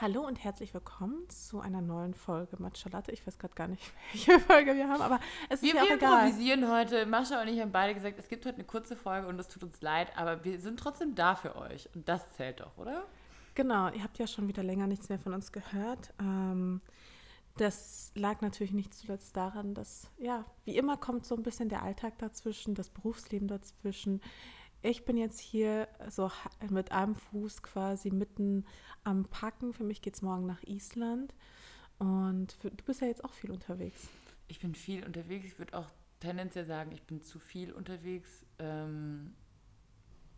Hallo 0.00 0.24
und 0.24 0.44
herzlich 0.44 0.72
willkommen 0.74 1.28
zu 1.28 1.58
einer 1.58 1.80
neuen 1.80 2.14
Folge 2.14 2.54
Matcha 2.60 2.88
Latte. 2.88 3.10
Ich 3.10 3.26
weiß 3.26 3.36
gerade 3.36 3.54
gar 3.56 3.66
nicht, 3.66 3.82
welche 4.12 4.38
Folge 4.38 4.76
wir 4.76 4.88
haben, 4.88 5.02
aber 5.02 5.18
es 5.48 5.60
wir, 5.60 5.70
ist 5.70 5.74
ja 5.74 5.82
auch 5.82 5.88
wir 5.88 5.96
egal. 5.96 6.28
improvisieren 6.28 6.70
heute. 6.70 7.04
Mascha 7.04 7.42
und 7.42 7.48
ich 7.48 7.60
haben 7.60 7.72
beide 7.72 7.94
gesagt, 7.94 8.16
es 8.16 8.28
gibt 8.28 8.46
heute 8.46 8.54
eine 8.54 8.64
kurze 8.64 8.94
Folge 8.94 9.26
und 9.26 9.40
es 9.40 9.48
tut 9.48 9.64
uns 9.64 9.80
leid, 9.80 10.16
aber 10.16 10.44
wir 10.44 10.60
sind 10.60 10.78
trotzdem 10.78 11.16
da 11.16 11.34
für 11.34 11.56
euch. 11.56 11.88
Und 11.96 12.08
das 12.08 12.32
zählt 12.34 12.60
doch, 12.60 12.78
oder? 12.78 13.06
Genau, 13.56 13.88
ihr 13.88 14.04
habt 14.04 14.18
ja 14.18 14.28
schon 14.28 14.46
wieder 14.46 14.62
länger 14.62 14.86
nichts 14.86 15.08
mehr 15.08 15.18
von 15.18 15.34
uns 15.34 15.50
gehört. 15.50 16.14
Ähm, 16.20 16.80
das 17.56 18.12
lag 18.14 18.40
natürlich 18.40 18.72
nicht 18.72 18.94
zuletzt 18.94 19.36
daran, 19.36 19.74
dass, 19.74 20.12
ja, 20.16 20.44
wie 20.64 20.76
immer 20.76 20.96
kommt 20.96 21.26
so 21.26 21.34
ein 21.34 21.42
bisschen 21.42 21.70
der 21.70 21.82
Alltag 21.82 22.18
dazwischen, 22.18 22.76
das 22.76 22.88
Berufsleben 22.88 23.48
dazwischen. 23.48 24.20
Ich 24.80 25.04
bin 25.04 25.16
jetzt 25.16 25.40
hier 25.40 25.88
so 26.08 26.30
mit 26.70 26.92
einem 26.92 27.16
Fuß 27.16 27.62
quasi 27.62 28.10
mitten 28.10 28.64
am 29.02 29.24
Packen. 29.24 29.72
Für 29.72 29.82
mich 29.82 30.02
geht 30.02 30.14
es 30.14 30.22
morgen 30.22 30.46
nach 30.46 30.62
Island. 30.62 31.34
Und 31.98 32.52
für, 32.52 32.70
du 32.70 32.84
bist 32.84 33.00
ja 33.00 33.08
jetzt 33.08 33.24
auch 33.24 33.32
viel 33.32 33.50
unterwegs. 33.50 34.08
Ich 34.46 34.60
bin 34.60 34.76
viel 34.76 35.04
unterwegs. 35.04 35.46
Ich 35.46 35.58
würde 35.58 35.76
auch 35.76 35.86
tendenziell 36.20 36.64
sagen, 36.64 36.92
ich 36.92 37.02
bin 37.02 37.22
zu 37.22 37.40
viel 37.40 37.72
unterwegs 37.72 38.44
ähm, 38.60 39.34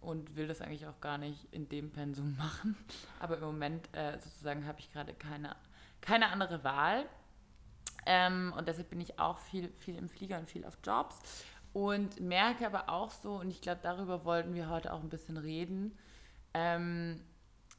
und 0.01 0.37
will 0.37 0.47
das 0.47 0.63
eigentlich 0.63 0.87
auch 0.87 1.01
gar 1.01 1.19
nicht 1.19 1.53
in 1.53 1.69
dem 1.69 1.91
Pensum 1.91 2.37
machen. 2.39 2.77
Aber 3.19 3.37
im 3.37 3.45
Moment 3.45 3.95
äh, 3.95 4.19
sozusagen 4.19 4.67
habe 4.67 4.81
ich 4.81 4.91
gerade 4.91 5.13
keine, 5.13 5.55
keine 6.01 6.29
andere 6.29 6.65
Wahl. 6.65 7.07
Ähm, 8.07 8.55
und 8.57 8.67
deshalb 8.67 8.89
bin 8.89 9.01
ich 9.03 9.19
auch 9.19 9.39
viel, 9.39 9.71
viel 9.79 9.97
im 9.97 10.09
Flieger 10.09 10.39
und 10.39 10.49
viel 10.51 10.65
auf 10.65 10.79
Jobs. 10.83 11.45
Und 11.73 12.21
merke 12.21 12.67
aber 12.67 12.89
auch 12.89 13.11
so, 13.11 13.35
und 13.35 13.51
ich 13.51 13.61
glaube, 13.61 13.81
darüber 13.83 14.25
wollten 14.25 14.55
wir 14.55 14.69
heute 14.69 14.93
auch 14.93 15.01
ein 15.01 15.09
bisschen 15.09 15.37
reden, 15.37 15.97
ähm, 16.53 17.21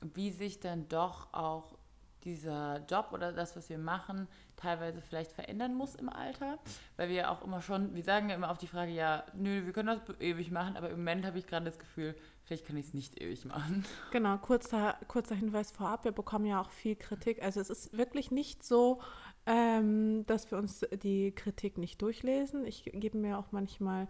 wie 0.02 0.32
sich 0.32 0.60
dann 0.60 0.88
doch 0.88 1.34
auch 1.34 1.78
dieser 2.24 2.86
Job 2.86 3.10
oder 3.12 3.34
das, 3.34 3.56
was 3.56 3.70
wir 3.70 3.78
machen, 3.78 4.28
teilweise 4.56 5.02
vielleicht 5.02 5.32
verändern 5.32 5.74
muss 5.74 5.96
im 5.96 6.10
Alter. 6.10 6.60
Weil 6.96 7.10
wir 7.10 7.16
ja 7.16 7.30
auch 7.30 7.44
immer 7.44 7.62
schon, 7.62 7.96
wir 7.96 8.04
sagen 8.04 8.30
ja 8.30 8.36
immer 8.36 8.52
auf 8.52 8.58
die 8.58 8.68
Frage, 8.68 8.92
ja, 8.92 9.24
nö, 9.34 9.66
wir 9.66 9.74
können 9.74 10.00
das 10.06 10.20
ewig 10.20 10.52
machen, 10.52 10.78
aber 10.78 10.90
im 10.90 10.98
Moment 11.00 11.26
habe 11.26 11.40
ich 11.40 11.48
gerade 11.48 11.66
das 11.66 11.80
Gefühl, 11.80 12.16
vielleicht 12.44 12.66
kann 12.66 12.78
ich 12.78 12.88
es 12.88 12.94
nicht 12.94 13.20
ewig 13.20 13.46
machen. 13.46 13.86
Genau, 14.12 14.38
kurzer, 14.38 14.98
kurzer 15.08 15.36
Hinweis 15.36 15.72
vorab, 15.72 16.04
wir 16.06 16.12
bekommen 16.12 16.46
ja 16.46 16.62
auch 16.62 16.70
viel 16.70 16.96
Kritik. 16.96 17.42
Also 17.42 17.60
es 17.60 17.70
ist 17.70 17.98
wirklich 17.98 18.30
nicht 18.30 18.64
so, 18.64 19.02
ähm, 19.46 20.26
dass 20.28 20.52
wir 20.52 20.58
uns 20.58 20.86
die 21.04 21.32
Kritik 21.32 21.78
nicht 21.78 22.02
durchlesen. 22.02 22.66
Ich 22.66 22.86
gebe 22.86 23.18
mir 23.18 23.38
auch 23.38 23.52
manchmal 23.52 24.08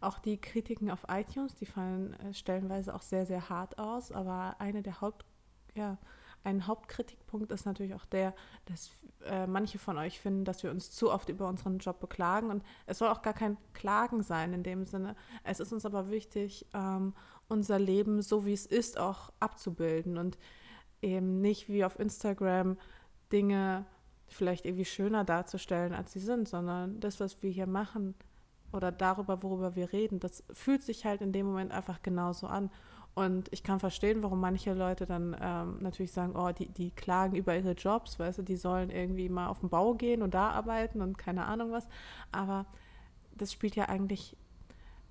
auch 0.00 0.18
die 0.18 0.38
Kritiken 0.38 0.90
auf 0.90 1.06
iTunes, 1.08 1.54
die 1.54 1.66
fallen 1.66 2.14
äh, 2.14 2.32
stellenweise 2.32 2.94
auch 2.94 3.02
sehr, 3.02 3.26
sehr 3.26 3.48
hart 3.48 3.78
aus. 3.78 4.12
Aber 4.12 4.56
eine 4.58 4.82
der 4.82 5.00
Haupt, 5.00 5.24
ja, 5.74 5.98
ein 6.42 6.66
Hauptkritikpunkt 6.66 7.52
ist 7.52 7.66
natürlich 7.66 7.94
auch 7.94 8.06
der, 8.06 8.34
dass 8.64 8.90
äh, 9.26 9.46
manche 9.46 9.78
von 9.78 9.98
euch 9.98 10.18
finden, 10.18 10.46
dass 10.46 10.62
wir 10.62 10.70
uns 10.70 10.90
zu 10.90 11.12
oft 11.12 11.28
über 11.28 11.46
unseren 11.46 11.78
Job 11.78 12.00
beklagen. 12.00 12.50
Und 12.50 12.64
es 12.86 12.98
soll 12.98 13.08
auch 13.08 13.20
gar 13.20 13.34
kein 13.34 13.58
Klagen 13.74 14.22
sein 14.22 14.54
in 14.54 14.62
dem 14.62 14.84
Sinne. 14.84 15.16
Es 15.44 15.60
ist 15.60 15.72
uns 15.72 15.84
aber 15.84 16.10
wichtig, 16.10 16.66
ähm, 16.72 17.14
unser 17.48 17.78
Leben 17.78 18.22
so 18.22 18.46
wie 18.46 18.54
es 18.54 18.64
ist 18.64 18.98
auch 18.98 19.32
abzubilden 19.40 20.16
und 20.16 20.38
eben 21.02 21.40
nicht 21.40 21.68
wie 21.68 21.84
auf 21.84 21.98
Instagram 21.98 22.78
Dinge 23.32 23.84
vielleicht 24.34 24.64
irgendwie 24.64 24.84
schöner 24.84 25.24
darzustellen, 25.24 25.92
als 25.92 26.12
sie 26.12 26.20
sind, 26.20 26.48
sondern 26.48 27.00
das, 27.00 27.20
was 27.20 27.42
wir 27.42 27.50
hier 27.50 27.66
machen 27.66 28.14
oder 28.72 28.92
darüber, 28.92 29.42
worüber 29.42 29.74
wir 29.74 29.92
reden, 29.92 30.20
das 30.20 30.44
fühlt 30.52 30.82
sich 30.82 31.04
halt 31.04 31.20
in 31.20 31.32
dem 31.32 31.46
Moment 31.46 31.72
einfach 31.72 32.02
genauso 32.02 32.46
an. 32.46 32.70
Und 33.14 33.48
ich 33.52 33.64
kann 33.64 33.80
verstehen, 33.80 34.22
warum 34.22 34.40
manche 34.40 34.72
Leute 34.72 35.04
dann 35.04 35.36
ähm, 35.40 35.78
natürlich 35.80 36.12
sagen, 36.12 36.36
oh, 36.36 36.52
die, 36.52 36.68
die 36.68 36.92
klagen 36.92 37.34
über 37.34 37.56
ihre 37.56 37.72
Jobs, 37.72 38.18
weißt 38.18 38.38
du, 38.38 38.42
die 38.42 38.56
sollen 38.56 38.88
irgendwie 38.88 39.28
mal 39.28 39.48
auf 39.48 39.58
den 39.60 39.68
Bau 39.68 39.94
gehen 39.94 40.22
und 40.22 40.32
da 40.32 40.50
arbeiten 40.50 41.02
und 41.02 41.18
keine 41.18 41.46
Ahnung 41.46 41.72
was. 41.72 41.88
Aber 42.30 42.66
das 43.34 43.52
spielt 43.52 43.74
ja 43.74 43.88
eigentlich, 43.88 44.36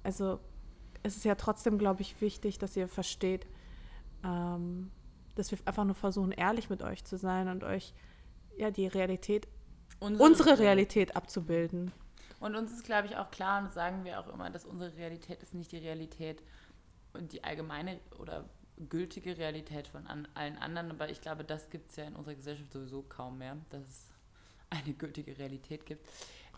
also 0.02 0.40
es 1.04 1.18
ist 1.18 1.26
ja 1.26 1.36
trotzdem, 1.36 1.78
glaube 1.78 2.02
ich, 2.02 2.22
wichtig, 2.22 2.58
dass 2.58 2.78
ihr 2.78 2.88
versteht, 2.88 3.48
ähm, 4.24 4.92
dass 5.36 5.52
wir 5.52 5.58
einfach 5.66 5.86
nur 5.86 5.96
versuchen, 5.96 6.32
ehrlich 6.32 6.70
mit 6.70 6.82
euch 6.82 7.04
zu 7.04 7.18
sein 7.18 7.50
und 7.50 7.64
euch 7.66 7.94
ja 8.60 8.72
die 8.72 8.88
Realität, 8.88 9.48
unsere, 10.00 10.24
unsere 10.24 10.60
Realität 10.60 11.16
abzubilden. 11.16 11.92
Und 12.40 12.56
uns 12.56 12.72
ist, 12.72 12.84
glaube 12.84 13.08
ich, 13.08 13.18
auch 13.18 13.32
klar, 13.32 13.60
und 13.60 13.66
das 13.66 13.74
sagen 13.74 14.06
wir 14.06 14.20
auch 14.20 14.28
immer, 14.30 14.50
dass 14.50 14.66
unsere 14.66 14.96
Realität 14.96 15.44
ist 15.44 15.54
nicht 15.54 15.72
die 15.72 15.78
Realität 15.78 16.42
und 17.14 17.34
die 17.34 17.44
allgemeine 17.44 18.00
oder 18.18 18.46
gültige 18.88 19.38
Realität 19.38 19.88
von 19.88 20.08
an, 20.08 20.28
allen 20.36 20.58
anderen. 20.58 20.92
Aber 20.92 21.10
ich 21.10 21.20
glaube, 21.22 21.44
das 21.44 21.70
gibt 21.70 21.90
es 21.92 21.98
ja 21.98 22.06
in 22.06 22.16
unserer 22.16 22.36
Gesellschaft 22.36 22.72
sowieso 22.72 23.04
kaum 23.04 23.40
mehr, 23.40 23.58
dass 23.70 23.84
es 23.84 24.08
eine 24.70 24.94
gültige 24.94 25.38
Realität 25.38 25.86
gibt. 25.86 26.08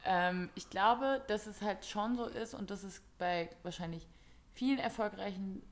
Ähm, 0.05 0.49
ich 0.55 0.69
glaube, 0.69 1.23
dass 1.27 1.47
es 1.47 1.61
halt 1.61 1.85
schon 1.85 2.15
so 2.15 2.25
ist 2.25 2.53
und 2.53 2.69
dass 2.69 2.83
es 2.83 3.01
bei 3.17 3.49
wahrscheinlich 3.63 4.07
vielen 4.53 4.79
erfolgreichen 4.79 5.63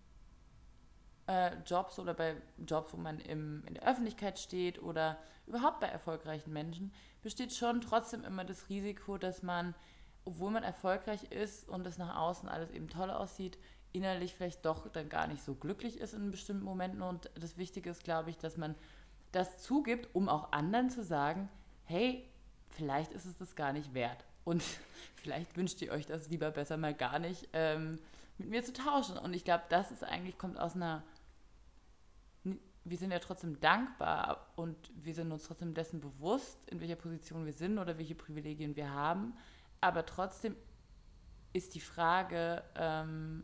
äh, 1.30 1.52
Jobs 1.66 2.00
oder 2.00 2.16
bei 2.16 2.36
Jobs, 2.58 2.92
wo 2.92 2.98
man 2.98 3.20
im, 3.20 3.64
in 3.68 3.76
der 3.76 3.88
Öffentlichkeit 3.88 4.40
steht 4.40 4.82
oder 4.82 5.18
überhaupt 5.46 5.80
bei 5.80 5.88
erfolgreichen 5.88 6.52
Menschen, 6.52 6.92
besteht 7.22 7.54
schon 7.54 7.82
trotzdem 7.82 8.24
immer 8.24 8.44
das 8.44 8.68
Risiko, 8.70 9.20
dass 9.20 9.44
man, 9.44 9.76
obwohl 10.26 10.50
man 10.50 10.64
erfolgreich 10.64 11.26
ist 11.26 11.70
und 11.70 11.86
es 11.86 12.00
nach 12.00 12.18
außen 12.18 12.50
alles 12.50 12.72
eben 12.72 12.90
toll 12.90 13.12
aussieht, 13.12 13.60
innerlich 13.92 14.34
vielleicht 14.34 14.66
doch 14.66 14.88
dann 14.88 15.08
gar 15.08 15.28
nicht 15.28 15.44
so 15.44 15.54
glücklich 15.54 16.00
ist 16.00 16.14
in 16.14 16.32
bestimmten 16.32 16.64
Momenten. 16.64 17.04
Und 17.04 17.30
das 17.36 17.58
Wichtige 17.58 17.92
ist, 17.92 18.04
glaube 18.04 18.32
ich, 18.32 18.38
dass 18.38 18.58
man 18.58 18.74
das 19.32 19.60
zugibt, 19.60 20.10
um 20.16 20.30
auch 20.30 20.52
anderen 20.52 20.90
zu 20.90 21.04
sagen, 21.04 21.48
hey, 21.86 22.28
vielleicht 22.72 23.14
ist 23.14 23.26
es 23.26 23.38
das 23.38 23.56
gar 23.56 23.72
nicht 23.72 23.94
wert. 23.94 24.26
Und 24.46 24.64
vielleicht 25.16 25.56
wünscht 25.56 25.80
ihr 25.84 25.92
euch 25.92 26.08
das 26.08 26.30
lieber 26.30 26.50
besser 26.50 26.78
mal 26.78 26.96
gar 26.96 27.20
nicht 27.20 27.50
ähm, 27.54 28.00
mit 28.40 28.50
mir 28.50 28.64
zu 28.64 28.74
tauschen. 28.74 29.18
Und 29.18 29.36
ich 29.36 29.44
glaube, 29.44 29.64
das 29.70 29.92
ist 29.92 30.04
eigentlich, 30.04 30.40
kommt 30.40 30.60
aus 30.60 30.76
einer 30.76 31.04
wir 32.90 32.98
sind 32.98 33.12
ja 33.12 33.20
trotzdem 33.20 33.60
dankbar 33.60 34.48
und 34.56 34.76
wir 34.96 35.14
sind 35.14 35.32
uns 35.32 35.44
trotzdem 35.44 35.74
dessen 35.74 36.00
bewusst, 36.00 36.60
in 36.70 36.80
welcher 36.80 36.96
Position 36.96 37.46
wir 37.46 37.54
sind 37.54 37.78
oder 37.78 37.98
welche 37.98 38.16
Privilegien 38.16 38.76
wir 38.76 38.94
haben. 38.94 39.34
Aber 39.82 40.06
trotzdem 40.06 40.56
ist 41.54 41.76
die 41.76 41.80
Frage, 41.80 42.64
ähm, 42.76 43.44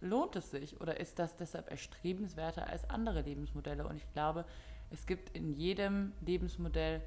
lohnt 0.00 0.36
es 0.36 0.50
sich 0.50 0.80
oder 0.80 0.98
ist 0.98 1.18
das 1.18 1.36
deshalb 1.36 1.70
erstrebenswerter 1.70 2.66
als 2.66 2.88
andere 2.88 3.22
Lebensmodelle? 3.22 3.86
Und 3.86 3.96
ich 3.96 4.12
glaube, 4.12 4.44
es 4.90 5.06
gibt 5.06 5.30
in 5.36 5.52
jedem 5.52 6.12
Lebensmodell, 6.20 7.02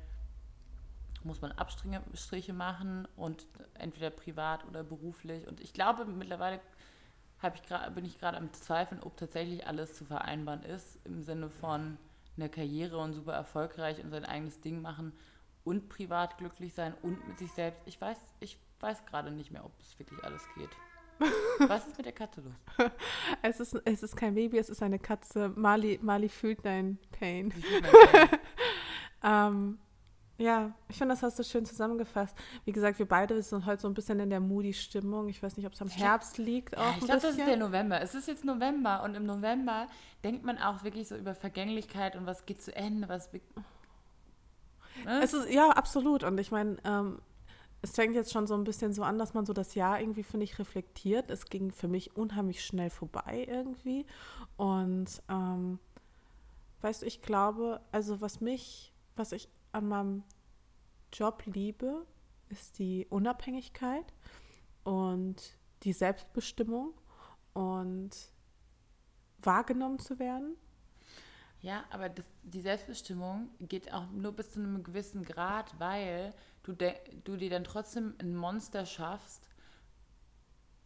muss 1.23 1.41
man 1.41 1.53
Abstriche 1.53 2.53
machen 2.53 3.07
und 3.15 3.47
entweder 3.75 4.09
privat 4.09 4.65
oder 4.67 4.83
beruflich. 4.83 5.47
Und 5.47 5.61
ich 5.61 5.73
glaube, 5.73 6.05
mittlerweile 6.05 6.59
ich 7.55 7.63
grad, 7.63 7.93
bin 7.95 8.05
ich 8.05 8.19
gerade 8.19 8.37
am 8.37 8.51
Zweifeln, 8.53 9.01
ob 9.03 9.17
tatsächlich 9.17 9.67
alles 9.67 9.93
zu 9.95 10.05
vereinbaren 10.05 10.63
ist, 10.63 10.99
im 11.05 11.21
Sinne 11.21 11.49
von 11.49 11.97
einer 12.37 12.49
Karriere 12.49 12.97
und 12.97 13.13
super 13.13 13.33
erfolgreich 13.33 14.03
und 14.03 14.11
sein 14.11 14.25
eigenes 14.25 14.61
Ding 14.61 14.81
machen 14.81 15.13
und 15.63 15.89
privat 15.89 16.37
glücklich 16.37 16.73
sein 16.73 16.93
und 17.01 17.27
mit 17.27 17.39
sich 17.39 17.51
selbst. 17.51 17.81
Ich 17.85 17.99
weiß, 17.99 18.17
ich 18.39 18.57
weiß 18.79 19.05
gerade 19.05 19.31
nicht 19.31 19.51
mehr, 19.51 19.65
ob 19.65 19.71
es 19.79 19.97
wirklich 19.99 20.23
alles 20.23 20.43
geht. 20.55 20.69
Was 21.69 21.87
ist 21.87 21.97
mit 21.97 22.05
der 22.05 22.13
Katze 22.13 22.41
los? 22.41 22.91
es, 23.41 23.59
ist, 23.59 23.81
es 23.85 24.03
ist 24.03 24.15
kein 24.15 24.35
Baby, 24.35 24.57
es 24.57 24.69
ist 24.69 24.81
eine 24.81 24.99
Katze. 24.99 25.49
Mali, 25.49 25.99
Mali 26.01 26.27
fühlt 26.27 26.65
dein 26.65 26.97
Pain. 27.11 27.51
Fühlt 27.51 27.83
Pain. 27.83 28.29
ähm, 29.23 29.79
ja, 30.37 30.71
ich 30.89 30.97
finde, 30.97 31.13
das 31.13 31.21
hast 31.21 31.37
du 31.37 31.43
schön 31.43 31.65
zusammengefasst. 31.65 32.35
Wie 32.65 32.71
gesagt, 32.71 32.97
wir 32.97 33.07
beide 33.07 33.41
sind 33.43 33.65
heute 33.65 33.83
so 33.83 33.87
ein 33.87 33.93
bisschen 33.93 34.19
in 34.19 34.29
der 34.31 34.39
Moody-Stimmung. 34.39 35.29
Ich 35.29 35.43
weiß 35.43 35.57
nicht, 35.57 35.65
ob 35.67 35.73
es 35.73 35.81
am 35.81 35.89
Herbst 35.89 36.37
liegt. 36.39 36.75
Auch 36.75 36.97
ich 36.97 37.05
glaube, 37.05 37.21
das 37.21 37.37
ist 37.37 37.39
der 37.39 37.57
November. 37.57 38.01
Es 38.01 38.15
ist 38.15 38.27
jetzt 38.27 38.43
November 38.43 39.03
und 39.03 39.15
im 39.15 39.25
November 39.25 39.87
denkt 40.23 40.43
man 40.43 40.57
auch 40.57 40.83
wirklich 40.83 41.07
so 41.07 41.15
über 41.15 41.35
Vergänglichkeit 41.35 42.15
und 42.15 42.25
was 42.25 42.45
geht 42.45 42.61
zu 42.61 42.75
Ende, 42.75 43.07
was. 43.09 43.31
Ne? 43.31 43.41
Es 45.21 45.33
ist, 45.33 45.49
ja, 45.49 45.69
absolut. 45.69 46.23
Und 46.23 46.39
ich 46.39 46.49
meine, 46.49 46.77
ähm, 46.83 47.19
es 47.83 47.91
fängt 47.91 48.15
jetzt 48.15 48.31
schon 48.31 48.47
so 48.47 48.55
ein 48.55 48.63
bisschen 48.63 48.91
so 48.93 49.03
an, 49.03 49.19
dass 49.19 49.35
man 49.35 49.45
so 49.45 49.53
das 49.53 49.75
Jahr 49.75 49.99
irgendwie, 49.99 50.23
finde 50.23 50.45
ich, 50.45 50.57
reflektiert. 50.57 51.29
Es 51.29 51.45
ging 51.45 51.71
für 51.71 51.87
mich 51.87 52.15
unheimlich 52.15 52.65
schnell 52.65 52.89
vorbei 52.89 53.45
irgendwie. 53.47 54.07
Und 54.57 55.21
ähm, 55.29 55.77
weißt 56.81 57.03
du, 57.03 57.05
ich 57.05 57.21
glaube, 57.21 57.81
also 57.91 58.19
was 58.19 58.41
mich, 58.41 58.93
was 59.15 59.31
ich 59.31 59.47
an 59.73 59.87
meinem 59.87 60.23
Job 61.11 61.43
liebe, 61.45 62.05
ist 62.49 62.79
die 62.79 63.05
Unabhängigkeit 63.09 64.13
und 64.83 65.57
die 65.83 65.93
Selbstbestimmung 65.93 66.93
und 67.53 68.11
wahrgenommen 69.39 69.99
zu 69.99 70.19
werden. 70.19 70.55
Ja, 71.59 71.85
aber 71.91 72.09
das, 72.09 72.25
die 72.43 72.61
Selbstbestimmung 72.61 73.49
geht 73.61 73.93
auch 73.93 74.09
nur 74.11 74.33
bis 74.33 74.51
zu 74.51 74.59
einem 74.59 74.83
gewissen 74.83 75.23
Grad, 75.23 75.73
weil 75.79 76.33
du, 76.63 76.73
du 76.73 77.37
dir 77.37 77.49
dann 77.49 77.63
trotzdem 77.63 78.15
ein 78.19 78.35
Monster 78.35 78.85
schaffst, 78.85 79.49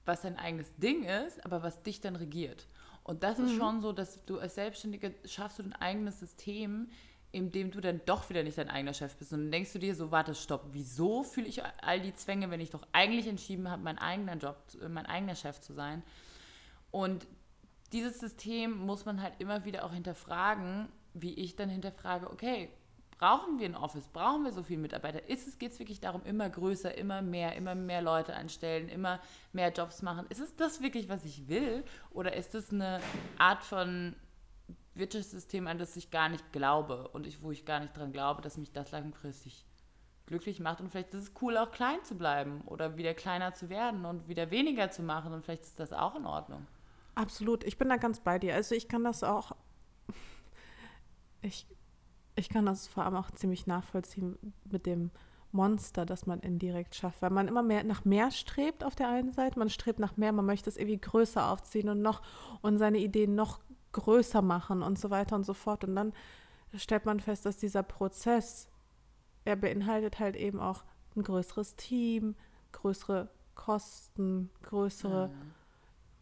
was 0.05 0.21
dein 0.21 0.37
eigenes 0.37 0.75
Ding 0.77 1.03
ist, 1.03 1.43
aber 1.45 1.63
was 1.63 1.81
dich 1.83 1.99
dann 1.99 2.15
regiert. 2.15 2.67
Und 3.03 3.23
das 3.23 3.37
mhm. 3.39 3.45
ist 3.45 3.55
schon 3.55 3.81
so, 3.81 3.91
dass 3.91 4.23
du 4.25 4.37
als 4.39 4.55
Selbstständige 4.55 5.15
schaffst 5.25 5.59
du 5.59 5.63
ein 5.63 5.73
eigenes 5.73 6.19
System, 6.19 6.89
in 7.31 7.51
dem 7.51 7.71
du 7.71 7.81
dann 7.81 8.01
doch 8.05 8.29
wieder 8.29 8.43
nicht 8.43 8.57
dein 8.57 8.69
eigener 8.69 8.93
Chef 8.93 9.15
bist. 9.15 9.33
Und 9.33 9.41
dann 9.43 9.51
denkst 9.51 9.73
du 9.73 9.79
dir 9.79 9.95
so, 9.95 10.11
warte, 10.11 10.33
stopp, 10.33 10.67
wieso 10.71 11.23
fühle 11.23 11.47
ich 11.47 11.61
all 11.81 11.99
die 11.99 12.13
Zwänge, 12.13 12.49
wenn 12.49 12.61
ich 12.61 12.69
doch 12.69 12.87
eigentlich 12.93 13.27
entschieden 13.27 13.69
habe, 13.69 13.83
mein 13.83 13.97
eigener 13.97 14.35
Job, 14.37 14.57
mein 14.89 15.05
eigener 15.05 15.35
Chef 15.35 15.59
zu 15.59 15.73
sein? 15.73 16.03
Und 16.91 17.27
dieses 17.91 18.19
System 18.19 18.77
muss 18.77 19.05
man 19.05 19.21
halt 19.21 19.33
immer 19.39 19.65
wieder 19.65 19.85
auch 19.85 19.93
hinterfragen, 19.93 20.89
wie 21.13 21.33
ich 21.33 21.55
dann 21.55 21.69
hinterfrage, 21.69 22.29
okay, 22.29 22.69
brauchen 23.17 23.59
wir 23.59 23.65
ein 23.65 23.75
Office, 23.75 24.07
brauchen 24.07 24.43
wir 24.43 24.51
so 24.51 24.63
viele 24.63 24.79
Mitarbeiter? 24.79 25.27
Ist 25.27 25.47
es, 25.47 25.57
geht 25.57 25.71
es 25.71 25.79
wirklich 25.79 25.99
darum, 25.99 26.23
immer 26.23 26.49
größer, 26.49 26.95
immer 26.97 27.21
mehr, 27.21 27.55
immer 27.55 27.75
mehr 27.75 28.01
Leute 28.01 28.35
anstellen, 28.35 28.89
immer 28.89 29.19
mehr 29.53 29.71
Jobs 29.71 30.01
machen? 30.01 30.25
Ist 30.29 30.39
es 30.39 30.55
das 30.55 30.81
wirklich, 30.81 31.09
was 31.09 31.25
ich 31.25 31.47
will? 31.47 31.83
Oder 32.11 32.35
ist 32.35 32.53
es 32.55 32.71
eine 32.71 32.99
Art 33.37 33.63
von 33.63 34.15
Wirtschaftssystem, 34.97 35.67
an 35.67 35.77
das 35.77 35.95
ich 35.95 36.11
gar 36.11 36.29
nicht 36.29 36.51
glaube 36.51 37.07
und 37.09 37.27
ich, 37.27 37.41
wo 37.41 37.51
ich 37.51 37.65
gar 37.65 37.79
nicht 37.79 37.95
dran 37.95 38.11
glaube, 38.11 38.41
dass 38.41 38.57
mich 38.57 38.71
das 38.71 38.91
langfristig 38.91 39.65
glücklich 40.25 40.59
macht 40.59 40.81
und 40.81 40.89
vielleicht 40.89 41.13
ist 41.13 41.23
es 41.23 41.31
cool, 41.41 41.57
auch 41.57 41.71
klein 41.71 42.03
zu 42.03 42.15
bleiben 42.15 42.61
oder 42.65 42.97
wieder 42.97 43.13
kleiner 43.13 43.53
zu 43.53 43.69
werden 43.69 44.05
und 44.05 44.27
wieder 44.27 44.51
weniger 44.51 44.91
zu 44.91 45.01
machen 45.01 45.33
und 45.33 45.43
vielleicht 45.43 45.63
ist 45.63 45.79
das 45.79 45.93
auch 45.93 46.15
in 46.15 46.25
Ordnung. 46.25 46.67
Absolut, 47.15 47.63
ich 47.63 47.77
bin 47.77 47.89
da 47.89 47.95
ganz 47.95 48.19
bei 48.19 48.37
dir. 48.37 48.53
Also 48.53 48.75
ich 48.75 48.87
kann 48.87 49.03
das 49.03 49.23
auch, 49.23 49.55
ich, 51.41 51.65
ich 52.35 52.49
kann 52.49 52.65
das 52.65 52.87
vor 52.87 53.05
allem 53.05 53.15
auch 53.15 53.31
ziemlich 53.31 53.65
nachvollziehen 53.65 54.37
mit 54.65 54.85
dem 54.85 55.11
Monster, 55.51 56.05
das 56.05 56.25
man 56.25 56.41
indirekt 56.41 56.95
schafft, 56.95 57.21
weil 57.21 57.29
man 57.29 57.47
immer 57.47 57.63
mehr 57.63 57.83
nach 57.83 58.05
mehr 58.05 58.31
strebt 58.31 58.83
auf 58.83 58.95
der 58.95 59.09
einen 59.09 59.31
Seite, 59.31 59.57
man 59.57 59.69
strebt 59.69 59.97
nach 59.99 60.17
mehr, 60.17 60.31
man 60.31 60.45
möchte 60.45 60.69
es 60.69 60.77
irgendwie 60.77 60.99
größer 60.99 61.49
aufziehen 61.49 61.89
und 61.89 62.01
noch 62.01 62.21
und 62.61 62.77
seine 62.77 62.99
Ideen 62.99 63.33
noch 63.33 63.59
größer 64.01 64.41
machen 64.41 64.81
und 64.81 64.99
so 64.99 65.09
weiter 65.09 65.35
und 65.35 65.45
so 65.45 65.53
fort. 65.53 65.83
Und 65.83 65.95
dann 65.95 66.13
stellt 66.75 67.05
man 67.05 67.19
fest, 67.19 67.45
dass 67.45 67.57
dieser 67.57 67.83
Prozess, 67.83 68.69
er 69.45 69.55
beinhaltet 69.55 70.19
halt 70.19 70.35
eben 70.35 70.59
auch 70.59 70.83
ein 71.15 71.23
größeres 71.23 71.75
Team, 71.75 72.35
größere 72.71 73.29
Kosten, 73.55 74.51
größere 74.61 75.29
mhm. 75.29 75.51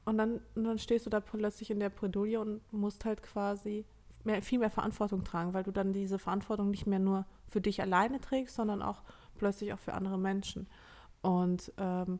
Und 0.06 0.20
dann, 0.20 0.40
und 0.54 0.64
dann 0.64 0.78
stehst 0.78 1.08
du 1.08 1.10
da 1.10 1.20
plötzlich 1.20 1.72
in 1.72 1.80
der 1.80 1.90
Bredouille 1.90 2.40
und 2.40 2.62
musst 2.72 3.06
halt 3.06 3.24
quasi 3.24 3.86
mehr, 4.24 4.42
viel 4.42 4.60
mehr 4.60 4.70
Verantwortung 4.70 5.24
tragen, 5.24 5.54
weil 5.54 5.64
du 5.64 5.72
dann 5.72 5.94
diese 5.94 6.20
Verantwortung 6.20 6.70
nicht 6.70 6.86
mehr 6.86 7.00
nur 7.00 7.26
für 7.50 7.60
dich 7.60 7.82
alleine 7.82 8.22
trägst, 8.22 8.56
sondern 8.56 8.84
auch 8.84 9.02
plötzlich 9.36 9.74
auch 9.74 9.80
für 9.80 9.94
andere 9.94 10.20
Menschen. 10.20 10.68
Und 11.22 11.74
ähm, 11.78 12.20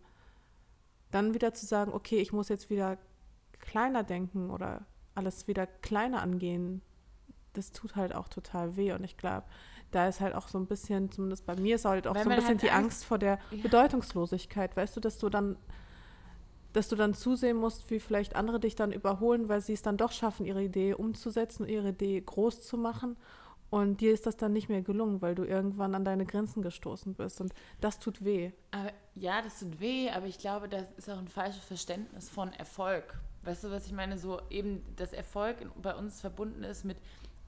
dann 1.12 1.36
wieder 1.36 1.54
zu 1.54 1.68
sagen, 1.68 1.94
okay, 1.94 2.18
ich 2.18 2.34
muss 2.34 2.50
jetzt 2.50 2.72
wieder 2.72 2.98
kleiner 3.60 4.04
denken 4.04 4.50
oder 4.50 4.86
alles 5.16 5.48
wieder 5.48 5.66
kleiner 5.66 6.22
angehen, 6.22 6.82
das 7.54 7.72
tut 7.72 7.96
halt 7.96 8.14
auch 8.14 8.28
total 8.28 8.76
weh. 8.76 8.94
Und 8.94 9.04
ich 9.04 9.18
glaube, 9.18 9.46
da 9.92 10.08
ist 10.08 10.20
halt 10.20 10.36
auch 10.36 10.48
so 10.48 10.58
ein 10.58 10.66
bisschen, 10.66 11.12
zumindest 11.12 11.46
bei 11.46 11.56
mir 11.56 11.76
ist 11.76 11.86
halt 11.86 12.08
auch 12.08 12.16
Wenn 12.16 12.26
so 12.26 12.30
ein 12.30 12.36
bisschen 12.36 12.50
halt 12.50 12.62
die 12.62 12.72
Angst, 12.72 12.86
Angst 12.86 13.06
vor 13.06 13.18
der 13.18 13.40
ja. 13.52 13.62
Bedeutungslosigkeit, 13.64 14.76
weißt 14.76 14.96
du, 14.96 15.00
dass 15.00 15.18
du 15.18 15.30
dann 15.30 15.58
dass 16.76 16.90
du 16.90 16.98
dann 16.98 17.14
zusehen 17.14 17.56
musst, 17.56 17.90
wie 17.90 18.02
vielleicht 18.02 18.36
andere 18.36 18.60
dich 18.60 18.76
dann 18.76 18.92
überholen, 18.92 19.48
weil 19.48 19.62
sie 19.62 19.72
es 19.72 19.82
dann 19.82 19.96
doch 19.96 20.12
schaffen, 20.12 20.46
ihre 20.46 20.62
Idee 20.62 20.94
umzusetzen, 20.94 21.66
ihre 21.70 21.90
Idee 21.90 22.20
groß 22.20 22.64
zu 22.64 22.78
machen. 22.78 23.16
Und 23.70 24.02
dir 24.02 24.14
ist 24.14 24.26
das 24.26 24.36
dann 24.36 24.52
nicht 24.52 24.68
mehr 24.68 24.82
gelungen, 24.82 25.22
weil 25.22 25.36
du 25.36 25.44
irgendwann 25.44 25.96
an 25.96 26.04
deine 26.04 26.26
Grenzen 26.26 26.62
gestoßen 26.62 27.16
bist. 27.16 27.40
Und 27.40 27.54
das 27.80 28.00
tut 28.00 28.24
weh. 28.26 28.52
Aber, 28.72 28.92
ja, 29.16 29.42
das 29.42 29.60
tut 29.60 29.80
weh, 29.80 30.10
aber 30.10 30.28
ich 30.28 30.38
glaube, 30.38 30.68
das 30.68 30.92
ist 30.98 31.10
auch 31.10 31.18
ein 31.18 31.30
falsches 31.30 31.64
Verständnis 31.64 32.30
von 32.30 32.52
Erfolg. 32.52 33.18
Weißt 33.46 33.64
du, 33.64 33.72
was 33.72 33.86
ich 33.86 33.94
meine? 33.94 34.18
So 34.18 34.42
eben, 34.50 34.84
dass 34.96 35.14
Erfolg 35.14 35.58
bei 35.82 35.94
uns 35.96 36.22
verbunden 36.22 36.64
ist 36.64 36.84
mit 36.84 36.98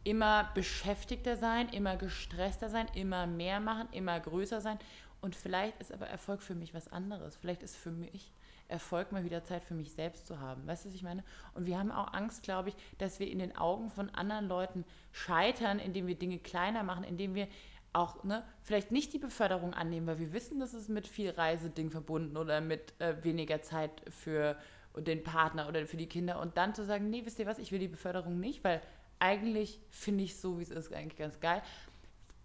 immer 0.03 0.49
beschäftigter 0.53 1.35
sein, 1.35 1.69
immer 1.69 1.97
gestresster 1.97 2.69
sein, 2.69 2.87
immer 2.95 3.27
mehr 3.27 3.59
machen, 3.59 3.89
immer 3.91 4.19
größer 4.19 4.61
sein. 4.61 4.79
Und 5.19 5.35
vielleicht 5.35 5.79
ist 5.81 5.91
aber 5.91 6.07
Erfolg 6.07 6.41
für 6.41 6.55
mich 6.55 6.73
was 6.73 6.91
anderes. 6.91 7.35
Vielleicht 7.35 7.63
ist 7.63 7.75
für 7.75 7.91
mich 7.91 8.31
Erfolg 8.69 9.11
mal 9.11 9.23
wieder 9.23 9.43
Zeit 9.43 9.63
für 9.63 9.73
mich 9.73 9.91
selbst 9.91 10.27
zu 10.27 10.39
haben. 10.39 10.67
Weißt 10.67 10.85
du, 10.85 10.89
was 10.89 10.95
ich 10.95 11.03
meine? 11.03 11.23
Und 11.53 11.65
wir 11.65 11.79
haben 11.79 11.91
auch 11.91 12.13
Angst, 12.13 12.43
glaube 12.43 12.69
ich, 12.69 12.75
dass 12.97 13.19
wir 13.19 13.29
in 13.29 13.39
den 13.39 13.55
Augen 13.55 13.89
von 13.89 14.09
anderen 14.09 14.47
Leuten 14.47 14.85
scheitern, 15.11 15.79
indem 15.79 16.07
wir 16.07 16.15
Dinge 16.15 16.39
kleiner 16.39 16.83
machen, 16.83 17.03
indem 17.03 17.33
wir 17.33 17.47
auch 17.93 18.23
ne, 18.23 18.43
vielleicht 18.63 18.91
nicht 18.91 19.13
die 19.13 19.19
Beförderung 19.19 19.73
annehmen, 19.73 20.07
weil 20.07 20.19
wir 20.19 20.33
wissen, 20.33 20.59
dass 20.59 20.73
es 20.73 20.87
mit 20.87 21.07
viel 21.07 21.31
Reiseding 21.31 21.89
verbunden 21.89 22.37
oder 22.37 22.61
mit 22.61 22.93
äh, 22.99 23.23
weniger 23.23 23.61
Zeit 23.61 23.91
für 24.09 24.57
den 24.95 25.23
Partner 25.23 25.67
oder 25.67 25.85
für 25.85 25.97
die 25.97 26.07
Kinder 26.07 26.39
und 26.39 26.57
dann 26.57 26.73
zu 26.73 26.85
sagen, 26.85 27.09
nee, 27.09 27.23
wisst 27.25 27.39
ihr 27.39 27.45
was, 27.45 27.59
ich 27.59 27.71
will 27.71 27.79
die 27.79 27.87
Beförderung 27.87 28.39
nicht, 28.39 28.63
weil 28.63 28.81
eigentlich 29.19 29.79
finde 29.89 30.23
ich 30.23 30.37
so, 30.37 30.59
wie 30.59 30.63
es 30.63 30.69
ist, 30.69 30.93
eigentlich 30.93 31.17
ganz 31.17 31.39
geil. 31.39 31.61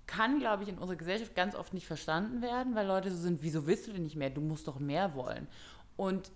Kann, 0.06 0.38
glaube 0.38 0.62
ich, 0.62 0.68
in 0.68 0.78
unserer 0.78 0.96
Gesellschaft 0.96 1.34
ganz 1.34 1.54
oft 1.54 1.72
nicht 1.72 1.86
verstanden 1.86 2.42
werden, 2.42 2.74
weil 2.74 2.86
Leute 2.86 3.10
so 3.10 3.16
sind, 3.16 3.42
wieso 3.42 3.66
willst 3.66 3.86
du 3.86 3.92
denn 3.92 4.02
nicht 4.02 4.16
mehr? 4.16 4.30
Du 4.30 4.40
musst 4.40 4.68
doch 4.68 4.78
mehr 4.78 5.14
wollen. 5.14 5.46
Und 5.96 6.30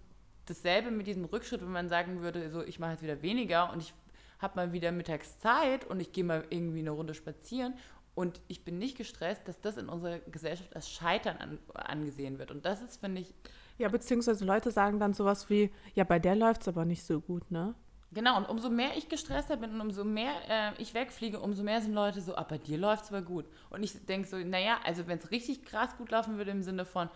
dasselbe 0.47 0.91
mit 0.91 1.07
diesem 1.07 1.25
Rückschritt, 1.25 1.61
wenn 1.61 1.73
man 1.73 1.89
sagen 1.89 2.23
würde, 2.23 2.51
so 2.51 2.63
ich 2.63 2.79
mache 2.79 2.93
jetzt 2.93 3.03
wieder 3.03 3.23
weniger 3.23 3.73
und 3.73 3.83
ich 3.83 3.93
habe 4.39 4.57
mal 4.57 4.73
wieder 4.73 4.93
Mittagszeit 4.93 5.85
und 5.85 6.01
ich 6.01 6.13
gehe 6.13 6.25
mal 6.25 6.45
irgendwie 6.51 6.81
eine 6.81 6.91
Runde 6.91 7.15
spazieren 7.15 7.75
und 8.15 8.41
ich 8.49 8.65
bin 8.65 8.79
nicht 8.79 8.97
gestresst, 8.97 9.47
dass 9.47 9.61
das 9.61 9.77
in 9.77 9.89
unserer 9.89 10.19
Gesellschaft 10.21 10.75
als 10.75 10.91
Scheitern 10.91 11.37
an, 11.37 11.59
angesehen 11.75 12.39
wird. 12.39 12.51
Und 12.51 12.65
das 12.65 12.81
ist, 12.81 12.99
finde 12.99 13.21
ich. 13.21 13.35
Ja, 13.79 13.89
beziehungsweise 13.89 14.45
Leute 14.45 14.71
sagen 14.71 14.99
dann 14.99 15.15
sowas 15.15 15.51
wie, 15.51 15.71
ja, 15.95 16.05
bei 16.05 16.19
der 16.19 16.35
läuft 16.35 16.63
es 16.63 16.69
aber 16.69 16.85
nicht 16.85 17.05
so 17.05 17.21
gut, 17.21 17.51
ne? 17.51 17.75
Genau, 18.13 18.39
und 18.39 18.49
umso 18.49 18.71
mehr 18.71 18.97
ich 18.97 19.09
gestresster 19.09 19.57
bin 19.57 19.75
und 19.75 19.81
umso 19.81 20.05
mehr 20.05 20.33
äh, 20.49 20.73
ich 20.81 20.95
wegfliege, 20.95 21.41
umso 21.41 21.63
mehr 21.63 21.83
sind 21.83 21.93
Leute 21.93 22.23
so, 22.23 22.37
ah, 22.37 22.45
bei 22.45 22.57
dir 22.57 22.79
läuft 22.79 23.05
es 23.05 23.11
aber 23.11 23.21
gut. 23.21 23.45
Und 23.69 23.83
ich 23.83 24.07
denke 24.07 24.27
so, 24.27 24.39
naja, 24.39 24.79
also 24.85 25.07
wenn 25.07 25.19
es 25.19 25.31
richtig 25.31 25.65
krass 25.65 25.97
gut 25.99 26.11
laufen 26.11 26.39
würde 26.39 26.53
im 26.53 26.63
Sinne 26.63 26.85
von, 26.85 27.11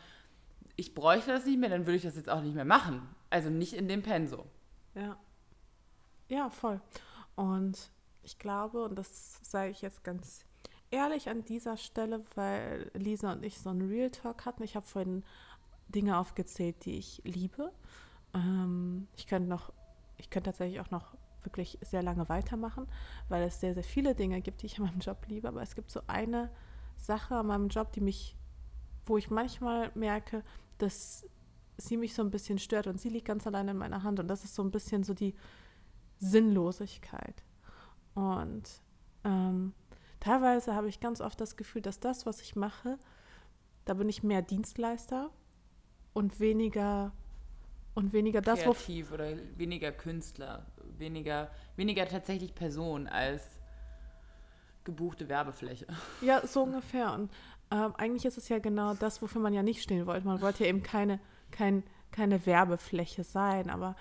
ich 0.76 0.94
bräuchte 0.94 1.30
das 1.30 1.46
nicht 1.46 1.58
mehr, 1.58 1.70
dann 1.70 1.86
würde 1.86 1.96
ich 1.96 2.02
das 2.02 2.16
jetzt 2.16 2.28
auch 2.28 2.42
nicht 2.42 2.54
mehr 2.54 2.64
machen. 2.64 3.08
Also 3.30 3.48
nicht 3.48 3.72
in 3.72 3.88
dem 3.88 4.02
Penso. 4.02 4.44
Ja. 4.94 5.16
Ja, 6.28 6.50
voll. 6.50 6.80
Und 7.34 7.90
ich 8.22 8.38
glaube, 8.38 8.84
und 8.84 8.96
das 8.96 9.40
sage 9.42 9.70
ich 9.70 9.82
jetzt 9.82 10.04
ganz 10.04 10.44
ehrlich 10.90 11.28
an 11.28 11.44
dieser 11.44 11.76
Stelle, 11.76 12.24
weil 12.34 12.90
Lisa 12.94 13.32
und 13.32 13.44
ich 13.44 13.58
so 13.58 13.70
einen 13.70 13.88
Real 13.88 14.10
Talk 14.10 14.44
hatten. 14.44 14.62
Ich 14.62 14.76
habe 14.76 14.86
vorhin 14.86 15.24
Dinge 15.90 16.18
aufgezählt, 16.18 16.84
die 16.84 16.98
ich 16.98 17.20
liebe. 17.24 17.72
Ähm, 18.34 19.08
ich 19.16 19.26
könnte 19.26 19.48
noch, 19.48 19.72
ich 20.16 20.30
könnte 20.30 20.50
tatsächlich 20.50 20.80
auch 20.80 20.90
noch 20.90 21.16
wirklich 21.42 21.78
sehr 21.82 22.02
lange 22.02 22.28
weitermachen, 22.28 22.86
weil 23.28 23.42
es 23.42 23.60
sehr, 23.60 23.74
sehr 23.74 23.84
viele 23.84 24.14
Dinge 24.14 24.40
gibt, 24.40 24.62
die 24.62 24.66
ich 24.66 24.78
an 24.78 24.86
meinem 24.86 25.00
Job 25.00 25.24
liebe. 25.28 25.48
Aber 25.48 25.62
es 25.62 25.74
gibt 25.74 25.90
so 25.90 26.00
eine 26.06 26.50
Sache 26.96 27.36
an 27.36 27.46
meinem 27.46 27.68
Job, 27.68 27.92
die 27.92 28.00
mich, 28.00 28.36
wo 29.06 29.16
ich 29.16 29.30
manchmal 29.30 29.90
merke, 29.94 30.44
dass 30.78 31.26
sie 31.78 31.96
mich 31.96 32.14
so 32.14 32.22
ein 32.22 32.30
bisschen 32.30 32.58
stört 32.58 32.86
und 32.86 33.00
sie 33.00 33.08
liegt 33.08 33.26
ganz 33.26 33.46
alleine 33.46 33.70
in 33.70 33.78
meiner 33.78 34.02
Hand 34.02 34.20
und 34.20 34.28
das 34.28 34.44
ist 34.44 34.54
so 34.54 34.62
ein 34.62 34.70
bisschen 34.70 35.02
so 35.02 35.14
die 35.14 35.34
Sinnlosigkeit. 36.18 37.42
Und 38.14 38.82
ähm, 39.24 39.72
teilweise 40.20 40.74
habe 40.74 40.88
ich 40.88 41.00
ganz 41.00 41.20
oft 41.22 41.40
das 41.40 41.56
Gefühl, 41.56 41.80
dass 41.80 42.00
das, 42.00 42.26
was 42.26 42.42
ich 42.42 42.54
mache, 42.54 42.98
da 43.86 43.94
bin 43.94 44.08
ich 44.08 44.22
mehr 44.22 44.42
Dienstleister 44.42 45.30
und 46.12 46.40
weniger 46.40 47.12
und 47.94 48.12
weniger 48.12 48.40
das, 48.40 48.60
Kreativ 48.60 49.12
oder 49.12 49.36
weniger 49.56 49.92
Künstler, 49.92 50.66
weniger, 50.98 51.50
weniger 51.76 52.06
tatsächlich 52.06 52.54
Person 52.54 53.08
als 53.08 53.58
gebuchte 54.84 55.28
Werbefläche. 55.28 55.86
Ja, 56.22 56.46
so 56.46 56.62
ungefähr. 56.62 57.12
Und 57.12 57.30
ähm, 57.70 57.94
eigentlich 57.96 58.24
ist 58.24 58.38
es 58.38 58.48
ja 58.48 58.58
genau 58.58 58.94
das, 58.94 59.22
wofür 59.22 59.40
man 59.40 59.52
ja 59.52 59.62
nicht 59.62 59.82
stehen 59.82 60.06
wollte. 60.06 60.26
Man 60.26 60.40
wollte 60.40 60.64
ja 60.64 60.70
eben 60.70 60.82
keine, 60.82 61.20
kein, 61.50 61.82
keine 62.10 62.44
Werbefläche 62.46 63.24
sein, 63.24 63.70
aber 63.70 63.96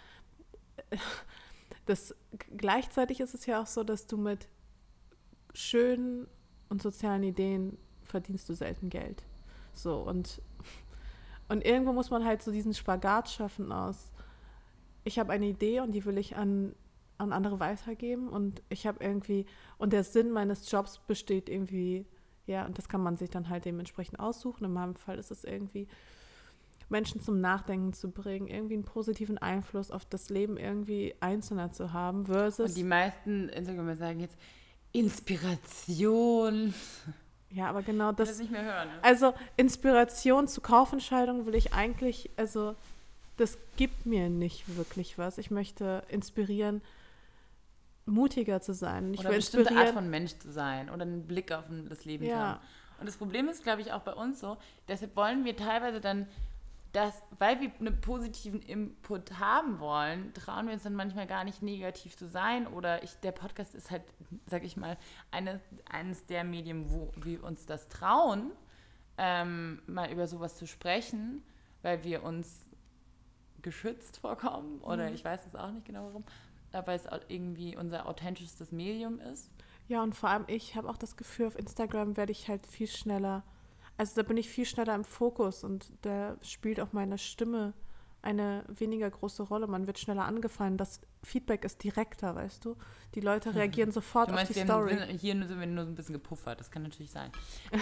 äh, 0.89 0.97
das, 1.85 2.15
gleichzeitig 2.57 3.19
ist 3.19 3.33
es 3.33 3.45
ja 3.45 3.61
auch 3.61 3.67
so, 3.67 3.83
dass 3.83 4.07
du 4.07 4.17
mit 4.17 4.47
schönen 5.53 6.27
und 6.69 6.81
sozialen 6.81 7.23
Ideen 7.23 7.77
verdienst 8.03 8.47
du 8.49 8.53
selten 8.53 8.89
Geld. 8.89 9.23
So, 9.73 9.97
und, 10.01 10.41
und 11.49 11.65
irgendwo 11.65 11.93
muss 11.93 12.09
man 12.09 12.23
halt 12.23 12.41
so 12.41 12.51
diesen 12.51 12.73
Spagat 12.73 13.29
schaffen 13.29 13.71
aus, 13.71 14.11
ich 15.03 15.19
habe 15.19 15.31
eine 15.33 15.47
Idee 15.47 15.81
und 15.81 15.91
die 15.91 16.05
will 16.05 16.17
ich 16.17 16.35
an, 16.35 16.75
an 17.17 17.33
andere 17.33 17.59
weitergeben 17.59 18.29
und 18.29 18.61
ich 18.69 18.87
habe 18.87 19.03
irgendwie, 19.03 19.45
und 19.77 19.91
der 19.91 20.03
Sinn 20.03 20.31
meines 20.31 20.69
Jobs 20.71 20.99
besteht 20.99 21.49
irgendwie 21.49 22.05
ja, 22.49 22.65
und 22.65 22.79
das 22.79 22.89
kann 22.89 23.01
man 23.01 23.15
sich 23.15 23.29
dann 23.29 23.47
halt 23.47 23.65
dementsprechend 23.65 24.19
aussuchen. 24.19 24.65
In 24.65 24.73
meinem 24.73 24.95
Fall 24.95 25.19
ist 25.19 25.29
es 25.29 25.43
irgendwie, 25.43 25.87
Menschen 26.89 27.21
zum 27.21 27.39
Nachdenken 27.39 27.93
zu 27.93 28.09
bringen, 28.09 28.47
irgendwie 28.47 28.73
einen 28.73 28.85
positiven 28.85 29.37
Einfluss 29.37 29.91
auf 29.91 30.03
das 30.05 30.31
Leben 30.31 30.57
irgendwie 30.57 31.13
Einzelner 31.19 31.71
zu 31.71 31.93
haben, 31.93 32.25
versus. 32.25 32.69
Und 32.69 32.77
die 32.77 32.83
meisten 32.83 33.49
Instagramer 33.49 33.95
sagen 33.95 34.19
jetzt 34.19 34.35
Inspiration. 34.91 36.73
Ja, 37.51 37.67
aber 37.67 37.81
genau 37.81 38.11
das. 38.11 38.29
Ich 38.29 38.33
das 38.33 38.41
nicht 38.41 38.51
mehr 38.51 38.63
hören. 38.63 38.87
Ne? 38.87 38.93
Also 39.01 39.33
Inspiration 39.57 40.47
zu 40.47 40.61
Kaufentscheidungen 40.61 41.45
will 41.45 41.55
ich 41.55 41.73
eigentlich, 41.73 42.29
also 42.37 42.75
das 43.37 43.57
gibt 43.77 44.05
mir 44.05 44.29
nicht 44.29 44.77
wirklich 44.77 45.17
was. 45.17 45.37
Ich 45.37 45.49
möchte 45.49 46.03
inspirieren 46.09 46.81
mutiger 48.05 48.61
zu 48.61 48.73
sein. 48.73 49.13
Ich 49.13 49.21
oder 49.21 49.29
eine 49.29 49.37
bestimmte 49.37 49.75
Art 49.75 49.89
von 49.89 50.09
Mensch 50.09 50.37
zu 50.37 50.51
sein 50.51 50.89
oder 50.89 51.03
einen 51.03 51.25
Blick 51.25 51.51
auf 51.51 51.65
das 51.87 52.05
Leben 52.05 52.25
ja. 52.25 52.37
haben. 52.37 52.59
Und 52.99 53.07
das 53.07 53.17
Problem 53.17 53.47
ist, 53.47 53.63
glaube 53.63 53.81
ich, 53.81 53.93
auch 53.93 54.01
bei 54.01 54.13
uns 54.13 54.39
so, 54.39 54.57
deshalb 54.87 55.15
wollen 55.15 55.45
wir 55.45 55.55
teilweise 55.55 56.01
dann 56.01 56.27
dass, 56.91 57.21
weil 57.37 57.61
wir 57.61 57.71
einen 57.79 58.01
positiven 58.01 58.61
Input 58.61 59.39
haben 59.39 59.79
wollen, 59.79 60.33
trauen 60.33 60.65
wir 60.65 60.73
uns 60.73 60.83
dann 60.83 60.95
manchmal 60.95 61.27
gar 61.27 61.43
nicht 61.43 61.61
negativ 61.61 62.17
zu 62.17 62.27
sein. 62.27 62.65
Oder 62.65 63.03
ich, 63.03 63.13
der 63.15 63.31
Podcast 63.31 63.75
ist 63.75 63.91
halt, 63.91 64.03
sag 64.47 64.63
ich 64.63 64.75
mal, 64.75 64.97
eine, 65.29 65.61
eines 65.89 66.25
der 66.25 66.43
Medien, 66.43 66.91
wo 66.91 67.11
wir 67.15 67.43
uns 67.43 67.65
das 67.65 67.89
trauen, 67.89 68.51
ähm, 69.17 69.81
mal 69.85 70.11
über 70.11 70.27
sowas 70.27 70.57
zu 70.57 70.65
sprechen, 70.65 71.43
weil 71.83 72.03
wir 72.03 72.23
uns 72.23 72.67
geschützt 73.61 74.17
vorkommen. 74.17 74.79
Oder 74.81 75.09
mhm. 75.09 75.15
ich 75.15 75.23
weiß 75.23 75.45
es 75.45 75.55
auch 75.55 75.71
nicht 75.71 75.85
genau 75.85 76.07
warum. 76.07 76.23
Aber 76.71 76.93
es 76.93 77.07
irgendwie 77.27 77.75
unser 77.75 78.07
authentisches 78.07 78.71
Medium 78.71 79.19
ist. 79.19 79.51
Ja, 79.87 80.01
und 80.03 80.15
vor 80.15 80.29
allem 80.29 80.45
ich 80.47 80.75
habe 80.75 80.89
auch 80.89 80.97
das 80.97 81.17
Gefühl, 81.17 81.47
auf 81.47 81.57
Instagram 81.57 82.17
werde 82.17 82.31
ich 82.31 82.47
halt 82.47 82.65
viel 82.65 82.87
schneller 82.87 83.43
also 83.99 84.15
da 84.15 84.23
bin 84.25 84.37
ich 84.37 84.49
viel 84.49 84.65
schneller 84.65 84.95
im 84.95 85.03
Fokus 85.03 85.65
und 85.65 85.91
da 86.03 86.37
spielt 86.41 86.79
auch 86.79 86.93
meine 86.93 87.17
Stimme 87.17 87.73
eine 88.21 88.63
weniger 88.69 89.09
große 89.09 89.43
Rolle. 89.43 89.67
Man 89.67 89.87
wird 89.87 89.99
schneller 89.99 90.23
angefallen. 90.23 90.77
Das 90.77 91.01
Feedback 91.21 91.65
ist 91.65 91.83
direkter, 91.83 92.33
weißt 92.33 92.63
du? 92.63 92.77
Die 93.13 93.19
Leute 93.19 93.53
reagieren 93.53 93.91
sofort 93.91 94.31
meinst, 94.31 94.51
auf 94.51 94.57
die 94.57 94.63
Story. 94.63 94.95
Haben, 94.95 95.17
hier 95.17 95.33
sind 95.45 95.59
wir 95.59 95.67
nur 95.67 95.83
so 95.83 95.91
ein 95.91 95.95
bisschen 95.95 96.13
gepuffert. 96.13 96.61
Das 96.61 96.71
kann 96.71 96.83
natürlich 96.83 97.11
sein. 97.11 97.29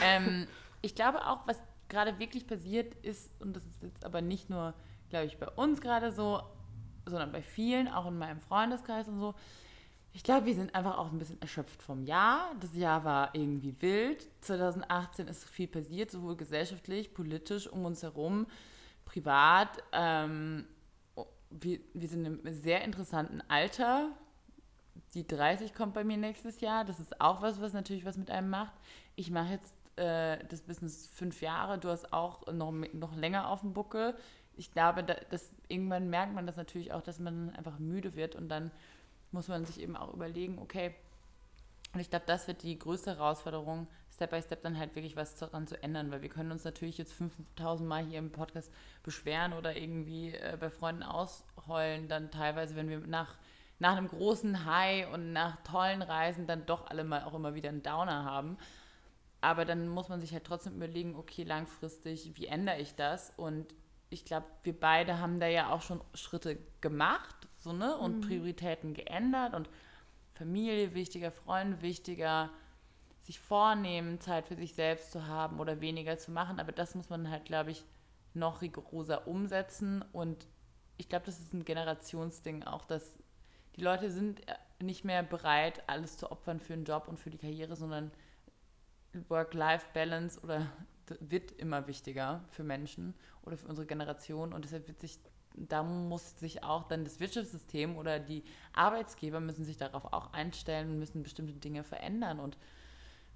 ähm, 0.02 0.48
ich 0.82 0.96
glaube 0.96 1.24
auch, 1.24 1.46
was 1.46 1.62
gerade 1.88 2.18
wirklich 2.18 2.48
passiert 2.48 2.96
ist, 3.04 3.30
und 3.40 3.56
das 3.56 3.64
ist 3.68 3.84
jetzt 3.84 4.04
aber 4.04 4.22
nicht 4.22 4.50
nur, 4.50 4.74
glaube 5.12 5.28
ich, 5.28 5.38
bei 5.38 5.50
uns 5.50 5.82
gerade 5.82 6.12
so, 6.12 6.42
sondern 7.06 7.32
bei 7.32 7.44
vielen, 7.44 7.88
auch 7.88 8.08
in 8.08 8.18
meinem 8.18 8.40
Freundeskreis 8.40 9.08
und 9.08 9.20
so, 9.20 9.36
ich 10.18 10.24
glaube, 10.24 10.48
wir 10.48 10.56
sind 10.56 10.74
einfach 10.74 10.98
auch 10.98 11.12
ein 11.12 11.20
bisschen 11.20 11.40
erschöpft 11.44 11.84
vom 11.84 12.02
Jahr. 12.02 12.56
Das 12.60 12.76
Jahr 12.76 13.06
war 13.06 13.36
irgendwie 13.36 13.76
wild. 13.80 14.28
2018 14.42 15.28
ist 15.28 15.48
viel 15.48 15.68
passiert, 15.68 16.10
sowohl 16.10 16.36
gesellschaftlich, 16.36 17.14
politisch 17.14 17.72
um 17.72 17.86
uns 17.86 18.02
herum, 18.02 18.48
privat. 19.06 19.70
Ähm, 19.92 20.66
wir, 21.52 21.80
wir 21.94 22.08
sind 22.08 22.26
in 22.26 22.40
einem 22.40 22.52
sehr 22.52 22.84
interessanten 22.84 23.44
Alter. 23.48 24.10
Die 25.14 25.28
30 25.28 25.76
kommt 25.76 25.94
bei 25.94 26.04
mir 26.04 26.18
nächstes 26.18 26.62
Jahr. 26.62 26.84
Das 26.84 27.00
ist 27.00 27.22
auch 27.22 27.44
was, 27.44 27.62
was 27.62 27.74
natürlich 27.74 28.04
was 28.04 28.18
mit 28.18 28.32
einem 28.32 28.50
macht. 28.50 28.74
Ich 29.16 29.30
mache 29.30 29.52
jetzt 29.52 29.72
äh, 29.98 30.44
das 30.50 30.64
Business 30.64 31.06
fünf 31.14 31.44
Jahre. 31.44 31.78
Du 31.78 31.90
hast 31.90 32.12
auch 32.12 32.52
noch, 32.52 32.72
noch 32.72 33.16
länger 33.16 33.52
auf 33.52 33.62
dem 33.62 33.74
Buckel. 33.74 34.16
Ich 34.56 34.72
glaube, 34.72 35.04
dass 35.04 35.52
irgendwann 35.68 36.10
merkt 36.10 36.34
man 36.34 36.48
das 36.48 36.58
natürlich 36.58 36.92
auch, 36.92 37.04
dass 37.04 37.20
man 37.20 37.52
einfach 37.52 37.78
müde 37.78 38.16
wird 38.16 38.36
und 38.36 38.50
dann 38.50 38.72
muss 39.32 39.48
man 39.48 39.66
sich 39.66 39.80
eben 39.82 39.96
auch 39.96 40.14
überlegen, 40.14 40.60
okay, 40.60 40.94
und 41.94 42.02
ich 42.02 42.10
glaube, 42.10 42.26
das 42.28 42.48
wird 42.48 42.64
die 42.64 42.78
größte 42.78 43.18
Herausforderung, 43.18 43.88
Step 44.14 44.32
by 44.32 44.42
Step 44.42 44.62
dann 44.62 44.78
halt 44.78 44.96
wirklich 44.96 45.16
was 45.16 45.36
daran 45.36 45.68
zu 45.68 45.82
ändern, 45.82 46.12
weil 46.12 46.22
wir 46.22 46.30
können 46.30 46.52
uns 46.52 46.64
natürlich 46.64 46.98
jetzt 46.98 47.14
5000 47.14 47.88
Mal 47.88 48.06
hier 48.06 48.20
im 48.20 48.32
Podcast 48.32 48.72
beschweren 49.04 49.54
oder 49.54 49.76
irgendwie 49.76 50.34
äh, 50.34 50.58
bei 50.60 50.70
Freunden 50.70 51.04
ausheulen, 51.04 52.08
dann 52.08 52.30
teilweise, 52.30 52.76
wenn 52.76 52.90
wir 52.90 53.00
nach, 53.00 53.38
nach 53.80 53.98
einem 53.98 54.10
großen 54.10 54.66
High 54.66 55.12
und 55.14 55.34
nach 55.34 55.62
tollen 55.64 56.02
Reisen 56.02 56.46
dann 56.46 56.66
doch 56.66 56.88
alle 56.88 57.04
mal 57.04 57.24
auch 57.24 57.34
immer 57.34 57.56
wieder 57.56 57.70
einen 57.70 57.84
Downer 57.84 58.26
haben. 58.26 58.58
Aber 59.40 59.66
dann 59.66 59.88
muss 59.88 60.10
man 60.10 60.20
sich 60.20 60.34
halt 60.34 60.44
trotzdem 60.46 60.76
überlegen, 60.76 61.16
okay, 61.16 61.44
langfristig, 61.44 62.36
wie 62.36 62.48
ändere 62.48 62.80
ich 62.80 62.96
das? 62.96 63.32
Und 63.38 63.74
ich 64.10 64.26
glaube, 64.26 64.48
wir 64.64 64.78
beide 64.78 65.20
haben 65.20 65.40
da 65.40 65.48
ja 65.48 65.72
auch 65.72 65.82
schon 65.82 66.02
Schritte 66.14 66.58
gemacht 66.82 67.47
so, 67.58 67.74
ne? 67.74 67.98
Und 67.98 68.18
mhm. 68.18 68.22
Prioritäten 68.22 68.94
geändert 68.94 69.54
und 69.54 69.70
Familie 70.34 70.94
wichtiger, 70.94 71.32
Freunde 71.32 71.82
wichtiger, 71.82 72.52
sich 73.22 73.40
vornehmen, 73.40 74.22
Zeit 74.22 74.48
für 74.48 74.56
sich 74.56 74.74
selbst 74.74 75.12
zu 75.12 75.28
haben 75.28 75.60
oder 75.60 75.82
weniger 75.82 76.18
zu 76.18 76.32
machen. 76.32 76.60
Aber 76.60 76.72
das 76.72 76.96
muss 76.96 77.10
man 77.10 77.30
halt, 77.30 77.46
glaube 77.46 77.72
ich, 77.72 77.84
noch 78.34 78.62
rigoroser 78.62 79.28
umsetzen. 79.28 80.04
Und 80.14 80.48
ich 80.98 81.10
glaube, 81.10 81.26
das 81.26 81.40
ist 81.40 81.54
ein 81.54 81.66
Generationsding 81.66 82.64
auch, 82.64 82.86
dass 82.86 83.18
die 83.76 83.82
Leute 83.82 84.12
sind 84.12 84.42
nicht 84.80 85.04
mehr 85.04 85.24
bereit, 85.24 85.84
alles 85.88 86.18
zu 86.18 86.32
opfern 86.32 86.60
für 86.60 86.74
einen 86.74 86.86
Job 86.86 87.08
und 87.08 87.20
für 87.20 87.30
die 87.30 87.38
Karriere, 87.38 87.76
sondern 87.76 88.12
Work-Life-Balance 89.28 90.40
oder 90.42 90.68
wird 91.20 91.52
immer 91.54 91.88
wichtiger 91.88 92.44
für 92.50 92.64
Menschen 92.64 93.14
oder 93.44 93.58
für 93.58 93.68
unsere 93.68 93.88
Generation. 93.88 94.54
Und 94.54 94.66
deshalb 94.66 94.88
wird 94.88 95.00
sich 95.00 95.20
da 95.58 95.84
muss 95.84 96.40
sich 96.40 96.64
auch 96.64 96.84
dann 96.88 97.04
das 97.04 97.20
Wirtschaftssystem 97.20 97.98
oder 97.98 98.20
die 98.20 98.44
Arbeitsgeber 98.74 99.40
müssen 99.40 99.66
sich 99.66 99.78
darauf 99.78 100.06
auch 100.14 100.34
einstellen 100.34 100.92
und 100.92 101.00
müssen 101.00 101.24
bestimmte 101.24 101.54
Dinge 101.54 101.84
verändern 101.84 102.40
und 102.40 102.58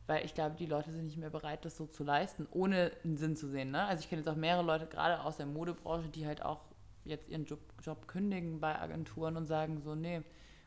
weil 0.08 0.26
ich 0.26 0.34
glaube, 0.34 0.56
die 0.56 0.66
Leute 0.66 0.92
sind 0.92 1.06
nicht 1.06 1.18
mehr 1.18 1.30
bereit, 1.30 1.64
das 1.64 1.78
so 1.78 1.86
zu 1.86 2.04
leisten, 2.04 2.48
ohne 2.52 2.92
einen 3.04 3.18
Sinn 3.18 3.36
zu 3.36 3.48
sehen. 3.48 3.72
Ne? 3.72 3.84
Also 3.86 4.02
ich 4.02 4.10
kenne 4.10 4.22
jetzt 4.22 4.28
auch 4.28 4.36
mehrere 4.36 4.64
Leute, 4.64 4.88
gerade 4.88 5.22
aus 5.22 5.38
der 5.38 5.46
Modebranche, 5.46 6.10
die 6.10 6.26
halt 6.26 6.44
auch 6.44 6.60
jetzt 7.06 7.30
ihren 7.30 7.46
Job, 7.46 7.60
Job 7.82 8.08
kündigen 8.08 8.60
bei 8.60 8.78
Agenturen 8.78 9.38
und 9.38 9.46
sagen 9.46 9.80
so, 9.82 9.96
nee, 9.96 10.22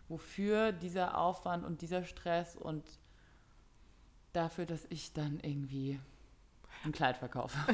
wofür 0.08 0.72
dieser 0.72 1.18
Aufwand 1.18 1.64
und 1.64 1.82
dieser 1.82 2.04
Stress 2.04 2.56
und 2.56 2.84
dafür, 4.32 4.66
dass 4.66 4.86
ich 4.88 5.12
dann 5.12 5.40
irgendwie 5.40 6.00
ein 6.84 6.92
Kleid 6.92 7.16
verkaufe. 7.16 7.58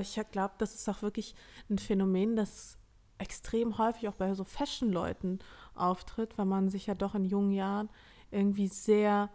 Ich 0.00 0.18
glaube, 0.30 0.54
das 0.58 0.76
ist 0.76 0.88
auch 0.88 1.02
wirklich 1.02 1.34
ein 1.68 1.76
Phänomen, 1.76 2.36
das 2.36 2.78
extrem 3.22 3.78
häufig 3.78 4.08
auch 4.08 4.14
bei 4.14 4.34
so 4.34 4.44
Fashion-Leuten 4.44 5.38
auftritt, 5.74 6.36
weil 6.36 6.46
man 6.46 6.68
sich 6.68 6.86
ja 6.86 6.94
doch 6.94 7.14
in 7.14 7.24
jungen 7.24 7.52
Jahren 7.52 7.88
irgendwie 8.30 8.68
sehr 8.68 9.30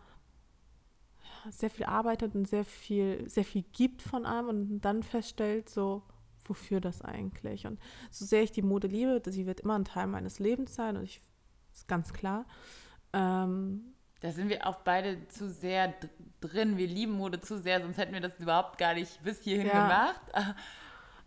sehr 1.50 1.70
viel 1.70 1.86
arbeitet 1.86 2.36
und 2.36 2.48
sehr 2.48 2.65
viel, 2.65 3.27
sehr 3.29 3.46
viel 3.46 3.63
gibt 3.74 4.01
von 4.01 4.25
einem 4.25 4.50
und 4.50 4.82
dann 4.82 5.03
feststellt, 5.03 5.70
so, 5.70 6.03
wofür 6.46 6.82
das 6.82 7.01
eigentlich? 7.01 7.65
Und 7.65 7.79
so 8.12 8.25
sehr 8.25 8.44
ich 8.44 8.51
die 8.51 8.62
Mode 8.62 8.88
liebe, 8.88 9.22
sie 9.27 9.46
wird 9.46 9.62
immer 9.62 9.77
ein 9.77 9.86
Teil 9.86 10.08
meines 10.08 10.39
Lebens 10.39 10.75
sein 10.75 10.98
und 10.98 11.03
ich 11.03 11.22
ist 11.74 11.88
ganz 11.88 12.13
klar. 12.13 12.46
Ähm, 13.13 13.94
da 14.20 14.32
sind 14.32 14.50
wir 14.50 14.65
auch 14.65 14.77
beide 14.77 15.27
zu 15.27 15.50
sehr 15.50 15.94
drin. 16.41 16.77
Wir 16.77 16.88
lieben 16.88 17.13
Mode 17.13 17.39
zu 17.39 17.60
sehr, 17.60 17.82
sonst 17.82 17.98
hätten 17.98 18.13
wir 18.13 18.22
das 18.22 18.39
überhaupt 18.39 18.77
gar 18.77 18.96
nicht 18.96 19.24
bis 19.24 19.41
hierhin 19.41 19.67
ja. 19.67 19.84
gemacht. 19.84 20.22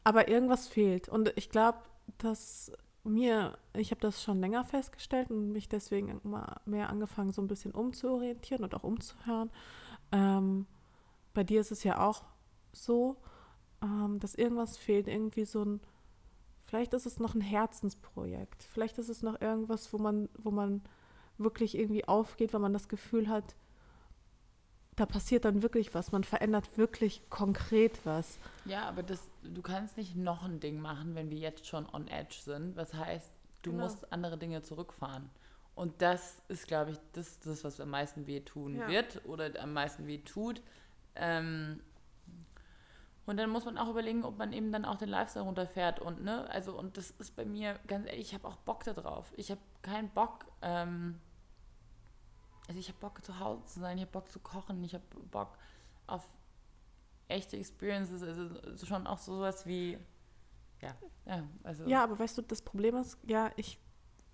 Aber 0.03 0.29
irgendwas 0.29 0.67
fehlt. 0.67 1.09
Und 1.09 1.33
ich 1.37 1.51
glaube, 1.51 1.79
dass 2.19 2.73
mir, 3.05 3.59
ich 3.75 3.91
habe 3.91 4.01
das 4.01 4.23
schon 4.23 4.41
länger 4.41 4.65
festgestellt 4.65 5.31
und 5.31 5.53
mich 5.53 5.69
deswegen 5.69 6.21
immer 6.23 6.61
mehr 6.67 6.91
angefangen, 6.91 7.33
so 7.33 7.41
ein 7.41 7.49
bisschen 7.49 7.73
umzuorientieren 7.73 8.65
und 8.65 8.75
auch 8.75 8.85
umzuhören. 8.85 9.51
Ähm, 10.13 10.67
bei 11.33 11.45
dir 11.45 11.61
ist 11.61 11.73
es 11.73 11.85
ja 11.85 12.07
auch 12.07 12.25
so, 12.73 13.17
ähm, 13.83 14.19
dass 14.21 14.35
irgendwas 14.35 14.77
fehlt, 14.77 15.09
irgendwie 15.09 15.45
so 15.45 15.65
ein, 15.65 15.81
vielleicht 16.67 16.93
ist 16.93 17.07
es 17.07 17.19
noch 17.19 17.35
ein 17.35 17.41
Herzensprojekt, 17.41 18.63
vielleicht 18.63 18.99
ist 18.99 19.09
es 19.09 19.23
noch 19.23 19.41
irgendwas, 19.41 19.93
wo 19.93 19.99
man, 19.99 20.29
wo 20.39 20.51
man 20.51 20.83
wirklich 21.39 21.77
irgendwie 21.77 22.07
aufgeht, 22.07 22.53
weil 22.53 22.61
man 22.61 22.73
das 22.75 22.89
Gefühl 22.89 23.29
hat, 23.29 23.57
da 24.97 25.07
passiert 25.07 25.47
dann 25.47 25.63
wirklich 25.63 25.95
was. 25.95 26.13
Man 26.13 26.25
verändert 26.25 26.77
wirklich 26.77 27.23
konkret 27.31 28.05
was. 28.05 28.39
Ja, 28.67 28.87
aber 28.87 29.03
das, 29.03 29.30
du 29.43 29.63
kannst 29.63 29.97
nicht 29.97 30.17
noch 30.17 30.43
ein 30.45 30.61
Ding 30.61 30.81
machen, 30.81 31.15
wenn 31.15 31.31
wir 31.31 31.39
jetzt 31.39 31.67
schon 31.67 31.89
on 31.93 32.09
edge 32.09 32.37
sind. 32.43 32.77
Was 32.77 32.95
heißt, 32.95 33.33
du 33.63 33.73
genau. 33.73 33.85
musst 33.85 34.13
andere 34.13 34.39
Dinge 34.39 34.63
zurückfahren. 34.63 35.31
Und 35.75 36.03
das 36.03 36.43
ist, 36.49 36.67
glaube 36.67 36.93
ich, 36.93 36.99
das, 37.13 37.39
das, 37.41 37.65
was 37.65 37.81
am 37.81 37.91
meisten 37.91 38.27
wehtun 38.27 38.77
ja. 38.77 38.89
wird 38.89 39.25
oder 39.25 39.51
am 39.61 39.73
meisten 39.73 40.07
weh 40.07 40.19
tut. 40.19 40.63
Ähm, 41.15 41.81
und 43.27 43.37
dann 43.37 43.51
muss 43.51 43.65
man 43.65 43.79
auch 43.79 43.89
überlegen, 43.89 44.25
ob 44.25 44.39
man 44.39 44.53
eben 44.53 44.73
dann 44.73 44.85
auch 44.85 44.97
den 44.97 45.09
Lifestyle 45.09 45.45
runterfährt. 45.45 46.01
Und, 46.01 46.25
ne, 46.25 46.51
also, 46.51 46.77
und 46.77 46.97
das 46.97 47.13
ist 47.13 47.37
bei 47.37 47.45
mir, 47.45 47.79
ganz 47.87 48.07
ehrlich, 48.07 48.29
ich 48.29 48.35
habe 48.35 48.49
auch 48.49 48.57
Bock 48.57 48.85
darauf. 48.85 49.33
Ich 49.37 49.51
habe 49.51 49.61
keinen 49.83 50.11
Bock, 50.11 50.47
ähm, 50.63 51.21
also 52.67 52.79
ich 52.79 52.89
habe 52.89 52.99
Bock 52.99 53.25
zu 53.25 53.39
Hause 53.39 53.65
zu 53.67 53.81
sein, 53.81 53.99
ich 53.99 54.03
habe 54.03 54.13
Bock 54.13 54.31
zu 54.31 54.41
kochen, 54.41 54.83
ich 54.85 54.95
habe 54.95 55.05
Bock 55.31 55.57
auf 56.07 56.27
echte 57.31 57.57
Experiences, 57.57 58.23
also 58.23 58.87
schon 58.87 59.07
auch 59.07 59.19
sowas 59.19 59.67
wie, 59.67 59.99
ja, 60.81 60.95
ja, 61.27 61.45
also. 61.63 61.85
Ja, 61.85 62.05
aber 62.05 62.19
weißt 62.19 62.39
du, 62.39 62.43
das 62.43 62.63
Problem 62.63 62.97
ist, 62.97 63.19
ja, 63.27 63.51
ich 63.57 63.79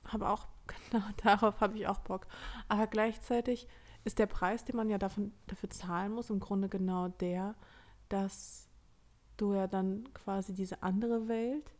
habe 0.04 0.28
auch, 0.28 0.46
genau 0.90 1.04
darauf 1.22 1.60
habe 1.60 1.78
ich 1.78 1.86
auch 1.86 2.00
Bock. 2.00 2.26
Aber 2.68 2.86
gleichzeitig 2.86 3.68
ist 4.04 4.18
der 4.18 4.26
Preis, 4.26 4.64
den 4.64 4.76
man 4.76 4.88
ja 4.88 4.98
davon, 4.98 5.32
dafür 5.46 5.70
zahlen 5.70 6.12
muss, 6.12 6.30
im 6.30 6.40
Grunde 6.40 6.68
genau 6.68 7.08
der, 7.08 7.54
dass 8.08 8.68
du 9.36 9.54
ja 9.54 9.66
dann 9.66 10.12
quasi 10.14 10.54
diese 10.54 10.82
andere 10.82 11.28
Welt 11.28 11.74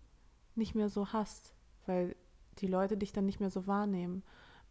nicht 0.55 0.75
mehr 0.75 0.89
so 0.89 1.13
hast, 1.13 1.55
weil 1.87 2.17
die 2.59 2.67
Leute 2.67 2.97
dich 2.97 3.13
dann 3.13 3.27
nicht 3.27 3.41
mehr 3.41 3.51
so 3.51 3.67
wahrnehmen 3.67 4.23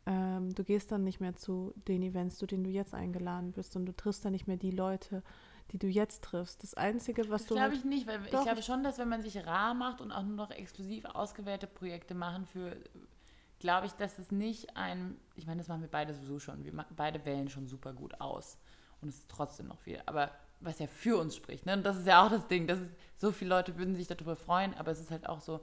ähm, 0.05 0.53
du 0.53 0.63
gehst 0.63 0.91
dann 0.91 1.03
nicht 1.03 1.19
mehr 1.19 1.35
zu 1.35 1.73
den 1.87 2.03
Events, 2.03 2.37
zu 2.37 2.45
denen 2.45 2.63
du 2.63 2.69
jetzt 2.69 2.93
eingeladen 2.93 3.51
bist 3.51 3.75
und 3.75 3.85
du 3.85 3.95
triffst 3.95 4.23
dann 4.23 4.33
nicht 4.33 4.47
mehr 4.47 4.57
die 4.57 4.71
Leute, 4.71 5.23
die 5.71 5.79
du 5.79 5.87
jetzt 5.87 6.23
triffst. 6.23 6.63
Das 6.63 6.73
Einzige, 6.75 7.29
was 7.29 7.41
das 7.41 7.47
du. 7.47 7.55
glaube 7.55 7.69
halt 7.71 7.79
ich 7.79 7.85
nicht, 7.85 8.07
weil 8.07 8.19
doch, 8.31 8.39
ich 8.39 8.45
glaube 8.45 8.63
schon, 8.63 8.83
dass 8.83 8.97
wenn 8.97 9.09
man 9.09 9.21
sich 9.21 9.45
rar 9.45 9.73
macht 9.73 10.01
und 10.01 10.11
auch 10.11 10.23
nur 10.23 10.35
noch 10.35 10.51
exklusiv 10.51 11.05
ausgewählte 11.05 11.67
Projekte 11.67 12.13
machen 12.13 12.45
für 12.45 12.77
glaube 13.59 13.87
ich, 13.87 13.93
dass 13.93 14.19
es 14.19 14.31
nicht 14.31 14.75
ein, 14.75 15.17
ich 15.35 15.47
meine, 15.47 15.59
das 15.59 15.67
machen 15.67 15.81
wir 15.81 15.89
beide 15.89 16.13
sowieso 16.13 16.39
schon, 16.39 16.63
wir 16.63 16.85
beide 16.95 17.25
wählen 17.25 17.49
schon 17.49 17.67
super 17.67 17.93
gut 17.93 18.19
aus 18.19 18.57
und 19.01 19.09
es 19.09 19.15
ist 19.15 19.29
trotzdem 19.29 19.67
noch 19.67 19.79
viel, 19.79 20.01
aber 20.05 20.31
was 20.59 20.79
ja 20.79 20.87
für 20.87 21.17
uns 21.17 21.35
spricht, 21.35 21.65
ne? 21.65 21.73
und 21.73 21.83
das 21.83 21.97
ist 21.97 22.07
ja 22.07 22.25
auch 22.25 22.29
das 22.29 22.47
Ding, 22.47 22.67
dass 22.67 22.79
so 23.17 23.31
viele 23.31 23.49
Leute 23.49 23.77
würden 23.77 23.95
sich 23.95 24.07
darüber 24.07 24.35
freuen, 24.35 24.73
aber 24.75 24.91
es 24.91 24.99
ist 24.99 25.11
halt 25.11 25.27
auch 25.27 25.41
so, 25.41 25.61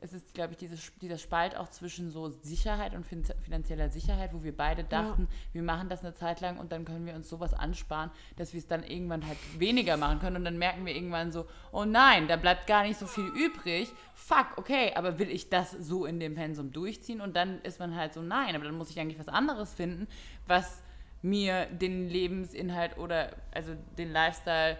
es 0.00 0.12
ist, 0.12 0.32
glaube 0.32 0.52
ich, 0.52 0.58
dieses, 0.58 0.92
dieser 1.00 1.18
Spalt 1.18 1.56
auch 1.56 1.68
zwischen 1.68 2.10
so 2.10 2.32
Sicherheit 2.42 2.94
und 2.94 3.04
finanzieller 3.04 3.90
Sicherheit, 3.90 4.32
wo 4.32 4.44
wir 4.44 4.56
beide 4.56 4.84
dachten, 4.84 5.22
ja. 5.22 5.54
wir 5.54 5.62
machen 5.62 5.88
das 5.88 6.04
eine 6.04 6.14
Zeit 6.14 6.40
lang 6.40 6.58
und 6.58 6.70
dann 6.70 6.84
können 6.84 7.04
wir 7.04 7.14
uns 7.14 7.28
sowas 7.28 7.52
ansparen, 7.52 8.10
dass 8.36 8.52
wir 8.52 8.58
es 8.58 8.68
dann 8.68 8.84
irgendwann 8.84 9.26
halt 9.26 9.38
weniger 9.58 9.96
machen 9.96 10.20
können 10.20 10.36
und 10.36 10.44
dann 10.44 10.56
merken 10.56 10.86
wir 10.86 10.94
irgendwann 10.94 11.32
so, 11.32 11.46
oh 11.72 11.84
nein, 11.84 12.28
da 12.28 12.36
bleibt 12.36 12.68
gar 12.68 12.84
nicht 12.84 12.98
so 12.98 13.06
viel 13.06 13.26
übrig. 13.26 13.90
Fuck, 14.14 14.56
okay, 14.56 14.92
aber 14.94 15.18
will 15.18 15.30
ich 15.30 15.50
das 15.50 15.72
so 15.72 16.06
in 16.06 16.20
dem 16.20 16.36
Pensum 16.36 16.70
durchziehen? 16.70 17.20
Und 17.20 17.34
dann 17.34 17.60
ist 17.62 17.80
man 17.80 17.96
halt 17.96 18.14
so, 18.14 18.22
nein, 18.22 18.54
aber 18.54 18.64
dann 18.64 18.76
muss 18.76 18.90
ich 18.90 19.00
eigentlich 19.00 19.18
was 19.18 19.28
anderes 19.28 19.74
finden, 19.74 20.06
was 20.46 20.80
mir 21.22 21.66
den 21.66 22.08
Lebensinhalt 22.08 22.98
oder 22.98 23.32
also 23.52 23.74
den 23.96 24.12
Lifestyle 24.12 24.76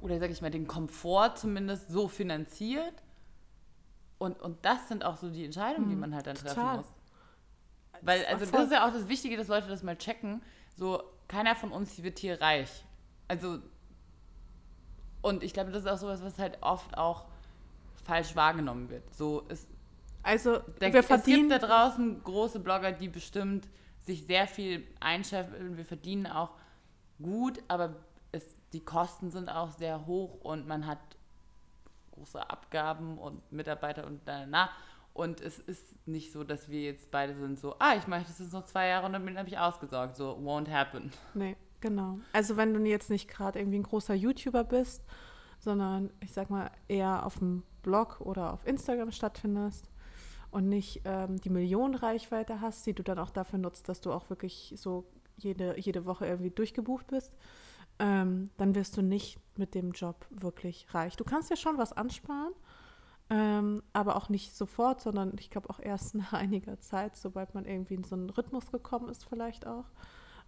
oder 0.00 0.18
sag 0.18 0.30
ich 0.30 0.42
mal 0.42 0.50
den 0.50 0.66
Komfort 0.66 1.36
zumindest 1.36 1.90
so 1.90 2.08
finanziert 2.08 2.92
und, 4.20 4.38
und 4.42 4.62
das 4.66 4.86
sind 4.86 5.02
auch 5.02 5.16
so 5.16 5.30
die 5.30 5.46
Entscheidungen, 5.46 5.88
die 5.88 5.94
mhm. 5.94 6.02
man 6.02 6.14
halt 6.14 6.26
dann 6.26 6.36
treffen 6.36 6.54
Total. 6.54 6.76
muss. 6.76 6.86
Weil, 8.02 8.24
also 8.26 8.44
das 8.44 8.64
ist 8.64 8.72
ja 8.72 8.86
auch 8.86 8.92
das 8.92 9.08
Wichtige, 9.08 9.34
dass 9.38 9.48
Leute 9.48 9.66
das 9.66 9.82
mal 9.82 9.96
checken. 9.96 10.42
So, 10.76 11.02
keiner 11.26 11.56
von 11.56 11.72
uns 11.72 12.02
wird 12.02 12.18
hier 12.18 12.38
reich. 12.38 12.84
Also, 13.28 13.60
und 15.22 15.42
ich 15.42 15.54
glaube, 15.54 15.70
das 15.70 15.84
ist 15.84 15.88
auch 15.88 15.96
sowas, 15.96 16.22
was 16.22 16.38
halt 16.38 16.58
oft 16.60 16.98
auch 16.98 17.24
falsch 18.04 18.36
wahrgenommen 18.36 18.90
wird. 18.90 19.02
So, 19.14 19.46
es, 19.48 19.66
also, 20.22 20.58
der, 20.82 20.92
wir 20.92 21.02
verdienen. 21.02 21.50
Es 21.50 21.58
gibt 21.58 21.62
da 21.62 21.66
draußen 21.88 22.22
große 22.22 22.60
Blogger, 22.60 22.92
die 22.92 23.08
bestimmt 23.08 23.68
sich 24.00 24.26
sehr 24.26 24.46
viel 24.46 24.86
einschäfen. 25.00 25.78
Wir 25.78 25.86
verdienen 25.86 26.26
auch 26.26 26.50
gut, 27.22 27.62
aber 27.68 27.96
es, 28.32 28.44
die 28.74 28.80
Kosten 28.80 29.30
sind 29.30 29.48
auch 29.48 29.70
sehr 29.70 30.04
hoch 30.04 30.42
und 30.42 30.68
man 30.68 30.86
hat 30.86 30.98
große 32.20 32.50
Abgaben 32.50 33.18
und 33.18 33.50
Mitarbeiter 33.50 34.06
und 34.06 34.20
na, 34.26 34.70
und 35.12 35.40
es 35.40 35.58
ist 35.58 36.06
nicht 36.06 36.32
so, 36.32 36.44
dass 36.44 36.68
wir 36.68 36.82
jetzt 36.82 37.10
beide 37.10 37.34
sind 37.34 37.58
so, 37.58 37.74
ah, 37.78 37.94
ich 37.96 38.06
mache 38.06 38.24
das 38.26 38.38
jetzt 38.38 38.52
noch 38.52 38.64
zwei 38.64 38.88
Jahre 38.88 39.06
und 39.06 39.12
dann 39.12 39.38
habe 39.38 39.48
ich 39.48 39.58
ausgesorgt. 39.58 40.16
So, 40.16 40.38
won't 40.38 40.70
happen. 40.70 41.10
Nee, 41.34 41.56
genau. 41.80 42.18
Also 42.32 42.56
wenn 42.56 42.72
du 42.72 42.80
jetzt 42.88 43.10
nicht 43.10 43.28
gerade 43.28 43.58
irgendwie 43.58 43.78
ein 43.78 43.84
großer 43.84 44.14
YouTuber 44.14 44.64
bist, 44.64 45.02
sondern 45.58 46.10
ich 46.20 46.32
sag 46.32 46.48
mal 46.48 46.70
eher 46.88 47.26
auf 47.26 47.38
dem 47.38 47.64
Blog 47.82 48.20
oder 48.20 48.52
auf 48.52 48.66
Instagram 48.66 49.10
stattfindest 49.10 49.90
und 50.50 50.68
nicht 50.68 51.02
ähm, 51.04 51.40
die 51.40 51.50
Millionenreichweite 51.50 52.60
hast, 52.60 52.86
die 52.86 52.94
du 52.94 53.02
dann 53.02 53.18
auch 53.18 53.30
dafür 53.30 53.58
nutzt, 53.58 53.88
dass 53.88 54.00
du 54.00 54.12
auch 54.12 54.30
wirklich 54.30 54.74
so 54.76 55.06
jede, 55.36 55.78
jede 55.78 56.04
Woche 56.06 56.26
irgendwie 56.26 56.50
durchgebucht 56.50 57.08
bist, 57.08 57.36
ähm, 58.00 58.50
dann 58.56 58.74
wirst 58.74 58.96
du 58.96 59.02
nicht 59.02 59.38
mit 59.56 59.74
dem 59.74 59.92
Job 59.92 60.26
wirklich 60.30 60.92
reich. 60.92 61.16
Du 61.16 61.24
kannst 61.24 61.50
ja 61.50 61.56
schon 61.56 61.78
was 61.78 61.92
ansparen, 61.92 62.54
ähm, 63.28 63.82
aber 63.92 64.16
auch 64.16 64.30
nicht 64.30 64.56
sofort, 64.56 65.02
sondern 65.02 65.34
ich 65.38 65.50
glaube 65.50 65.70
auch 65.70 65.78
erst 65.78 66.14
nach 66.16 66.32
einiger 66.32 66.80
Zeit, 66.80 67.14
sobald 67.16 67.54
man 67.54 67.66
irgendwie 67.66 67.94
in 67.94 68.04
so 68.04 68.16
einen 68.16 68.30
Rhythmus 68.30 68.72
gekommen 68.72 69.08
ist, 69.10 69.24
vielleicht 69.24 69.66
auch. 69.66 69.84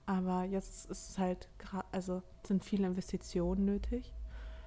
Aber 0.06 0.44
jetzt 0.44 0.90
ist 0.90 1.10
es 1.10 1.18
halt, 1.18 1.48
also 1.92 2.22
sind 2.42 2.64
viele 2.64 2.88
Investitionen 2.88 3.64
nötig, 3.66 4.12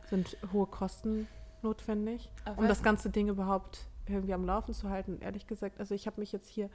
sind 0.10 0.38
hohe 0.54 0.68
Kosten 0.68 1.28
notwendig, 1.62 2.32
aber 2.46 2.60
um 2.60 2.68
das 2.68 2.84
ganze 2.84 3.10
Ding 3.10 3.28
überhaupt 3.28 3.88
irgendwie 4.08 4.34
am 4.34 4.46
Laufen 4.46 4.74
zu 4.74 4.90
halten. 4.90 5.18
Ehrlich 5.20 5.48
gesagt, 5.48 5.80
also 5.80 5.96
ich 5.96 6.08
habe 6.08 6.22
mich 6.22 6.32
jetzt 6.32 6.48
hier 6.48 6.70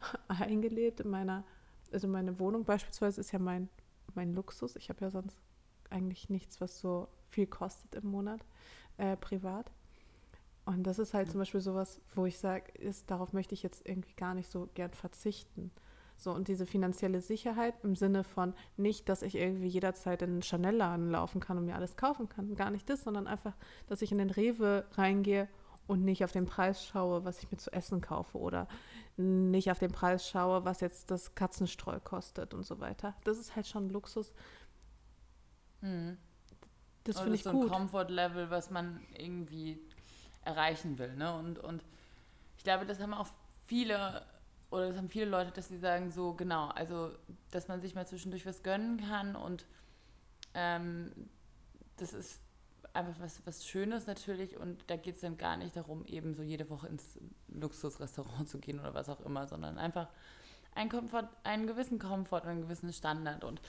eingelebt 0.28 1.00
in 1.00 1.08
meiner, 1.08 1.44
also 1.92 2.08
meine 2.08 2.38
Wohnung 2.40 2.64
beispielsweise 2.64 3.20
ist 3.20 3.32
ja 3.32 3.38
mein 3.38 3.70
mein 4.16 4.34
Luxus. 4.34 4.76
Ich 4.76 4.88
habe 4.88 5.04
ja 5.04 5.10
sonst 5.10 5.38
eigentlich 5.90 6.28
nichts, 6.30 6.60
was 6.60 6.80
so 6.80 7.08
viel 7.28 7.46
kostet 7.46 7.94
im 7.94 8.10
Monat 8.10 8.40
äh, 8.96 9.16
privat. 9.16 9.70
Und 10.64 10.84
das 10.84 10.98
ist 10.98 11.14
halt 11.14 11.30
zum 11.30 11.38
Beispiel 11.38 11.60
sowas, 11.60 12.00
wo 12.14 12.26
ich 12.26 12.38
sage, 12.38 12.72
darauf 13.06 13.32
möchte 13.32 13.54
ich 13.54 13.62
jetzt 13.62 13.86
irgendwie 13.86 14.14
gar 14.14 14.34
nicht 14.34 14.50
so 14.50 14.68
gern 14.74 14.92
verzichten. 14.92 15.70
So, 16.16 16.32
und 16.32 16.48
diese 16.48 16.66
finanzielle 16.66 17.20
Sicherheit 17.20 17.74
im 17.84 17.94
Sinne 17.94 18.24
von 18.24 18.54
nicht, 18.76 19.08
dass 19.08 19.22
ich 19.22 19.36
irgendwie 19.36 19.68
jederzeit 19.68 20.22
in 20.22 20.30
einen 20.30 20.42
Chanel-Laden 20.42 21.10
laufen 21.10 21.40
kann 21.40 21.58
und 21.58 21.66
mir 21.66 21.76
alles 21.76 21.96
kaufen 21.96 22.28
kann. 22.28 22.56
Gar 22.56 22.70
nicht 22.70 22.88
das, 22.88 23.04
sondern 23.04 23.26
einfach, 23.26 23.54
dass 23.86 24.02
ich 24.02 24.12
in 24.12 24.18
den 24.18 24.30
Rewe 24.30 24.86
reingehe 24.92 25.48
und 25.86 26.04
nicht 26.04 26.24
auf 26.24 26.32
den 26.32 26.46
Preis 26.46 26.84
schaue, 26.84 27.24
was 27.24 27.38
ich 27.42 27.50
mir 27.50 27.58
zu 27.58 27.72
essen 27.72 28.00
kaufe 28.00 28.38
oder 28.38 28.66
nicht 29.16 29.70
auf 29.70 29.78
den 29.78 29.92
Preis 29.92 30.28
schaue, 30.28 30.64
was 30.64 30.80
jetzt 30.80 31.10
das 31.10 31.34
Katzenstreu 31.34 31.98
kostet 32.00 32.54
und 32.54 32.64
so 32.64 32.80
weiter. 32.80 33.14
Das 33.24 33.38
ist 33.38 33.56
halt 33.56 33.66
schon 33.66 33.88
Luxus. 33.88 34.32
Mhm. 35.80 36.18
Das 37.04 37.20
finde 37.20 37.36
ich 37.36 37.42
so 37.42 37.52
gut. 37.52 37.68
so 37.68 37.74
ein 37.74 37.80
Comfort-Level, 37.80 38.50
was 38.50 38.70
man 38.70 39.00
irgendwie 39.16 39.78
erreichen 40.42 40.98
will. 40.98 41.14
Ne? 41.14 41.32
Und, 41.34 41.58
und 41.58 41.82
ich 42.58 42.64
glaube, 42.64 42.84
das 42.84 43.00
haben 43.00 43.14
auch 43.14 43.28
viele, 43.66 44.24
oder 44.70 44.88
das 44.88 44.96
haben 44.96 45.08
viele 45.08 45.26
Leute, 45.26 45.52
dass 45.52 45.68
sie 45.68 45.78
sagen, 45.78 46.10
so 46.10 46.34
genau, 46.34 46.68
also 46.68 47.12
dass 47.50 47.68
man 47.68 47.80
sich 47.80 47.94
mal 47.94 48.06
zwischendurch 48.06 48.44
was 48.44 48.62
gönnen 48.62 48.98
kann 49.08 49.36
und 49.36 49.66
ähm, 50.54 51.12
das 51.96 52.12
ist 52.12 52.40
einfach 52.96 53.20
was, 53.20 53.40
was 53.46 53.66
Schönes 53.66 54.06
natürlich 54.06 54.56
und 54.56 54.82
da 54.88 54.96
geht 54.96 55.16
es 55.16 55.20
dann 55.20 55.36
gar 55.36 55.56
nicht 55.56 55.76
darum, 55.76 56.04
eben 56.06 56.34
so 56.34 56.42
jede 56.42 56.68
Woche 56.70 56.88
ins 56.88 57.18
Luxusrestaurant 57.48 58.48
zu 58.48 58.58
gehen 58.58 58.80
oder 58.80 58.94
was 58.94 59.08
auch 59.08 59.20
immer, 59.20 59.46
sondern 59.46 59.78
einfach 59.78 60.08
einen, 60.74 60.90
Komfort, 60.90 61.28
einen 61.42 61.66
gewissen 61.66 61.98
Komfort 61.98 62.42
und 62.42 62.48
einen 62.48 62.62
gewissen 62.62 62.92
Standard. 62.92 63.44
Und 63.44 63.60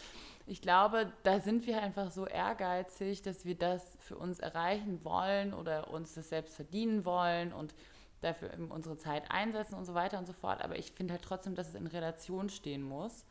ich 0.45 0.61
glaube, 0.61 1.11
da 1.23 1.39
sind 1.39 1.65
wir 1.65 1.81
einfach 1.81 2.11
so 2.11 2.25
ehrgeizig, 2.25 3.21
dass 3.21 3.45
wir 3.45 3.55
das 3.55 3.97
für 3.99 4.17
uns 4.17 4.39
erreichen 4.39 5.03
wollen 5.03 5.53
oder 5.53 5.89
uns 5.89 6.13
das 6.13 6.29
selbst 6.29 6.55
verdienen 6.55 7.05
wollen 7.05 7.53
und 7.53 7.73
dafür 8.21 8.49
unsere 8.69 8.97
Zeit 8.97 9.29
einsetzen 9.29 9.75
und 9.75 9.85
so 9.85 9.93
weiter 9.93 10.17
und 10.19 10.25
so 10.25 10.33
fort. 10.33 10.61
Aber 10.61 10.77
ich 10.77 10.91
finde 10.91 11.13
halt 11.13 11.23
trotzdem, 11.23 11.55
dass 11.55 11.69
es 11.69 11.75
in 11.75 11.87
Relation 11.87 12.49
stehen 12.49 12.83
muss. 12.83 13.25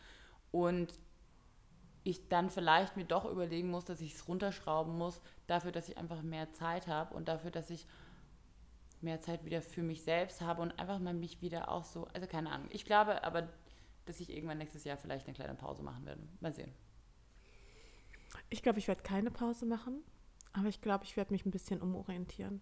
Und 0.53 0.93
ich 2.07 2.29
dann 2.29 2.51
vielleicht 2.51 2.97
mir 2.97 3.05
doch 3.05 3.25
überlegen 3.25 3.71
muss, 3.71 3.85
dass 3.85 4.01
ich 4.01 4.15
es 4.15 4.29
runterschrauben 4.29 4.97
muss, 4.97 5.21
dafür, 5.47 5.73
dass 5.73 5.89
ich 5.89 5.99
einfach 5.99 6.23
mehr 6.23 6.53
Zeit 6.53 6.87
habe 6.87 7.15
und 7.15 7.29
dafür, 7.29 7.51
dass 7.51 7.69
ich 7.71 7.87
mehr 9.01 9.21
Zeit 9.21 9.45
wieder 9.45 9.61
für 9.61 9.83
mich 9.83 10.03
selbst 10.03 10.41
habe 10.41 10.63
und 10.63 10.79
einfach 10.79 10.99
mal 10.99 11.15
mich 11.15 11.43
wieder 11.43 11.71
auch 11.71 11.85
so, 11.85 12.07
also 12.15 12.27
keine 12.27 12.51
Ahnung. 12.51 12.69
Ich 12.71 12.85
glaube 12.85 13.25
aber, 13.25 13.49
dass 14.05 14.21
ich 14.21 14.31
irgendwann 14.31 14.59
nächstes 14.59 14.85
Jahr 14.85 14.97
vielleicht 14.97 15.27
eine 15.27 15.35
kleine 15.35 15.55
Pause 15.55 15.83
machen 15.83 16.07
werde. 16.07 16.23
Mal 16.41 16.55
sehen. 16.55 16.73
Ich 18.51 18.63
glaube, 18.63 18.79
ich 18.79 18.87
werde 18.87 19.03
keine 19.03 19.31
Pause 19.31 19.67
machen, 19.67 20.03
aber 20.53 20.69
ich 20.69 20.81
glaube, 20.81 21.05
ich 21.05 21.17
werde 21.17 21.33
mich 21.33 21.45
ein 21.45 21.51
bisschen 21.51 21.83
umorientieren. 21.83 22.61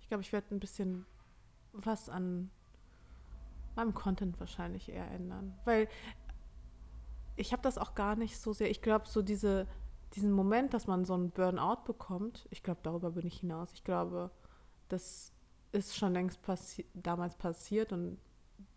Ich 0.00 0.08
glaube, 0.08 0.22
ich 0.22 0.32
werde 0.32 0.54
ein 0.54 0.60
bisschen 0.60 1.04
was 1.72 2.08
an 2.08 2.50
meinem 3.74 3.94
Content 3.94 4.38
wahrscheinlich 4.40 4.88
eher 4.88 5.10
ändern. 5.10 5.58
Weil 5.64 5.88
ich 7.36 7.52
habe 7.52 7.62
das 7.62 7.78
auch 7.78 7.94
gar 7.94 8.16
nicht 8.16 8.38
so 8.38 8.52
sehr. 8.52 8.70
Ich 8.70 8.82
glaube, 8.82 9.08
so 9.08 9.22
diese, 9.22 9.66
diesen 10.14 10.32
Moment, 10.32 10.74
dass 10.74 10.86
man 10.86 11.04
so 11.04 11.14
einen 11.14 11.30
Burnout 11.30 11.84
bekommt, 11.84 12.46
ich 12.50 12.62
glaube, 12.62 12.80
darüber 12.82 13.12
bin 13.12 13.26
ich 13.26 13.40
hinaus. 13.40 13.72
Ich 13.74 13.84
glaube, 13.84 14.30
das 14.88 15.32
ist 15.72 15.96
schon 15.96 16.12
längst 16.12 16.42
passi 16.42 16.86
damals 16.94 17.36
passiert 17.36 17.92
und 17.92 18.18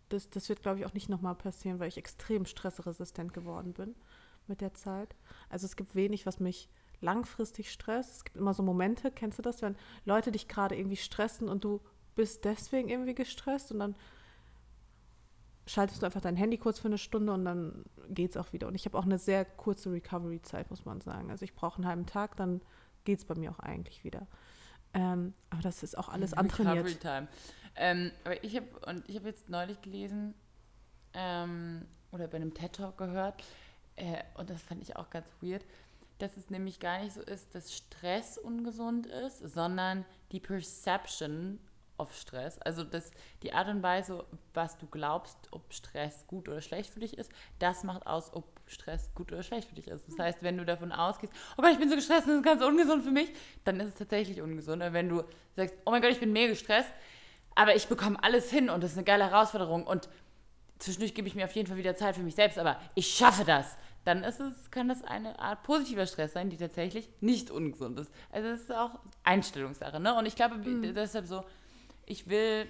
das, 0.08 0.30
das 0.30 0.48
wird, 0.48 0.62
glaube 0.62 0.78
ich, 0.78 0.86
auch 0.86 0.94
nicht 0.94 1.08
nochmal 1.08 1.34
passieren, 1.34 1.78
weil 1.78 1.88
ich 1.88 1.98
extrem 1.98 2.46
stressresistent 2.46 3.34
geworden 3.34 3.72
bin 3.72 3.94
mit 4.46 4.60
der 4.60 4.74
Zeit. 4.74 5.16
Also 5.48 5.66
es 5.66 5.76
gibt 5.76 5.94
wenig, 5.94 6.26
was 6.26 6.40
mich 6.40 6.68
langfristig 7.00 7.70
stresst. 7.70 8.12
Es 8.12 8.24
gibt 8.24 8.36
immer 8.36 8.54
so 8.54 8.62
Momente, 8.62 9.10
kennst 9.10 9.38
du 9.38 9.42
das, 9.42 9.62
wenn 9.62 9.76
Leute 10.04 10.32
dich 10.32 10.48
gerade 10.48 10.76
irgendwie 10.76 10.96
stressen 10.96 11.48
und 11.48 11.64
du 11.64 11.80
bist 12.14 12.44
deswegen 12.44 12.88
irgendwie 12.88 13.14
gestresst 13.14 13.72
und 13.72 13.80
dann 13.80 13.96
schaltest 15.66 16.02
du 16.02 16.06
einfach 16.06 16.20
dein 16.20 16.36
Handy 16.36 16.58
kurz 16.58 16.78
für 16.78 16.88
eine 16.88 16.98
Stunde 16.98 17.32
und 17.32 17.44
dann 17.44 17.84
geht 18.08 18.30
es 18.30 18.36
auch 18.36 18.52
wieder. 18.52 18.68
Und 18.68 18.74
ich 18.74 18.84
habe 18.84 18.96
auch 18.96 19.04
eine 19.04 19.18
sehr 19.18 19.44
kurze 19.44 19.90
Recovery-Zeit, 19.92 20.70
muss 20.70 20.84
man 20.84 21.00
sagen. 21.00 21.30
Also 21.30 21.44
ich 21.44 21.54
brauche 21.54 21.76
einen 21.76 21.86
halben 21.86 22.06
Tag, 22.06 22.36
dann 22.36 22.60
geht 23.04 23.18
es 23.18 23.24
bei 23.24 23.34
mir 23.34 23.50
auch 23.50 23.58
eigentlich 23.58 24.04
wieder. 24.04 24.26
Ähm, 24.94 25.34
aber 25.50 25.62
das 25.62 25.82
ist 25.82 25.98
auch 25.98 26.08
alles 26.08 26.32
antrainiert. 26.34 26.86
Recovery 26.86 26.94
Time. 26.96 27.28
Ähm, 27.74 28.12
aber 28.24 28.42
ich 28.42 28.56
habe 28.56 28.66
und 28.86 29.08
ich 29.08 29.16
habe 29.16 29.28
jetzt 29.28 29.48
neulich 29.48 29.80
gelesen 29.82 30.34
ähm, 31.12 31.86
oder 32.12 32.28
bei 32.28 32.36
einem 32.36 32.54
TED 32.54 32.74
Talk 32.74 32.96
gehört 32.96 33.42
äh, 33.96 34.22
und 34.34 34.48
das 34.48 34.62
fand 34.62 34.82
ich 34.82 34.96
auch 34.96 35.10
ganz 35.10 35.26
weird, 35.40 35.64
dass 36.18 36.36
es 36.36 36.48
nämlich 36.48 36.80
gar 36.80 37.02
nicht 37.02 37.12
so 37.12 37.20
ist, 37.20 37.54
dass 37.54 37.74
Stress 37.74 38.38
ungesund 38.38 39.06
ist, 39.06 39.40
sondern 39.40 40.04
die 40.32 40.40
Perception 40.40 41.58
auf 41.98 42.14
Stress. 42.16 42.58
Also 42.58 42.84
das, 42.84 43.10
die 43.42 43.52
Art 43.52 43.68
und 43.68 43.82
Weise, 43.82 44.24
was 44.54 44.78
du 44.78 44.86
glaubst, 44.86 45.36
ob 45.50 45.72
Stress 45.72 46.26
gut 46.26 46.48
oder 46.48 46.60
schlecht 46.60 46.90
für 46.90 47.00
dich 47.00 47.16
ist, 47.16 47.30
das 47.58 47.84
macht 47.84 48.06
aus, 48.06 48.32
ob 48.32 48.44
Stress 48.66 49.10
gut 49.14 49.32
oder 49.32 49.42
schlecht 49.42 49.68
für 49.68 49.74
dich 49.74 49.88
ist. 49.88 50.08
Das 50.08 50.18
heißt, 50.18 50.42
wenn 50.42 50.58
du 50.58 50.64
davon 50.64 50.92
ausgehst, 50.92 51.32
oh 51.56 51.62
Gott, 51.62 51.72
ich 51.72 51.78
bin 51.78 51.88
so 51.88 51.96
gestresst, 51.96 52.26
das 52.26 52.34
ist 52.34 52.42
ganz 52.42 52.62
ungesund 52.62 53.04
für 53.04 53.10
mich, 53.10 53.32
dann 53.64 53.80
ist 53.80 53.88
es 53.88 53.94
tatsächlich 53.94 54.40
ungesund. 54.40 54.82
Und 54.82 54.92
wenn 54.92 55.08
du 55.08 55.24
sagst, 55.56 55.76
oh 55.84 55.90
mein 55.90 56.02
Gott, 56.02 56.10
ich 56.10 56.20
bin 56.20 56.32
mega 56.32 56.50
gestresst, 56.50 56.90
aber 57.54 57.74
ich 57.74 57.86
bekomme 57.86 58.22
alles 58.22 58.50
hin 58.50 58.68
und 58.68 58.82
das 58.82 58.92
ist 58.92 58.98
eine 58.98 59.04
geile 59.04 59.30
Herausforderung 59.30 59.86
und 59.86 60.08
zwischendurch 60.78 61.14
gebe 61.14 61.28
ich 61.28 61.34
mir 61.34 61.46
auf 61.46 61.52
jeden 61.52 61.68
Fall 61.68 61.76
wieder 61.76 61.96
Zeit 61.96 62.16
für 62.16 62.22
mich 62.22 62.34
selbst, 62.34 62.58
aber 62.58 62.78
ich 62.94 63.08
schaffe 63.08 63.44
das. 63.44 63.76
Dann 64.04 64.22
ist 64.22 64.38
es, 64.38 64.70
kann 64.70 64.88
das 64.88 65.02
eine 65.02 65.38
Art 65.40 65.64
positiver 65.64 66.06
Stress 66.06 66.32
sein, 66.32 66.48
die 66.48 66.56
tatsächlich 66.56 67.08
nicht 67.20 67.50
ungesund 67.50 67.98
ist. 67.98 68.12
Also 68.30 68.48
es 68.50 68.60
ist 68.60 68.72
auch 68.72 69.00
Einstellungssache, 69.24 69.98
ne? 69.98 70.14
Und 70.14 70.26
ich 70.26 70.36
glaube 70.36 70.56
mhm. 70.58 70.94
deshalb 70.94 71.26
so, 71.26 71.44
ich 72.06 72.28
will, 72.28 72.66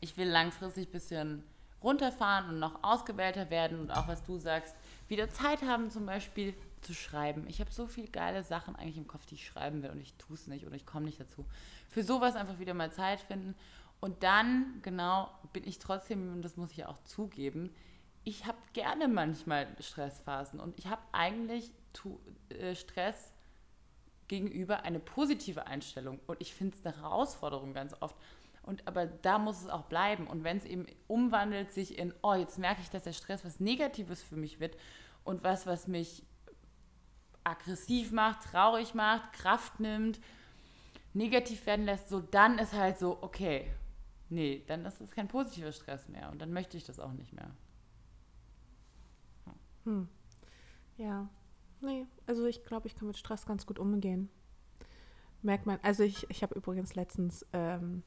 ich 0.00 0.16
will 0.16 0.28
langfristig 0.28 0.88
ein 0.88 0.92
bisschen 0.92 1.44
runterfahren 1.82 2.48
und 2.48 2.58
noch 2.58 2.82
ausgewählter 2.82 3.50
werden 3.50 3.78
und 3.78 3.90
auch 3.90 4.08
was 4.08 4.24
du 4.24 4.38
sagst, 4.38 4.74
wieder 5.08 5.28
Zeit 5.30 5.62
haben 5.62 5.90
zum 5.90 6.06
Beispiel 6.06 6.54
zu 6.80 6.94
schreiben. 6.94 7.46
Ich 7.48 7.60
habe 7.60 7.70
so 7.70 7.86
viele 7.86 8.08
geile 8.08 8.42
Sachen 8.42 8.74
eigentlich 8.76 8.96
im 8.96 9.06
Kopf, 9.06 9.26
die 9.26 9.34
ich 9.34 9.46
schreiben 9.46 9.82
will 9.82 9.90
und 9.90 10.00
ich 10.00 10.14
tue 10.14 10.34
es 10.34 10.46
nicht 10.46 10.66
oder 10.66 10.76
ich 10.76 10.86
komme 10.86 11.06
nicht 11.06 11.20
dazu. 11.20 11.44
Für 11.88 12.02
sowas 12.02 12.36
einfach 12.36 12.58
wieder 12.58 12.74
mal 12.74 12.92
Zeit 12.92 13.20
finden 13.20 13.54
und 14.00 14.22
dann, 14.22 14.80
genau, 14.82 15.30
bin 15.52 15.66
ich 15.66 15.78
trotzdem, 15.78 16.32
und 16.32 16.42
das 16.42 16.56
muss 16.56 16.70
ich 16.72 16.78
ja 16.78 16.88
auch 16.88 17.02
zugeben, 17.04 17.70
ich 18.24 18.46
habe 18.46 18.58
gerne 18.72 19.06
manchmal 19.06 19.66
Stressphasen 19.78 20.58
und 20.60 20.78
ich 20.78 20.86
habe 20.86 21.02
eigentlich 21.12 21.70
äh, 22.48 22.74
Stress 22.74 23.33
gegenüber 24.28 24.82
eine 24.84 25.00
positive 25.00 25.66
Einstellung 25.66 26.20
und 26.26 26.40
ich 26.40 26.54
finde 26.54 26.76
es 26.76 26.84
eine 26.84 27.00
Herausforderung 27.00 27.74
ganz 27.74 27.94
oft. 28.00 28.16
Und 28.62 28.86
aber 28.88 29.06
da 29.06 29.38
muss 29.38 29.60
es 29.60 29.68
auch 29.68 29.84
bleiben. 29.84 30.26
Und 30.26 30.42
wenn 30.42 30.56
es 30.56 30.64
eben 30.64 30.86
umwandelt 31.06 31.72
sich 31.72 31.98
in, 31.98 32.14
oh, 32.22 32.34
jetzt 32.34 32.58
merke 32.58 32.80
ich, 32.80 32.88
dass 32.88 33.02
der 33.02 33.12
Stress 33.12 33.44
was 33.44 33.60
Negatives 33.60 34.22
für 34.22 34.36
mich 34.36 34.58
wird 34.58 34.76
und 35.22 35.44
was, 35.44 35.66
was 35.66 35.86
mich 35.86 36.24
aggressiv 37.44 38.10
macht, 38.10 38.44
traurig 38.44 38.94
macht, 38.94 39.34
Kraft 39.34 39.80
nimmt, 39.80 40.18
negativ 41.12 41.66
werden 41.66 41.84
lässt, 41.84 42.08
so 42.08 42.20
dann 42.20 42.58
ist 42.58 42.72
halt 42.72 42.98
so, 42.98 43.18
okay, 43.22 43.70
nee, 44.30 44.64
dann 44.66 44.86
ist 44.86 45.00
es 45.00 45.10
kein 45.10 45.28
positiver 45.28 45.72
Stress 45.72 46.08
mehr 46.08 46.30
und 46.30 46.40
dann 46.40 46.52
möchte 46.52 46.78
ich 46.78 46.84
das 46.84 46.98
auch 46.98 47.12
nicht 47.12 47.34
mehr. 47.34 47.50
Hm. 49.84 50.08
Ja, 50.96 51.28
nee, 51.84 52.06
also 52.26 52.46
ich 52.46 52.64
glaube, 52.64 52.86
ich 52.86 52.96
kann 52.96 53.06
mit 53.06 53.16
Stress 53.16 53.46
ganz 53.46 53.66
gut 53.66 53.78
umgehen. 53.78 54.28
Merkt 55.42 55.66
man, 55.66 55.78
also 55.82 56.02
ich, 56.02 56.28
ich 56.30 56.42
habe 56.42 56.54
übrigens 56.54 56.94
letztens 56.94 57.46
ähm, 57.52 58.02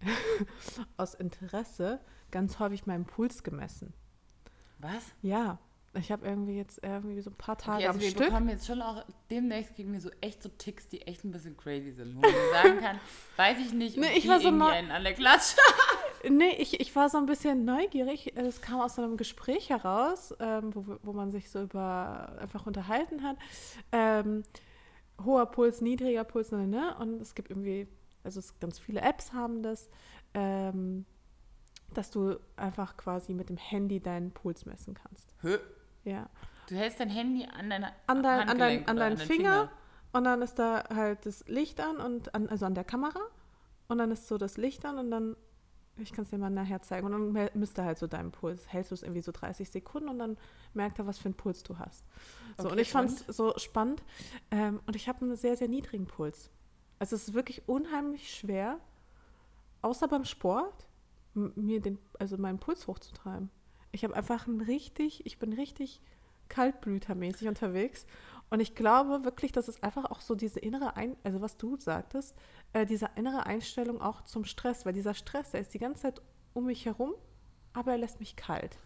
aus 0.96 1.14
Interesse 1.14 2.00
ganz 2.30 2.58
häufig 2.58 2.86
meinen 2.86 3.06
Puls 3.06 3.42
gemessen. 3.42 3.92
Was? 4.78 5.12
Ja, 5.22 5.58
ich 5.94 6.12
habe 6.12 6.24
irgendwie 6.26 6.56
jetzt 6.56 6.80
irgendwie 6.82 7.20
so 7.20 7.30
ein 7.30 7.36
paar 7.36 7.58
Tage 7.58 7.78
okay, 7.78 7.86
also 7.88 7.98
am 7.98 8.00
wir 8.00 8.10
Stück. 8.10 8.26
bekommen 8.26 8.48
jetzt 8.48 8.66
schon 8.66 8.80
auch 8.80 9.04
demnächst 9.30 9.74
gegen 9.74 9.90
mir 9.90 10.00
so 10.00 10.10
echt 10.20 10.42
so 10.42 10.48
Ticks, 10.48 10.88
die 10.88 11.02
echt 11.02 11.24
ein 11.24 11.32
bisschen 11.32 11.56
crazy 11.56 11.90
sind. 11.90 12.14
Wo 12.14 12.20
man 12.20 12.30
sagen 12.52 12.80
kann, 12.80 13.00
weiß 13.36 13.58
ich 13.58 13.72
nicht, 13.72 13.96
nee, 13.96 14.16
ich 14.16 14.28
war 14.28 14.40
so 14.40 14.48
einen 14.48 14.90
an 14.90 15.02
der 15.02 15.14
Klatsch. 15.14 15.56
Nee, 16.30 16.54
ich, 16.58 16.80
ich 16.80 16.94
war 16.96 17.08
so 17.08 17.18
ein 17.18 17.26
bisschen 17.26 17.64
neugierig. 17.64 18.36
Es 18.36 18.60
kam 18.60 18.80
aus 18.80 18.96
so 18.96 19.02
einem 19.02 19.16
Gespräch 19.16 19.70
heraus, 19.70 20.34
ähm, 20.40 20.74
wo, 20.74 20.98
wo 21.02 21.12
man 21.12 21.30
sich 21.30 21.50
so 21.50 21.62
über 21.62 22.36
einfach 22.40 22.66
unterhalten 22.66 23.22
hat. 23.22 23.36
Ähm, 23.92 24.42
hoher 25.24 25.46
Puls, 25.46 25.80
niedriger 25.80 26.24
Puls, 26.24 26.52
ne, 26.52 26.66
ne? 26.66 26.96
Und 26.98 27.20
es 27.20 27.34
gibt 27.34 27.50
irgendwie, 27.50 27.88
also 28.24 28.38
es, 28.40 28.58
ganz 28.58 28.78
viele 28.78 29.00
Apps 29.02 29.32
haben 29.32 29.62
das. 29.62 29.88
Ähm, 30.34 31.04
dass 31.94 32.10
du 32.10 32.38
einfach 32.56 32.96
quasi 32.96 33.34
mit 33.34 33.48
dem 33.48 33.56
Handy 33.56 34.00
deinen 34.00 34.30
Puls 34.30 34.66
messen 34.66 34.94
kannst. 34.94 35.34
Hö? 35.42 35.58
Ja. 36.04 36.28
Du 36.68 36.76
hältst 36.76 37.00
dein 37.00 37.10
Handy 37.10 37.46
an 37.46 37.68
deiner 37.68 37.92
an 38.06 38.22
dein, 38.22 38.48
an 38.48 38.58
dein, 38.58 38.88
an 38.88 38.96
deinen 38.96 39.16
Finger, 39.16 39.26
Finger, 39.26 39.70
und 40.12 40.24
dann 40.24 40.42
ist 40.42 40.58
da 40.58 40.84
halt 40.94 41.26
das 41.26 41.46
Licht 41.48 41.80
an 41.80 41.96
und 41.96 42.34
an, 42.34 42.48
also 42.48 42.66
an 42.66 42.74
der 42.74 42.84
Kamera 42.84 43.20
und 43.88 43.98
dann 43.98 44.10
ist 44.10 44.28
so 44.28 44.38
das 44.38 44.56
Licht 44.56 44.84
an 44.84 44.98
und 44.98 45.10
dann 45.10 45.36
ich 46.02 46.12
kann 46.12 46.24
es 46.24 46.30
dir 46.30 46.38
mal 46.38 46.50
nachher 46.50 46.82
zeigen 46.82 47.06
und 47.06 47.34
dann 47.34 47.50
misst 47.54 47.78
er 47.78 47.84
halt 47.84 47.98
so 47.98 48.06
deinen 48.06 48.32
Puls. 48.32 48.72
Hältst 48.72 48.90
du 48.90 48.94
es 48.94 49.02
irgendwie 49.02 49.22
so 49.22 49.32
30 49.32 49.70
Sekunden 49.70 50.08
und 50.08 50.18
dann 50.18 50.36
merkt 50.74 50.98
er, 50.98 51.06
was 51.06 51.18
für 51.18 51.26
einen 51.26 51.34
Puls 51.34 51.62
du 51.62 51.78
hast. 51.78 52.04
So, 52.56 52.64
okay, 52.64 52.72
und 52.72 52.78
ich 52.78 52.90
fand 52.90 53.10
es 53.10 53.36
so 53.36 53.52
spannend. 53.56 54.02
Ähm, 54.50 54.80
und 54.86 54.96
ich 54.96 55.08
habe 55.08 55.22
einen 55.22 55.36
sehr, 55.36 55.56
sehr 55.56 55.68
niedrigen 55.68 56.06
Puls. 56.06 56.50
Also 56.98 57.16
es 57.16 57.28
ist 57.28 57.34
wirklich 57.34 57.66
unheimlich 57.66 58.34
schwer, 58.34 58.78
außer 59.82 60.08
beim 60.08 60.24
Sport, 60.24 60.86
mir 61.34 61.80
den, 61.80 61.98
also 62.18 62.36
meinen 62.36 62.58
Puls 62.58 62.86
hochzutreiben. 62.86 63.50
Ich 63.92 64.04
habe 64.04 64.14
einfach 64.14 64.46
ein 64.46 64.60
richtig, 64.60 65.24
ich 65.26 65.38
bin 65.38 65.52
richtig 65.52 66.00
kaltblütermäßig 66.48 67.48
unterwegs. 67.48 68.06
Und 68.50 68.60
ich 68.60 68.74
glaube 68.74 69.24
wirklich, 69.24 69.52
dass 69.52 69.68
es 69.68 69.82
einfach 69.82 70.10
auch 70.10 70.20
so 70.20 70.34
diese 70.34 70.58
innere, 70.58 70.96
Ein 70.96 71.16
also 71.22 71.40
was 71.40 71.56
du 71.56 71.76
sagtest, 71.76 72.36
äh, 72.72 72.84
diese 72.84 73.08
innere 73.14 73.46
Einstellung 73.46 74.00
auch 74.00 74.22
zum 74.22 74.44
Stress, 74.44 74.84
weil 74.84 74.92
dieser 74.92 75.14
Stress, 75.14 75.52
der 75.52 75.60
ist 75.60 75.72
die 75.72 75.78
ganze 75.78 76.02
Zeit 76.02 76.22
um 76.52 76.66
mich 76.66 76.84
herum, 76.84 77.14
aber 77.72 77.92
er 77.92 77.98
lässt 77.98 78.18
mich 78.18 78.34
kalt. 78.34 78.76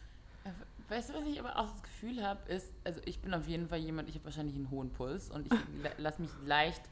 Weißt 0.88 1.10
du, 1.10 1.14
was 1.14 1.24
ich 1.24 1.40
aber 1.40 1.58
auch 1.58 1.70
das 1.70 1.82
Gefühl 1.82 2.22
habe, 2.22 2.46
ist, 2.52 2.70
also 2.84 3.00
ich 3.06 3.20
bin 3.20 3.32
auf 3.32 3.48
jeden 3.48 3.68
Fall 3.68 3.78
jemand, 3.78 4.10
ich 4.10 4.16
habe 4.16 4.26
wahrscheinlich 4.26 4.54
einen 4.54 4.70
hohen 4.70 4.90
Puls 4.92 5.30
und 5.30 5.46
ich 5.46 5.52
lasse 5.98 6.20
mich 6.20 6.30
leicht 6.44 6.82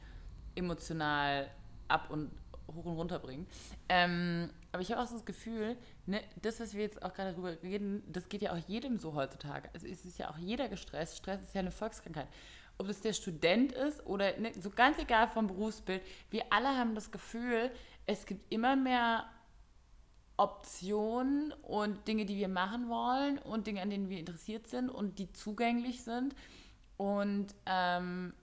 emotional 0.55 1.49
ab 1.87 2.09
und 2.09 2.31
hoch 2.75 2.85
und 2.85 2.95
runter 2.95 3.19
bringen. 3.19 3.45
Ähm, 3.89 4.49
aber 4.71 4.81
ich 4.81 4.91
habe 4.91 5.01
auch 5.01 5.07
so 5.07 5.15
das 5.15 5.25
Gefühl, 5.25 5.77
ne, 6.07 6.21
das, 6.41 6.59
was 6.59 6.73
wir 6.73 6.81
jetzt 6.81 7.03
auch 7.03 7.13
gerade 7.13 7.31
darüber 7.31 7.61
reden, 7.61 8.03
das 8.11 8.29
geht 8.29 8.41
ja 8.41 8.53
auch 8.53 8.57
jedem 8.67 8.97
so 8.97 9.13
heutzutage. 9.13 9.69
Also 9.73 9.85
es 9.85 10.05
ist 10.05 10.17
ja 10.17 10.31
auch 10.31 10.37
jeder 10.37 10.69
gestresst. 10.69 11.17
Stress 11.17 11.41
ist 11.41 11.53
ja 11.53 11.59
eine 11.59 11.71
Volkskrankheit. 11.71 12.27
Ob 12.77 12.89
es 12.89 13.01
der 13.01 13.13
Student 13.13 13.71
ist 13.71 14.05
oder 14.05 14.37
ne, 14.39 14.51
so 14.59 14.69
ganz 14.69 14.97
egal 14.97 15.27
vom 15.27 15.47
Berufsbild, 15.47 16.01
wir 16.29 16.43
alle 16.49 16.69
haben 16.69 16.95
das 16.95 17.11
Gefühl, 17.11 17.71
es 18.05 18.25
gibt 18.25 18.51
immer 18.51 18.75
mehr 18.75 19.25
Optionen 20.37 21.53
und 21.61 22.07
Dinge, 22.07 22.25
die 22.25 22.37
wir 22.37 22.47
machen 22.47 22.89
wollen 22.89 23.37
und 23.37 23.67
Dinge, 23.67 23.81
an 23.81 23.89
denen 23.89 24.09
wir 24.09 24.19
interessiert 24.19 24.67
sind 24.67 24.89
und 24.89 25.19
die 25.19 25.31
zugänglich 25.31 26.03
sind. 26.03 26.35
Und 26.97 27.53
ähm, 27.65 28.33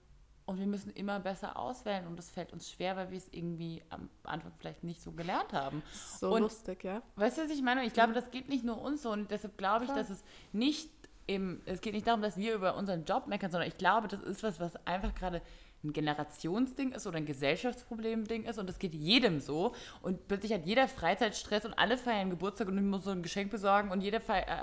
und 0.45 0.59
wir 0.59 0.67
müssen 0.67 0.91
immer 0.91 1.19
besser 1.19 1.57
auswählen 1.57 2.05
und 2.07 2.17
das 2.17 2.29
fällt 2.29 2.51
uns 2.51 2.69
schwer, 2.69 2.97
weil 2.97 3.09
wir 3.09 3.17
es 3.17 3.29
irgendwie 3.31 3.81
am 3.89 4.09
Anfang 4.23 4.51
vielleicht 4.57 4.83
nicht 4.83 5.01
so 5.01 5.11
gelernt 5.11 5.53
haben. 5.53 5.81
So 6.19 6.33
und, 6.33 6.41
lustig, 6.41 6.83
ja. 6.83 7.01
Weißt 7.15 7.37
du, 7.37 7.43
was 7.43 7.51
ich 7.51 7.61
meine? 7.61 7.85
Ich 7.85 7.93
glaube, 7.93 8.13
das 8.13 8.31
geht 8.31 8.49
nicht 8.49 8.65
nur 8.65 8.81
uns 8.81 9.03
so 9.03 9.11
und 9.11 9.31
deshalb 9.31 9.57
glaube 9.57 9.85
ich, 9.85 9.91
dass 9.91 10.09
es 10.09 10.23
nicht 10.51 10.89
eben, 11.27 11.61
es 11.65 11.81
geht 11.81 11.93
nicht 11.93 12.07
darum, 12.07 12.21
dass 12.21 12.37
wir 12.37 12.53
über 12.55 12.75
unseren 12.75 13.05
Job 13.05 13.27
meckern, 13.27 13.51
sondern 13.51 13.67
ich 13.67 13.77
glaube, 13.77 14.07
das 14.07 14.21
ist 14.21 14.43
was, 14.43 14.59
was 14.59 14.75
einfach 14.85 15.13
gerade 15.15 15.41
ein 15.83 15.93
Generationsding 15.93 16.91
ist 16.91 17.07
oder 17.07 17.17
ein 17.17 17.25
Gesellschaftsproblemding 17.25 18.43
ist 18.43 18.59
und 18.59 18.69
das 18.69 18.77
geht 18.77 18.93
jedem 18.93 19.39
so 19.39 19.73
und 20.03 20.27
plötzlich 20.27 20.53
hat 20.53 20.65
jeder 20.65 20.87
Freizeitstress 20.87 21.65
und 21.65 21.73
alle 21.73 21.97
feiern 21.97 22.29
Geburtstag 22.29 22.67
und 22.67 22.87
muss 22.87 23.03
so 23.03 23.11
ein 23.11 23.23
Geschenk 23.23 23.49
besorgen 23.49 23.89
und 23.89 24.01
jeder 24.01 24.21
feiert, 24.21 24.47
äh, 24.47 24.53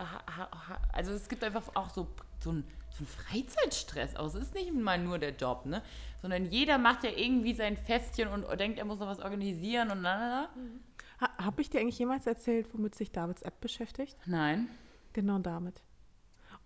also 0.92 1.12
es 1.12 1.28
gibt 1.28 1.42
einfach 1.42 1.64
auch 1.74 1.90
so, 1.90 2.06
so 2.38 2.52
ein 2.52 2.64
so 2.98 3.04
ein 3.04 3.06
Freizeitstress 3.06 4.16
aus. 4.16 4.34
Es 4.34 4.44
ist 4.44 4.54
nicht 4.54 4.72
mal 4.74 4.98
nur 4.98 5.18
der 5.18 5.30
Job, 5.30 5.66
ne? 5.66 5.82
Sondern 6.20 6.46
jeder 6.46 6.78
macht 6.78 7.04
ja 7.04 7.10
irgendwie 7.14 7.54
sein 7.54 7.76
Festchen 7.76 8.28
und 8.28 8.44
denkt, 8.58 8.78
er 8.78 8.84
muss 8.84 8.98
noch 8.98 9.06
was 9.06 9.20
organisieren 9.20 9.90
und 9.90 10.02
na, 10.02 10.48
mhm. 10.56 10.80
ha, 11.20 11.44
Habe 11.44 11.62
ich 11.62 11.70
dir 11.70 11.80
eigentlich 11.80 11.98
jemals 11.98 12.26
erzählt, 12.26 12.66
womit 12.72 12.94
sich 12.94 13.12
Davids 13.12 13.42
App 13.42 13.60
beschäftigt? 13.60 14.16
Nein. 14.26 14.68
Genau 15.12 15.38
damit. 15.38 15.80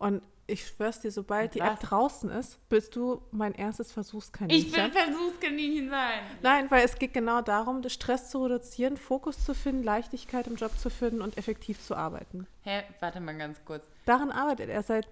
Und 0.03 0.21
ich 0.49 0.67
schwör's 0.67 0.99
dir, 0.99 1.13
sobald 1.13 1.55
die 1.55 1.61
App 1.61 1.79
draußen 1.79 2.29
ist, 2.29 2.59
bist 2.69 2.97
du 2.97 3.23
mein 3.31 3.55
erstes 3.55 3.93
Versuchskaninchen. 3.93 4.67
Ich 4.69 4.77
will 4.77 4.91
Versuchskaninchen 4.91 5.91
sein. 5.91 6.23
Nein, 6.43 6.69
weil 6.73 6.85
es 6.85 6.99
geht 6.99 7.15
genau 7.15 7.41
darum, 7.41 7.89
Stress 7.89 8.29
zu 8.29 8.43
reduzieren, 8.43 8.97
Fokus 8.97 9.45
zu 9.45 9.55
finden, 9.55 9.85
Leichtigkeit 9.85 10.49
im 10.49 10.57
Job 10.57 10.77
zu 10.77 10.91
finden 10.91 11.23
und 11.23 11.39
effektiv 11.39 11.81
zu 11.81 11.95
arbeiten. 11.95 12.49
Hä, 12.63 12.83
warte 12.99 13.21
mal 13.21 13.39
ganz 13.39 13.65
kurz. 13.65 13.87
Daran 14.05 14.33
arbeitet 14.33 14.71
er 14.71 14.83
seit 14.83 15.07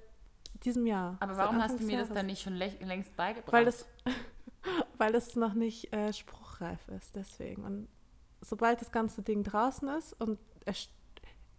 diesem 0.64 0.88
Jahr. 0.88 1.16
Aber 1.20 1.36
warum 1.36 1.62
hast 1.62 1.78
du 1.78 1.84
mir 1.84 1.98
das 1.98 2.08
dann 2.08 2.26
nicht 2.26 2.42
schon 2.42 2.54
längst 2.54 3.16
beigebracht? 3.16 3.52
Weil 3.52 3.64
das, 3.66 3.86
weil 4.98 5.12
das 5.12 5.36
noch 5.36 5.54
nicht 5.54 5.92
äh, 5.92 6.12
spruchreif 6.12 6.80
ist, 6.88 7.14
deswegen. 7.14 7.62
Und 7.62 7.88
sobald 8.40 8.80
das 8.80 8.90
ganze 8.90 9.22
Ding 9.22 9.44
draußen 9.44 9.88
ist 9.90 10.20
und 10.20 10.40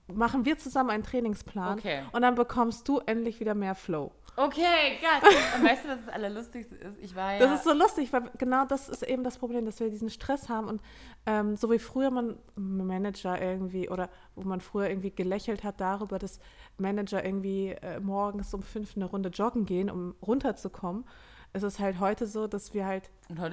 machen 0.08 0.46
wir 0.46 0.58
zusammen 0.58 0.90
einen 0.90 1.04
Trainingsplan 1.04 1.80
okay. 1.80 2.04
und 2.12 2.22
dann 2.22 2.36
bekommst 2.36 2.88
du 2.88 3.00
endlich 3.00 3.40
wieder 3.40 3.56
mehr 3.56 3.76
Flow. 3.76 4.12
Okay, 4.38 4.98
geil. 5.02 5.34
Und 5.58 5.66
weißt 5.66 5.84
du, 5.84 5.90
was 5.90 6.06
das 6.06 6.14
Allerlustigste 6.14 6.76
ist? 6.76 6.98
Ich 7.02 7.16
war 7.16 7.34
ja 7.34 7.40
Das 7.40 7.60
ist 7.60 7.64
so 7.64 7.74
lustig, 7.74 8.14
weil 8.14 8.24
genau 8.38 8.66
das 8.66 8.88
ist 8.88 9.04
eben 9.04 9.24
das 9.24 9.38
Problem, 9.38 9.66
dass 9.66 9.80
wir 9.80 9.90
diesen 9.90 10.10
Stress 10.10 10.48
haben 10.48 10.68
und 10.68 10.82
ähm, 11.26 11.58
so 11.58 11.70
wie 11.70 11.80
früher 11.80 12.12
man 12.12 12.38
Manager 12.56 13.40
irgendwie 13.42 13.90
oder 13.90 14.10
wo 14.36 14.44
man 14.44 14.62
früher 14.62 14.90
irgendwie 14.90 15.12
gelächelt 15.12 15.64
hat 15.64 15.82
darüber, 15.82 16.18
dass 16.18 16.40
Manager 16.78 17.24
irgendwie 17.24 17.70
äh, 17.82 18.00
morgens 18.00 18.54
um 18.54 18.64
fünf 18.64 18.96
eine 18.96 19.06
Runde 19.06 19.30
joggen 19.30 19.66
gehen, 19.66 19.90
um 19.90 20.16
runterzukommen. 20.22 21.06
Es 21.54 21.64
ist 21.64 21.80
halt 21.80 22.00
heute 22.00 22.28
so, 22.28 22.48
dass 22.48 22.74
wir 22.74 22.86
halt 22.86 23.10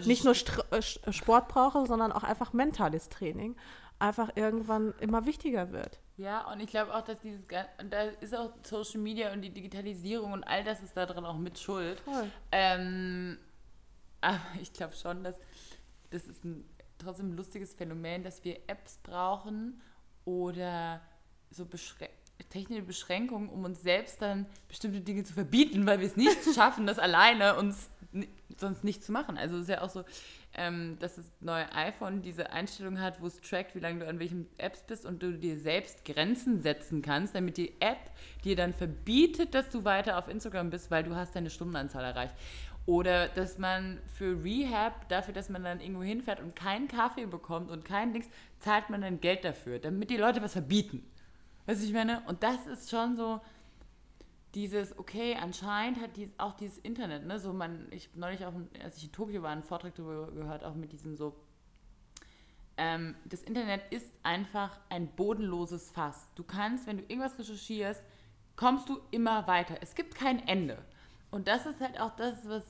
nicht 0.06 0.24
nur 0.24 0.34
St 0.34 0.64
äh, 0.70 1.12
Sport 1.12 1.48
brauchen, 1.48 1.86
sondern 1.86 2.12
auch 2.12 2.22
einfach 2.22 2.52
mentales 2.52 3.08
Training 3.08 3.56
einfach 3.98 4.30
irgendwann 4.36 4.94
immer 5.00 5.26
wichtiger 5.26 5.72
wird. 5.72 5.98
Ja, 6.16 6.50
und 6.50 6.60
ich 6.60 6.68
glaube 6.68 6.94
auch, 6.94 7.02
dass 7.02 7.20
dieses, 7.20 7.44
da 7.46 8.02
ist 8.02 8.34
auch 8.34 8.52
Social 8.62 9.00
Media 9.00 9.32
und 9.32 9.42
die 9.42 9.50
Digitalisierung 9.50 10.32
und 10.32 10.44
all 10.44 10.64
das 10.64 10.82
ist 10.82 10.96
da 10.96 11.06
drin 11.06 11.24
auch 11.24 11.38
mit 11.38 11.58
schuld. 11.58 12.02
Ähm, 12.50 13.38
aber 14.20 14.40
ich 14.62 14.72
glaube 14.72 14.94
schon, 14.94 15.22
dass 15.22 15.36
das 16.10 16.26
ist 16.26 16.44
ein 16.44 16.64
trotzdem 16.98 17.30
ein 17.30 17.36
lustiges 17.36 17.74
Phänomen, 17.74 18.24
dass 18.24 18.42
wir 18.44 18.56
Apps 18.66 18.98
brauchen 19.02 19.80
oder 20.24 21.00
so 21.50 21.64
beschränkt 21.64 22.14
technische 22.50 22.82
Beschränkungen, 22.82 23.48
um 23.48 23.64
uns 23.64 23.82
selbst 23.82 24.22
dann 24.22 24.46
bestimmte 24.68 25.00
Dinge 25.00 25.24
zu 25.24 25.32
verbieten, 25.32 25.86
weil 25.86 26.00
wir 26.00 26.06
es 26.06 26.16
nicht 26.16 26.38
schaffen, 26.54 26.86
das 26.86 26.98
alleine 26.98 27.56
uns 27.56 27.90
sonst 28.56 28.84
nicht 28.84 29.04
zu 29.04 29.12
machen. 29.12 29.36
Also 29.36 29.56
es 29.56 29.62
ist 29.62 29.68
ja 29.68 29.82
auch 29.82 29.90
so, 29.90 30.04
ähm, 30.54 30.96
dass 30.98 31.16
das 31.16 31.32
neue 31.40 31.72
iPhone 31.72 32.22
diese 32.22 32.50
Einstellung 32.50 33.00
hat, 33.00 33.20
wo 33.20 33.26
es 33.26 33.40
trackt, 33.40 33.74
wie 33.74 33.80
lange 33.80 34.00
du 34.00 34.08
an 34.08 34.18
welchen 34.18 34.46
Apps 34.58 34.82
bist 34.82 35.06
und 35.06 35.22
du 35.22 35.32
dir 35.32 35.58
selbst 35.58 36.04
Grenzen 36.04 36.60
setzen 36.60 37.02
kannst, 37.02 37.34
damit 37.34 37.56
die 37.56 37.80
App 37.80 37.98
dir 38.44 38.56
dann 38.56 38.72
verbietet, 38.72 39.54
dass 39.54 39.70
du 39.70 39.84
weiter 39.84 40.18
auf 40.18 40.28
Instagram 40.28 40.70
bist, 40.70 40.90
weil 40.90 41.04
du 41.04 41.14
hast 41.14 41.36
deine 41.36 41.50
Stundenanzahl 41.50 42.04
erreicht. 42.04 42.34
Oder 42.86 43.28
dass 43.28 43.58
man 43.58 43.98
für 44.14 44.42
Rehab, 44.42 45.08
dafür, 45.10 45.34
dass 45.34 45.50
man 45.50 45.62
dann 45.62 45.80
irgendwo 45.80 46.02
hinfährt 46.02 46.40
und 46.40 46.56
keinen 46.56 46.88
Kaffee 46.88 47.26
bekommt 47.26 47.70
und 47.70 47.84
keinen 47.84 48.14
Dings, 48.14 48.30
zahlt 48.60 48.88
man 48.88 49.02
dann 49.02 49.20
Geld 49.20 49.44
dafür, 49.44 49.78
damit 49.78 50.08
die 50.08 50.16
Leute 50.16 50.40
was 50.42 50.54
verbieten. 50.54 51.04
Weißt 51.66 51.82
du, 51.82 51.86
ich 51.86 51.92
meine? 51.92 52.22
Und 52.26 52.42
das 52.42 52.66
ist 52.66 52.88
schon 52.88 53.14
so 53.14 53.42
dieses, 54.54 54.98
okay, 54.98 55.36
anscheinend 55.40 56.00
hat 56.00 56.16
dies, 56.16 56.30
auch 56.38 56.54
dieses 56.54 56.78
Internet, 56.78 57.26
ne, 57.26 57.38
so 57.38 57.52
man, 57.52 57.86
ich 57.90 58.10
neulich 58.14 58.44
auch, 58.46 58.54
als 58.82 58.96
ich 58.96 59.04
in 59.04 59.12
Tokio 59.12 59.42
war, 59.42 59.50
einen 59.50 59.62
Vortrag 59.62 59.94
darüber 59.94 60.30
gehört, 60.32 60.64
auch 60.64 60.74
mit 60.74 60.92
diesem 60.92 61.16
so, 61.16 61.36
ähm, 62.76 63.14
das 63.24 63.42
Internet 63.42 63.82
ist 63.90 64.12
einfach 64.22 64.78
ein 64.88 65.08
bodenloses 65.08 65.90
Fass. 65.90 66.28
Du 66.34 66.44
kannst, 66.44 66.86
wenn 66.86 66.98
du 66.98 67.02
irgendwas 67.02 67.38
recherchierst, 67.38 68.02
kommst 68.56 68.88
du 68.88 68.98
immer 69.10 69.46
weiter. 69.46 69.76
Es 69.80 69.94
gibt 69.94 70.14
kein 70.14 70.46
Ende. 70.46 70.78
Und 71.30 71.48
das 71.48 71.66
ist 71.66 71.80
halt 71.80 72.00
auch 72.00 72.16
das, 72.16 72.48
was 72.48 72.64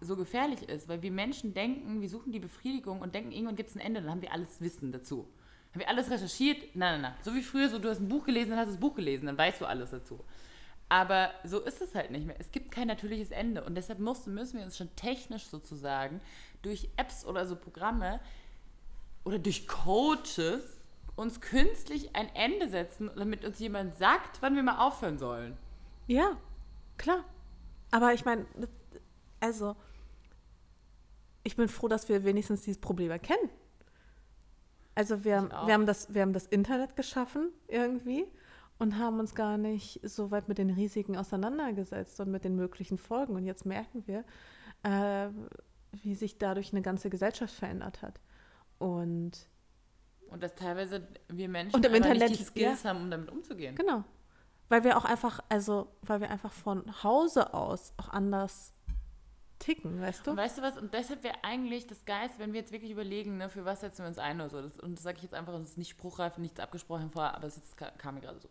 so 0.00 0.16
gefährlich 0.16 0.68
ist, 0.68 0.88
weil 0.88 1.02
wir 1.02 1.10
Menschen 1.10 1.54
denken, 1.54 2.00
wir 2.00 2.08
suchen 2.08 2.30
die 2.30 2.38
Befriedigung 2.38 3.00
und 3.00 3.14
denken, 3.14 3.32
irgendwann 3.32 3.56
gibt 3.56 3.70
es 3.70 3.76
ein 3.76 3.80
Ende, 3.80 4.00
dann 4.00 4.10
haben 4.10 4.22
wir 4.22 4.32
alles 4.32 4.60
Wissen 4.60 4.92
dazu. 4.92 5.28
Haben 5.72 5.80
wir 5.80 5.88
alles 5.88 6.10
recherchiert? 6.10 6.76
Nein, 6.76 7.00
nein, 7.00 7.00
nein. 7.02 7.14
So 7.22 7.34
wie 7.34 7.42
früher, 7.42 7.68
so 7.68 7.78
du 7.78 7.88
hast 7.88 8.00
ein 8.00 8.08
Buch 8.08 8.24
gelesen, 8.24 8.50
dann 8.50 8.60
hast 8.60 8.68
du 8.68 8.72
das 8.72 8.80
Buch 8.80 8.94
gelesen, 8.94 9.26
dann 9.26 9.36
weißt 9.36 9.60
du 9.60 9.66
alles 9.66 9.90
dazu. 9.90 10.20
Aber 10.88 11.30
so 11.44 11.60
ist 11.60 11.82
es 11.82 11.94
halt 11.94 12.10
nicht 12.10 12.26
mehr. 12.26 12.36
Es 12.38 12.50
gibt 12.50 12.70
kein 12.70 12.88
natürliches 12.88 13.30
Ende. 13.30 13.62
Und 13.62 13.74
deshalb 13.74 13.98
müssen, 13.98 14.34
müssen 14.34 14.58
wir 14.58 14.64
uns 14.64 14.76
schon 14.76 14.94
technisch 14.96 15.44
sozusagen 15.44 16.20
durch 16.62 16.88
Apps 16.96 17.24
oder 17.24 17.46
so 17.46 17.56
Programme 17.56 18.20
oder 19.24 19.38
durch 19.38 19.68
Coaches 19.68 20.62
uns 21.14 21.40
künstlich 21.40 22.14
ein 22.14 22.34
Ende 22.34 22.68
setzen, 22.68 23.10
damit 23.16 23.44
uns 23.44 23.58
jemand 23.58 23.96
sagt, 23.96 24.40
wann 24.40 24.54
wir 24.54 24.62
mal 24.62 24.78
aufhören 24.78 25.18
sollen. 25.18 25.56
Ja, 26.06 26.36
klar. 26.96 27.24
Aber 27.90 28.14
ich 28.14 28.24
meine, 28.24 28.46
also, 29.40 29.76
ich 31.42 31.56
bin 31.56 31.68
froh, 31.68 31.88
dass 31.88 32.08
wir 32.08 32.24
wenigstens 32.24 32.62
dieses 32.62 32.80
Problem 32.80 33.10
erkennen. 33.10 33.50
Also 34.94 35.24
wir, 35.24 35.48
wir, 35.64 35.74
haben 35.74 35.86
das, 35.86 36.12
wir 36.12 36.22
haben 36.22 36.32
das 36.32 36.46
Internet 36.46 36.96
geschaffen 36.96 37.52
irgendwie 37.68 38.26
und 38.78 38.98
haben 38.98 39.18
uns 39.18 39.34
gar 39.34 39.58
nicht 39.58 40.00
so 40.02 40.30
weit 40.30 40.48
mit 40.48 40.58
den 40.58 40.70
Risiken 40.70 41.16
auseinandergesetzt 41.16 42.20
und 42.20 42.30
mit 42.30 42.44
den 42.44 42.56
möglichen 42.56 42.98
Folgen. 42.98 43.34
Und 43.34 43.44
jetzt 43.44 43.66
merken 43.66 44.04
wir, 44.06 44.24
äh, 44.82 45.28
wie 45.92 46.14
sich 46.14 46.38
dadurch 46.38 46.72
eine 46.72 46.82
ganze 46.82 47.10
Gesellschaft 47.10 47.54
verändert 47.54 48.02
hat. 48.02 48.20
Und 48.78 49.48
und 50.30 50.42
dass 50.42 50.54
teilweise 50.54 51.08
wir 51.28 51.48
Menschen 51.48 51.74
und 51.74 51.86
im 51.86 51.94
Internet, 51.94 52.30
nicht 52.30 52.40
die 52.40 52.44
Skills 52.44 52.82
ja, 52.82 52.90
haben, 52.90 53.02
um 53.02 53.10
damit 53.10 53.30
umzugehen. 53.30 53.74
Genau. 53.74 54.04
Weil 54.68 54.84
wir 54.84 54.98
auch 54.98 55.06
einfach, 55.06 55.40
also, 55.48 55.88
weil 56.02 56.20
wir 56.20 56.30
einfach 56.30 56.52
von 56.52 57.02
Hause 57.02 57.54
aus 57.54 57.94
auch 57.96 58.10
anders 58.10 58.74
ticken, 59.58 60.00
weißt 60.00 60.26
du? 60.26 60.32
Und 60.32 60.36
weißt 60.36 60.58
du 60.58 60.62
was? 60.62 60.76
Und 60.76 60.94
deshalb 60.94 61.22
wäre 61.22 61.36
eigentlich 61.42 61.86
das 61.86 62.04
Geist, 62.04 62.38
wenn 62.38 62.52
wir 62.52 62.60
jetzt 62.60 62.72
wirklich 62.72 62.90
überlegen, 62.90 63.38
ne, 63.38 63.48
für 63.48 63.64
was 63.64 63.80
setzen 63.80 64.02
wir 64.02 64.08
uns 64.08 64.18
ein 64.18 64.40
oder 64.40 64.50
so. 64.50 64.62
Das, 64.62 64.78
und 64.78 64.96
das 64.96 65.02
sage 65.02 65.18
ich 65.18 65.22
jetzt 65.22 65.34
einfach, 65.34 65.54
es 65.54 65.70
ist 65.70 65.78
nicht 65.78 65.90
spruchreif, 65.90 66.38
nichts 66.38 66.60
abgesprochen 66.60 67.10
vorher, 67.10 67.34
aber 67.34 67.46
es 67.46 67.60
kam 67.98 68.14
mir 68.14 68.20
gerade 68.20 68.40
so. 68.40 68.48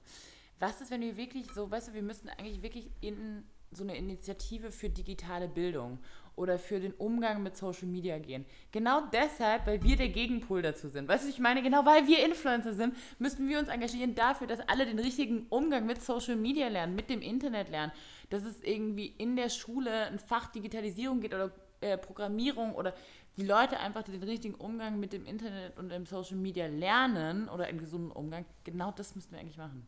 Was 0.59 0.81
ist, 0.81 0.91
wenn 0.91 1.01
wir 1.01 1.17
wirklich 1.17 1.51
so, 1.53 1.69
weißt 1.69 1.89
du, 1.89 1.93
wir 1.93 2.01
müssten 2.01 2.29
eigentlich 2.29 2.61
wirklich 2.61 2.89
in 3.01 3.45
so 3.71 3.83
eine 3.83 3.97
Initiative 3.97 4.71
für 4.71 4.89
digitale 4.89 5.47
Bildung 5.47 5.99
oder 6.37 6.59
für 6.59 6.79
den 6.79 6.93
Umgang 6.93 7.41
mit 7.41 7.57
Social 7.57 7.87
Media 7.87 8.19
gehen. 8.19 8.45
Genau 8.71 9.01
deshalb, 9.11 9.65
weil 9.65 9.81
wir 9.83 9.97
der 9.97 10.09
Gegenpol 10.09 10.61
dazu 10.61 10.87
sind. 10.87 11.07
Weißt 11.07 11.25
du, 11.25 11.29
ich 11.29 11.39
meine, 11.39 11.63
genau 11.63 11.85
weil 11.85 12.07
wir 12.07 12.23
Influencer 12.23 12.73
sind, 12.73 12.95
müssten 13.17 13.49
wir 13.49 13.57
uns 13.57 13.69
engagieren 13.69 14.13
dafür, 14.13 14.45
dass 14.45 14.59
alle 14.69 14.85
den 14.85 14.99
richtigen 14.99 15.47
Umgang 15.49 15.87
mit 15.87 16.01
Social 16.01 16.35
Media 16.35 16.67
lernen, 16.67 16.95
mit 16.95 17.09
dem 17.09 17.21
Internet 17.21 17.69
lernen, 17.69 17.91
dass 18.29 18.43
es 18.43 18.61
irgendwie 18.61 19.07
in 19.07 19.35
der 19.35 19.49
Schule 19.49 20.05
ein 20.05 20.19
Fach 20.19 20.51
Digitalisierung 20.51 21.21
geht 21.21 21.33
oder 21.33 21.51
äh, 21.81 21.97
Programmierung 21.97 22.75
oder 22.75 22.93
die 23.35 23.43
Leute 23.43 23.79
einfach 23.79 24.03
den 24.03 24.21
richtigen 24.21 24.55
Umgang 24.55 24.99
mit 24.99 25.13
dem 25.13 25.25
Internet 25.25 25.77
und 25.77 25.89
dem 25.89 26.05
Social 26.05 26.37
Media 26.37 26.67
lernen 26.67 27.49
oder 27.49 27.65
einen 27.65 27.79
gesunden 27.79 28.11
Umgang. 28.11 28.45
Genau 28.63 28.91
das 28.91 29.15
müssten 29.15 29.31
wir 29.31 29.39
eigentlich 29.39 29.57
machen. 29.57 29.85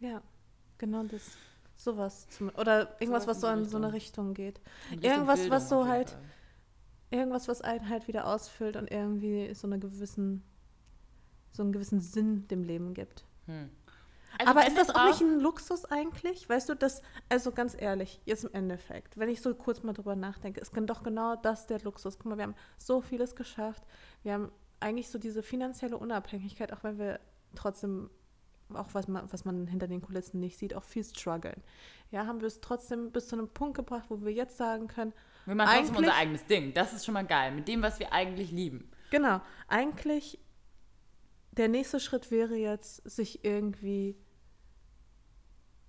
Ja, 0.00 0.22
genau 0.78 1.04
das. 1.04 1.36
Sowas. 1.76 2.28
Zum, 2.28 2.50
oder 2.56 3.00
irgendwas, 3.00 3.24
so 3.24 3.28
was 3.28 3.40
so 3.40 3.48
in, 3.48 3.58
in 3.60 3.64
so 3.64 3.76
eine 3.76 3.92
Richtung 3.92 4.34
geht. 4.34 4.60
Irgendwas, 4.90 5.40
Bildung 5.40 5.56
was 5.56 5.68
so 5.68 5.86
halt. 5.86 6.16
Irgendwas, 7.10 7.46
was 7.46 7.60
einen 7.60 7.88
halt 7.88 8.08
wieder 8.08 8.26
ausfüllt 8.26 8.76
und 8.76 8.90
irgendwie 8.90 9.54
so 9.54 9.66
eine 9.66 9.78
gewissen, 9.78 10.42
so 11.52 11.62
einen 11.62 11.72
gewissen 11.72 12.00
Sinn 12.00 12.48
dem 12.48 12.64
Leben 12.64 12.92
gibt. 12.94 13.24
Hm. 13.46 13.70
Also 14.38 14.50
Aber 14.50 14.66
ist 14.66 14.76
das 14.76 14.90
auch 14.90 15.06
nicht 15.06 15.20
ein 15.20 15.38
Luxus 15.38 15.84
eigentlich? 15.84 16.48
Weißt 16.48 16.68
du, 16.68 16.74
das, 16.74 17.02
also 17.28 17.52
ganz 17.52 17.76
ehrlich, 17.78 18.20
jetzt 18.24 18.44
im 18.44 18.52
Endeffekt, 18.52 19.16
wenn 19.16 19.28
ich 19.28 19.40
so 19.40 19.54
kurz 19.54 19.82
mal 19.82 19.92
drüber 19.92 20.16
nachdenke, 20.16 20.60
ist 20.60 20.72
doch 20.74 21.02
genau 21.02 21.36
das 21.36 21.66
der 21.66 21.80
Luxus. 21.80 22.18
Guck 22.18 22.26
mal, 22.26 22.36
wir 22.36 22.44
haben 22.44 22.56
so 22.76 23.00
vieles 23.00 23.36
geschafft. 23.36 23.84
Wir 24.22 24.32
haben 24.32 24.50
eigentlich 24.80 25.08
so 25.08 25.18
diese 25.18 25.42
finanzielle 25.42 25.96
Unabhängigkeit, 25.96 26.72
auch 26.72 26.82
wenn 26.82 26.98
wir 26.98 27.20
trotzdem 27.54 28.10
auch 28.72 28.88
was 28.92 29.08
man, 29.08 29.30
was 29.32 29.44
man 29.44 29.66
hinter 29.66 29.86
den 29.86 30.00
Kulissen 30.00 30.40
nicht 30.40 30.58
sieht, 30.58 30.74
auch 30.74 30.84
viel 30.84 31.04
strugglen. 31.04 31.62
Ja, 32.10 32.26
haben 32.26 32.40
wir 32.40 32.48
es 32.48 32.60
trotzdem 32.60 33.12
bis 33.12 33.28
zu 33.28 33.36
einem 33.36 33.48
Punkt 33.48 33.76
gebracht, 33.76 34.06
wo 34.08 34.22
wir 34.22 34.32
jetzt 34.32 34.56
sagen 34.56 34.88
können, 34.88 35.12
wir 35.46 35.54
machen 35.54 35.76
trotzdem 35.76 35.96
unser 35.96 36.14
eigenes 36.14 36.46
Ding. 36.46 36.72
Das 36.72 36.92
ist 36.94 37.04
schon 37.04 37.14
mal 37.14 37.26
geil, 37.26 37.52
mit 37.52 37.68
dem, 37.68 37.82
was 37.82 37.98
wir 37.98 38.12
eigentlich 38.12 38.50
lieben. 38.50 38.90
Genau. 39.10 39.42
Eigentlich 39.68 40.38
der 41.52 41.68
nächste 41.68 42.00
Schritt 42.00 42.30
wäre 42.30 42.54
jetzt, 42.54 43.08
sich 43.08 43.44
irgendwie 43.44 44.16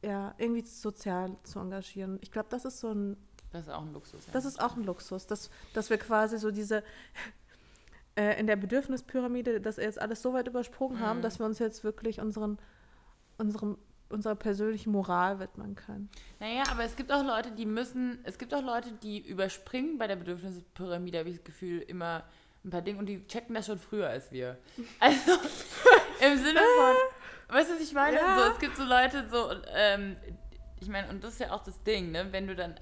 ja, 0.03 0.35
irgendwie 0.37 0.61
sozial 0.61 1.35
zu 1.43 1.59
engagieren. 1.59 2.19
Ich 2.21 2.31
glaube, 2.31 2.49
das 2.49 2.65
ist 2.65 2.79
so 2.79 2.91
ein 2.91 3.17
das 3.51 3.67
ist 3.67 3.73
auch 3.73 3.83
ein 3.83 3.93
Luxus. 3.93 4.25
Ja. 4.25 4.33
Das 4.33 4.43
ist 4.43 4.59
auch 4.61 4.75
ein 4.75 4.83
Luxus, 4.83 5.27
dass, 5.27 5.49
dass 5.73 5.89
wir 5.89 5.97
quasi 5.97 6.37
so 6.37 6.51
diese 6.51 6.83
äh, 8.15 8.39
in 8.39 8.47
der 8.47 8.55
Bedürfnispyramide 8.55 9.61
das 9.61 9.77
jetzt 9.77 10.01
alles 10.01 10.21
so 10.21 10.33
weit 10.33 10.47
übersprungen 10.47 10.99
mhm. 10.99 11.01
haben, 11.01 11.21
dass 11.21 11.39
wir 11.39 11.45
uns 11.45 11.59
jetzt 11.59 11.83
wirklich 11.83 12.19
unseren, 12.19 12.57
unserem, 13.37 13.77
unserer 14.09 14.35
persönlichen 14.35 14.91
Moral 14.91 15.39
widmen 15.39 15.75
können. 15.75 16.09
Naja, 16.39 16.63
aber 16.71 16.83
es 16.83 16.95
gibt 16.95 17.11
auch 17.11 17.23
Leute, 17.23 17.51
die 17.51 17.65
müssen, 17.65 18.19
es 18.23 18.37
gibt 18.37 18.53
auch 18.53 18.63
Leute, 18.63 18.91
die 18.91 19.19
überspringen 19.19 19.97
bei 19.97 20.07
der 20.07 20.15
Bedürfnispyramide, 20.15 21.19
habe 21.19 21.29
ich 21.29 21.37
das 21.37 21.45
Gefühl, 21.45 21.81
immer 21.81 22.23
ein 22.63 22.69
paar 22.71 22.81
Dinge 22.81 22.99
und 22.99 23.05
die 23.05 23.25
checken 23.27 23.53
das 23.53 23.67
schon 23.67 23.77
früher 23.77 24.09
als 24.09 24.31
wir. 24.31 24.57
Also 24.99 25.33
im 26.21 26.37
Sinne 26.37 26.59
von, 26.59 27.55
weißt 27.55 27.69
du, 27.69 27.75
was 27.75 27.81
ich 27.81 27.93
meine? 27.93 28.15
Ja. 28.15 28.37
So, 28.37 28.53
es 28.53 28.59
gibt 28.59 28.77
so 28.77 28.83
Leute, 28.83 29.27
so, 29.29 29.51
ähm, 29.75 30.15
ich 30.79 30.87
meine, 30.87 31.09
und 31.09 31.23
das 31.23 31.33
ist 31.33 31.39
ja 31.39 31.51
auch 31.51 31.63
das 31.63 31.83
Ding, 31.83 32.11
ne? 32.11 32.27
Wenn 32.31 32.47
du 32.47 32.55
dann 32.55 32.79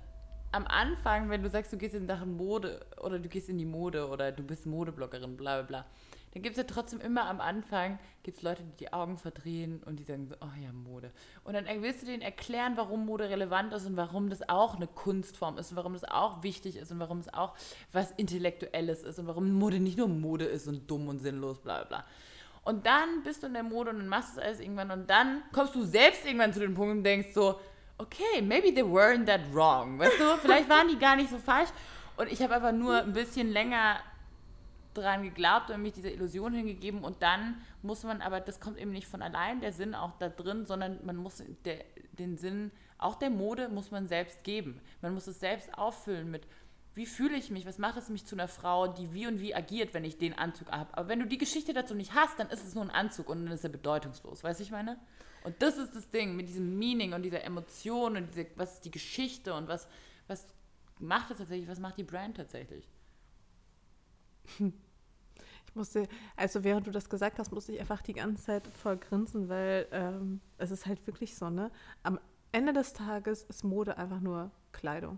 am 0.54 0.68
Anfang, 0.68 1.30
wenn 1.30 1.44
du 1.44 1.50
sagst, 1.50 1.74
du 1.74 1.78
gehst 1.78 1.96
in 1.96 2.08
Sachen 2.08 2.38
Mode 2.38 2.86
oder 3.02 3.20
du 3.20 3.28
gehst 3.28 3.50
in 3.50 3.58
die 3.58 3.66
Mode 3.66 4.08
oder 4.08 4.32
du 4.32 4.44
bist 4.44 4.66
Modebloggerin, 4.66 5.36
bla 5.36 5.62
bla 5.62 5.64
bla, 5.64 5.86
dann 6.34 6.42
gibt 6.42 6.58
es 6.58 6.58
ja 6.58 6.64
trotzdem 6.64 7.00
immer 7.00 7.28
am 7.28 7.40
Anfang 7.40 8.00
gibt's 8.24 8.42
Leute, 8.42 8.64
die 8.64 8.86
die 8.86 8.94
Augen 8.94 9.18
verdrehen 9.18 9.84
und 9.84 9.98
die 9.98 10.04
sagen 10.04 10.26
so, 10.28 10.36
oh 10.42 10.62
ja, 10.62 10.72
Mode. 10.72 11.12
Und 11.44 11.54
dann 11.54 11.66
willst 11.82 12.02
du 12.02 12.06
denen 12.08 12.24
erklären, 12.24 12.74
warum 12.76 13.06
Mode 13.06 13.30
relevant 13.30 13.72
ist 13.74 13.86
und 13.86 13.98
warum 13.98 14.30
das 14.30 14.48
auch 14.50 14.76
eine 14.76 14.88
Kunstform 14.88 15.58
ist 15.60 15.72
und 15.72 15.78
warum 15.78 15.94
das 15.94 16.06
auch 16.06 16.42
wichtig 16.42 16.78
ist 16.78 16.92
und 16.92 17.00
warum 17.00 17.20
es 17.20 17.32
auch 17.32 17.56
was 17.92 18.12
Intellektuelles 18.12 19.04
ist 19.04 19.20
und 19.20 19.28
warum 19.28 19.52
Mode 19.52 19.80
nicht 19.80 19.98
nur 19.98 20.08
Mode 20.08 20.46
ist 20.46 20.68
und 20.68 20.90
dumm 20.90 21.08
und 21.08 21.20
sinnlos, 21.20 21.60
bla 21.60 21.84
bla. 21.84 22.04
Und 22.64 22.86
dann 22.86 23.22
bist 23.24 23.44
du 23.44 23.48
in 23.48 23.54
der 23.54 23.64
Mode 23.64 23.92
und 23.92 23.98
dann 23.98 24.08
machst 24.08 24.36
du 24.36 24.40
es 24.40 24.46
alles 24.46 24.60
irgendwann 24.60 24.90
und 24.90 25.10
dann 25.10 25.44
kommst 25.52 25.76
du 25.76 25.84
selbst 25.84 26.26
irgendwann 26.26 26.54
zu 26.54 26.62
dem 26.62 26.74
Punkt 26.74 26.98
und 26.98 27.04
denkst 27.04 27.34
so, 27.34 27.60
okay, 27.98 28.42
maybe 28.42 28.74
they 28.74 28.84
weren't 28.84 29.26
that 29.26 29.42
wrong. 29.54 30.00
Weißt 30.00 30.20
du, 30.20 30.38
vielleicht 30.42 30.70
waren 30.70 30.88
die 30.88 30.98
gar 30.98 31.16
nicht 31.16 31.30
so 31.30 31.38
falsch. 31.38 31.70
Und 32.18 32.32
ich 32.32 32.42
habe 32.42 32.56
aber 32.56 32.72
nur 32.72 32.98
ein 33.02 33.14
bisschen 33.14 33.52
länger 33.52 34.00
dran 34.94 35.24
geglaubt 35.24 35.72
und 35.72 35.82
mich 35.82 35.94
dieser 35.94 36.12
Illusion 36.12 36.54
hingegeben 36.54 37.04
und 37.04 37.22
dann 37.24 37.62
muss 37.82 38.04
man, 38.04 38.22
aber 38.22 38.40
das 38.40 38.60
kommt 38.60 38.78
eben 38.78 38.92
nicht 38.92 39.08
von 39.08 39.22
allein, 39.22 39.60
der 39.60 39.74
Sinn 39.74 39.96
auch 39.96 40.12
da 40.20 40.30
drin, 40.30 40.66
sondern 40.66 41.04
man 41.04 41.16
muss 41.16 41.44
der, 41.66 41.84
den 42.12 42.38
Sinn, 42.38 42.72
auch 42.98 43.16
der 43.16 43.30
Mode 43.30 43.70
muss 43.70 43.92
man 43.92 44.08
selbst 44.08 44.44
geben. 44.44 44.80
Man 45.02 45.14
muss 45.14 45.28
es 45.28 45.40
selbst 45.40 45.76
auffüllen 45.78 46.30
mit, 46.30 46.48
wie 46.94 47.08
fühle 47.08 47.36
ich 47.36 47.50
mich, 47.50 47.66
was 47.66 47.80
macht 47.80 47.98
es 47.98 48.10
mich 48.10 48.26
zu 48.26 48.36
einer 48.36 48.48
Frau, 48.48 48.88
die 48.88 49.14
wie 49.14 49.26
und 49.26 49.40
wie 49.40 49.56
agiert, 49.56 49.94
wenn 49.96 50.06
ich 50.06 50.20
den 50.20 50.38
Anzug 50.38 50.72
habe. 50.72 50.96
Aber 50.96 51.10
wenn 51.10 51.20
du 51.20 51.26
die 51.26 51.40
Geschichte 51.40 51.74
dazu 51.74 51.96
nicht 51.96 52.14
hast, 52.14 52.38
dann 52.38 52.50
ist 52.50 52.66
es 52.66 52.76
nur 52.76 52.84
ein 52.84 52.92
Anzug 52.92 53.30
und 53.30 53.46
dann 53.46 53.54
ist 53.54 53.64
er 53.64 53.72
bedeutungslos, 53.72 54.44
weißt 54.44 54.60
du, 54.60 54.64
ich 54.64 54.72
meine? 54.72 55.00
Und 55.44 55.62
das 55.62 55.78
ist 55.78 55.96
das 55.96 56.10
Ding 56.10 56.36
mit 56.36 56.48
diesem 56.48 56.78
Meaning 56.78 57.14
und 57.14 57.24
dieser 57.24 57.44
Emotion 57.44 58.18
und 58.18 58.30
diese, 58.30 58.48
was 58.56 58.76
ist 58.76 58.86
die 58.86 58.92
Geschichte 58.92 59.54
und 59.54 59.68
was, 59.68 59.88
was 60.28 60.48
macht 61.00 61.32
es 61.32 61.38
tatsächlich, 61.38 61.70
was 61.70 61.80
macht 61.80 61.98
die 61.98 62.04
Brand 62.04 62.38
tatsächlich? 62.38 62.88
Ich 65.66 65.76
musste, 65.76 66.08
also 66.36 66.64
während 66.64 66.86
du 66.86 66.92
das 66.92 67.10
gesagt 67.10 67.40
hast, 67.40 67.52
musste 67.52 67.72
ich 67.72 67.80
einfach 67.80 68.04
die 68.04 68.14
ganze 68.14 68.44
Zeit 68.44 68.68
voll 68.68 68.96
grinsen, 68.96 69.50
weil 69.50 69.88
ähm, 69.92 70.40
es 70.60 70.70
ist 70.70 70.86
halt 70.86 71.08
wirklich 71.08 71.36
so, 71.36 71.50
ne? 71.50 71.72
Am 72.04 72.20
Ende 72.52 72.74
des 72.74 72.94
Tages 72.94 73.42
ist 73.46 73.64
Mode 73.64 73.98
einfach 73.98 74.20
nur 74.20 74.52
Kleidung. 74.72 75.18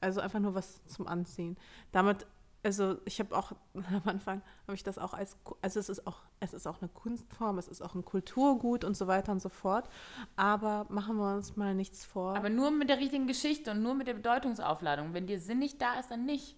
Also 0.00 0.22
einfach 0.22 0.40
nur 0.40 0.54
was 0.54 0.82
zum 0.86 1.06
Anziehen. 1.06 1.58
Damit 1.92 2.26
also 2.62 2.96
ich 3.04 3.18
habe 3.18 3.36
auch 3.36 3.52
am 3.74 4.02
Anfang 4.04 4.42
habe 4.66 4.74
ich 4.74 4.82
das 4.82 4.98
auch 4.98 5.14
als 5.14 5.36
also 5.60 5.80
es 5.80 5.88
ist 5.88 6.06
auch 6.06 6.22
es 6.40 6.54
ist 6.54 6.66
auch 6.66 6.80
eine 6.80 6.88
Kunstform, 6.88 7.58
es 7.58 7.68
ist 7.68 7.82
auch 7.82 7.94
ein 7.94 8.04
Kulturgut 8.04 8.84
und 8.84 8.96
so 8.96 9.06
weiter 9.06 9.32
und 9.32 9.40
so 9.40 9.48
fort, 9.48 9.88
aber 10.36 10.86
machen 10.88 11.16
wir 11.16 11.34
uns 11.34 11.56
mal 11.56 11.74
nichts 11.74 12.04
vor. 12.04 12.36
Aber 12.36 12.50
nur 12.50 12.70
mit 12.70 12.88
der 12.88 12.98
richtigen 12.98 13.26
Geschichte 13.26 13.70
und 13.72 13.82
nur 13.82 13.94
mit 13.94 14.06
der 14.06 14.14
Bedeutungsaufladung. 14.14 15.14
Wenn 15.14 15.26
dir 15.26 15.40
Sinn 15.40 15.58
nicht 15.58 15.80
da 15.80 15.98
ist, 15.98 16.10
dann 16.10 16.24
nicht. 16.24 16.56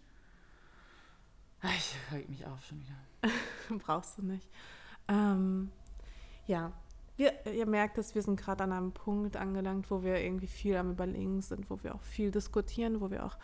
Ich 1.63 1.97
reg 2.13 2.29
mich 2.29 2.47
auf 2.47 2.65
schon 2.65 2.81
wieder. 2.81 3.79
Brauchst 3.79 4.19
du 4.19 4.23
nicht. 4.23 4.49
Ähm, 5.09 5.71
ja, 6.47 6.73
wir, 7.17 7.47
ihr 7.47 7.67
merkt 7.67 7.97
dass 7.97 8.15
wir 8.15 8.23
sind 8.23 8.41
gerade 8.41 8.65
an 8.65 8.73
einem 8.73 8.93
Punkt 8.93 9.37
angelangt, 9.37 9.91
wo 9.91 10.03
wir 10.03 10.21
irgendwie 10.23 10.47
viel 10.47 10.77
am 10.77 10.91
Überlegen 10.91 11.41
sind, 11.41 11.71
wo 11.71 11.83
wir 11.83 11.95
auch 11.95 12.03
viel 12.03 12.31
diskutieren, 12.31 13.01
wo 13.01 13.11
wir 13.11 13.25
auch 13.25 13.39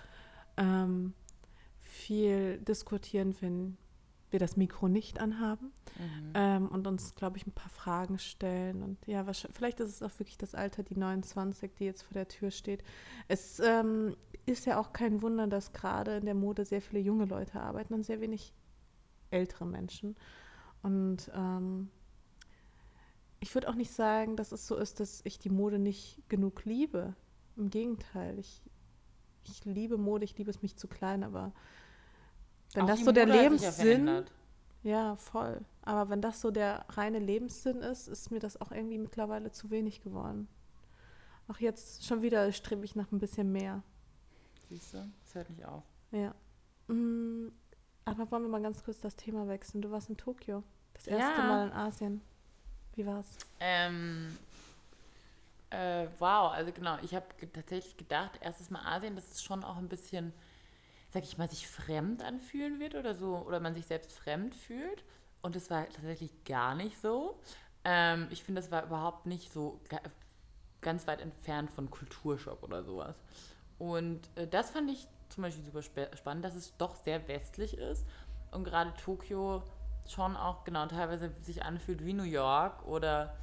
ähm, 0.57 1.15
viel 2.01 2.59
diskutieren, 2.59 3.35
wenn 3.41 3.77
wir 4.31 4.39
das 4.39 4.57
Mikro 4.57 4.89
nicht 4.89 5.21
anhaben 5.21 5.73
mhm. 5.99 6.33
ähm, 6.35 6.69
und 6.69 6.87
uns, 6.87 7.15
glaube 7.15 7.37
ich, 7.37 7.47
ein 7.47 7.53
paar 7.53 7.71
Fragen 7.71 8.19
stellen. 8.19 8.83
Und 8.83 8.99
ja, 9.07 9.25
vielleicht 9.25 9.81
ist 9.81 9.91
es 9.91 10.03
auch 10.03 10.19
wirklich 10.19 10.39
das 10.39 10.55
Alter, 10.55 10.83
die 10.83 10.97
29, 10.97 11.73
die 11.75 11.85
jetzt 11.85 12.03
vor 12.03 12.15
der 12.15 12.29
Tür 12.29 12.51
steht. 12.51 12.83
Es 13.29 13.61
ähm, 13.61 14.17
ist 14.47 14.67
ja 14.67 14.79
auch 14.79 14.93
kein 14.93 15.23
Wunder, 15.23 15.47
dass 15.47 15.73
gerade 15.73 16.17
in 16.17 16.25
der 16.25 16.35
Mode 16.35 16.65
sehr 16.65 16.81
viele 16.81 17.01
junge 17.01 17.25
Leute 17.25 17.61
arbeiten 17.61 17.95
und 17.95 18.05
sehr 18.05 18.21
wenig 18.21 18.53
ältere 19.31 19.67
Menschen. 19.67 20.17
Und 20.83 21.31
ähm, 21.35 21.91
ich 23.41 23.55
würde 23.55 23.69
auch 23.69 23.75
nicht 23.75 23.93
sagen, 23.93 24.37
dass 24.37 24.53
es 24.53 24.67
so 24.67 24.77
ist, 24.77 25.01
dass 25.01 25.23
ich 25.25 25.39
die 25.39 25.51
Mode 25.51 25.79
nicht 25.79 26.23
genug 26.29 26.65
liebe. 26.65 27.15
Im 27.57 27.71
Gegenteil, 27.71 28.39
ich, 28.39 28.63
ich 29.45 29.65
liebe 29.65 29.99
Mode, 29.99 30.25
ich 30.25 30.37
liebe 30.39 30.51
es, 30.51 30.63
mich 30.63 30.77
zu 30.77 30.89
klein, 30.89 31.25
aber 31.25 31.53
wenn 32.75 32.85
Auch 32.85 32.89
das 32.89 33.05
so 33.05 33.13
der 33.13 33.27
Lebenssinn. 33.27 34.25
Ja, 34.83 35.17
voll. 35.17 35.61
Aber 35.83 36.09
wenn 36.09 36.23
das 36.23 36.41
so 36.41 36.51
der 36.51 36.85
reine 36.91 37.19
Lebenssinn 37.19 37.79
ist, 37.79 38.09
ist 38.09 38.31
mir 38.31 38.39
das 38.39 38.61
auch 38.61 38.71
irgendwie 38.71 38.99
mittlerweile 38.99 39.51
zu 39.51 39.71
wenig 39.71 40.03
geworden. 40.03 40.49
Auch 41.49 41.59
jetzt 41.59 42.07
schon 42.07 42.23
wieder 42.23 42.51
strebe 42.53 42.85
ich 42.85 42.95
nach 42.95 43.11
ein 43.13 43.19
bisschen 43.19 43.51
mehr. 43.51 43.83
Siehst 44.69 44.95
du? 44.95 44.99
Das 45.25 45.35
hört 45.35 45.51
nicht 45.51 45.65
auf. 45.65 45.83
Ja. 46.13 46.35
Mm, 46.87 47.49
aber 48.05 48.31
wollen 48.31 48.45
wir 48.45 48.49
mal 48.49 48.63
ganz 48.63 48.85
kurz 48.85 49.01
das 49.01 49.17
Thema 49.17 49.49
wechseln? 49.49 49.83
Du 49.83 49.91
warst 49.91 50.09
in 50.09 50.17
Tokio. 50.17 50.63
Das 50.95 51.07
erste 51.07 51.41
ja. 51.41 51.47
Mal 51.47 51.67
in 51.67 51.73
Asien. 51.73 52.21
Wie 52.95 53.07
war's? 53.07 53.27
Ähm, 53.59 54.37
äh, 55.71 56.07
wow, 56.19 56.53
also 56.53 56.73
genau, 56.73 56.99
ich 57.03 57.15
habe 57.15 57.27
tatsächlich 57.53 57.97
gedacht, 57.97 58.39
erstes 58.41 58.71
Mal 58.71 58.83
Asien, 58.85 59.17
das 59.17 59.31
ist 59.31 59.45
schon 59.45 59.65
auch 59.65 59.77
ein 59.77 59.89
bisschen 59.89 60.33
sag 61.11 61.25
ich 61.25 61.39
mal, 61.39 61.49
sich 61.51 61.69
fremd 61.69 62.23
anfühlen 62.23 62.81
wird 62.81 62.95
oder 62.95 63.15
so, 63.15 63.37
oder 63.37 63.61
man 63.61 63.75
sich 63.75 63.87
selbst 63.87 64.13
fremd 64.13 64.55
fühlt. 64.55 65.05
Und 65.43 65.57
es 65.57 65.71
war 65.71 65.89
tatsächlich 65.89 66.45
gar 66.45 66.75
nicht 66.75 67.01
so. 67.01 67.41
Ähm, 67.85 68.29
ich 68.31 68.45
finde, 68.45 68.61
das 68.61 68.71
war 68.71 68.85
überhaupt 68.85 69.27
nicht 69.27 69.53
so 69.53 69.81
ganz 70.81 71.07
weit 71.07 71.21
entfernt 71.21 71.71
von 71.71 71.91
Kulturschock 71.91 72.63
oder 72.63 72.85
sowas. 72.85 73.17
Und 73.79 74.29
äh, 74.37 74.47
das 74.47 74.71
fand 74.71 74.91
ich 74.91 75.09
zum 75.29 75.43
Beispiel 75.43 75.65
super 75.65 75.83
spannend, 76.17 76.45
dass 76.45 76.55
es 76.55 76.77
doch 76.77 76.97
sehr 76.97 77.27
westlich 77.29 77.79
ist 77.79 78.05
und 78.51 78.65
gerade 78.65 78.93
Tokio 78.95 79.63
schon 80.07 80.37
auch 80.37 80.65
genau 80.65 80.87
teilweise 80.87 81.33
sich 81.43 81.63
anfühlt 81.63 82.05
wie 82.05 82.13
New 82.13 82.25
York 82.25 82.85
oder 82.85 83.37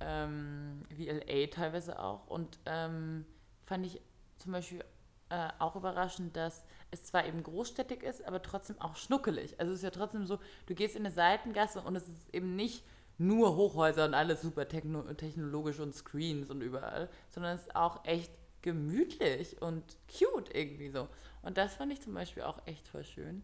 ähm, 0.00 0.82
wie 0.88 1.08
LA 1.08 1.46
teilweise 1.46 1.98
auch. 1.98 2.26
Und 2.26 2.58
ähm, 2.66 3.24
fand 3.64 3.86
ich 3.86 4.00
zum 4.38 4.52
Beispiel 4.52 4.84
äh, 5.30 5.48
auch 5.58 5.76
überraschend, 5.76 6.36
dass 6.36 6.64
es 6.90 7.04
zwar 7.04 7.26
eben 7.26 7.42
großstädtig 7.42 8.02
ist, 8.02 8.26
aber 8.26 8.42
trotzdem 8.42 8.80
auch 8.80 8.96
schnuckelig. 8.96 9.58
Also 9.58 9.72
es 9.72 9.78
ist 9.78 9.84
ja 9.84 9.90
trotzdem 9.90 10.26
so, 10.26 10.38
du 10.66 10.74
gehst 10.74 10.96
in 10.96 11.06
eine 11.06 11.14
Seitengasse 11.14 11.80
und 11.80 11.96
es 11.96 12.08
ist 12.08 12.34
eben 12.34 12.56
nicht 12.56 12.84
nur 13.16 13.54
Hochhäuser 13.56 14.06
und 14.06 14.14
alles 14.14 14.42
super 14.42 14.66
techno 14.66 15.02
technologisch 15.14 15.78
und 15.78 15.94
Screens 15.94 16.50
und 16.50 16.62
überall, 16.62 17.08
sondern 17.30 17.54
es 17.54 17.62
ist 17.62 17.76
auch 17.76 18.04
echt 18.04 18.32
gemütlich 18.62 19.60
und 19.62 19.84
cute 20.08 20.54
irgendwie 20.54 20.90
so. 20.90 21.08
Und 21.42 21.58
das 21.58 21.74
fand 21.74 21.92
ich 21.92 22.00
zum 22.00 22.14
Beispiel 22.14 22.42
auch 22.42 22.66
echt 22.66 22.88
voll 22.88 23.04
schön. 23.04 23.42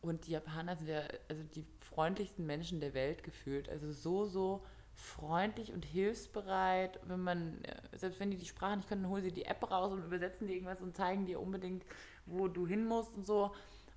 Und 0.00 0.26
die 0.26 0.32
Japaner 0.32 0.76
sind 0.76 0.88
ja 0.88 1.00
also 1.28 1.42
die 1.54 1.64
freundlichsten 1.80 2.44
Menschen 2.44 2.80
der 2.80 2.94
Welt 2.94 3.22
gefühlt. 3.22 3.68
Also 3.68 3.90
so, 3.92 4.26
so 4.26 4.64
freundlich 4.94 5.72
und 5.72 5.84
hilfsbereit. 5.84 7.00
Wenn 7.04 7.20
man, 7.20 7.62
äh, 7.64 7.98
selbst 7.98 8.20
wenn 8.20 8.30
die 8.30 8.36
die 8.36 8.46
Sprache 8.46 8.76
nicht 8.76 8.88
können, 8.88 9.08
holen 9.08 9.22
sie 9.22 9.32
die 9.32 9.44
App 9.44 9.70
raus 9.70 9.92
und 9.92 10.04
übersetzen 10.04 10.46
die 10.46 10.54
irgendwas 10.54 10.80
und 10.80 10.96
zeigen 10.96 11.26
dir 11.26 11.40
unbedingt, 11.40 11.84
wo 12.26 12.48
du 12.48 12.66
hin 12.66 12.86
musst 12.86 13.14
und 13.14 13.26
so. 13.26 13.54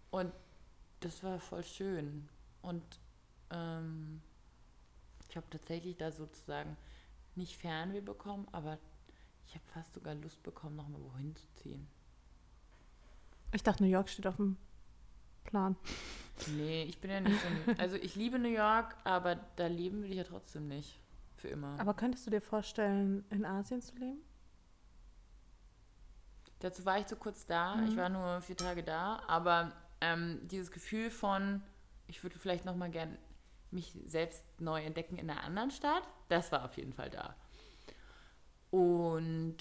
Und 0.10 0.32
das 1.00 1.24
war 1.24 1.40
voll 1.40 1.64
schön. 1.64 2.28
Und 2.62 2.84
ähm, 3.52 4.22
ich 5.30 5.36
habe 5.36 5.48
tatsächlich 5.50 5.98
da 5.98 6.12
sozusagen 6.12 6.78
nicht 7.36 7.58
Fernweh 7.58 8.02
bekommen, 8.02 8.48
aber 8.52 8.78
ich 9.46 9.54
habe 9.54 9.66
fast 9.68 9.94
sogar 9.94 10.16
Lust 10.16 10.42
bekommen, 10.44 10.76
nochmal 10.76 11.02
wohin 11.02 11.36
zu 11.36 11.46
ziehen. 11.56 11.88
Ich 13.54 13.64
dachte, 13.64 13.84
New 13.84 13.90
York 13.90 14.10
steht 14.10 14.28
auf 14.28 14.36
dem 14.36 14.58
Plan. 15.48 15.76
Nee, 16.56 16.84
ich 16.84 17.00
bin 17.00 17.10
ja 17.10 17.20
nicht 17.20 17.40
so. 17.42 17.74
Also 17.80 17.96
ich 17.96 18.16
liebe 18.16 18.38
New 18.38 18.50
York, 18.50 18.96
aber 19.04 19.36
da 19.56 19.66
leben 19.68 20.04
will 20.04 20.12
ich 20.12 20.18
ja 20.18 20.24
trotzdem 20.24 20.68
nicht. 20.68 21.00
Für 21.36 21.50
immer. 21.50 21.80
Aber 21.80 21.94
könntest 21.94 22.26
du 22.26 22.32
dir 22.32 22.42
vorstellen, 22.42 23.26
in 23.30 23.46
Asien 23.46 23.82
zu 23.82 23.96
leben? 23.96 24.22
Dazu 26.60 26.86
war 26.86 27.00
ich 27.00 27.08
so 27.08 27.16
kurz 27.16 27.46
da. 27.46 27.76
Mhm. 27.76 27.88
Ich 27.88 27.98
war 27.98 28.10
nur 28.10 28.42
vier 28.42 28.58
Tage 28.58 28.84
da. 28.84 29.22
Aber 29.28 29.72
ähm, 30.02 30.40
dieses 30.48 30.72
Gefühl 30.72 31.10
von, 31.10 31.62
ich 32.08 32.24
würde 32.24 32.38
vielleicht 32.40 32.66
noch 32.66 32.76
mal 32.76 32.90
gern 32.90 33.18
mich 33.72 33.94
selbst 34.06 34.44
neu 34.60 34.82
entdecken 34.84 35.18
in 35.18 35.30
einer 35.30 35.44
anderen 35.44 35.72
Stadt, 35.72 36.04
das 36.30 36.52
war 36.52 36.66
auf 36.66 36.78
jeden 36.78 36.94
Fall 36.94 37.10
da. 37.10 37.36
Und 38.72 39.58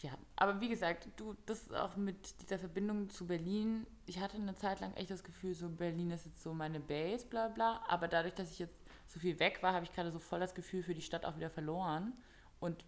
ja, 0.00 0.12
aber 0.36 0.60
wie 0.60 0.68
gesagt, 0.68 1.08
du, 1.16 1.34
das 1.46 1.62
ist 1.62 1.74
auch 1.74 1.96
mit 1.96 2.40
dieser 2.40 2.58
Verbindung 2.58 3.10
zu 3.10 3.26
Berlin. 3.26 3.84
Ich 4.06 4.20
hatte 4.20 4.36
eine 4.36 4.54
Zeit 4.54 4.80
lang 4.80 4.94
echt 4.94 5.10
das 5.10 5.24
Gefühl, 5.24 5.54
so 5.54 5.68
Berlin 5.68 6.12
ist 6.12 6.24
jetzt 6.24 6.42
so 6.42 6.54
meine 6.54 6.78
Base, 6.78 7.26
bla 7.26 7.48
bla. 7.48 7.82
Aber 7.88 8.06
dadurch, 8.06 8.34
dass 8.34 8.52
ich 8.52 8.60
jetzt 8.60 8.80
so 9.08 9.18
viel 9.18 9.40
weg 9.40 9.60
war, 9.62 9.72
habe 9.72 9.84
ich 9.84 9.92
gerade 9.92 10.12
so 10.12 10.20
voll 10.20 10.38
das 10.38 10.54
Gefühl 10.54 10.84
für 10.84 10.94
die 10.94 11.02
Stadt 11.02 11.24
auch 11.24 11.36
wieder 11.36 11.50
verloren. 11.50 12.12
Und 12.60 12.84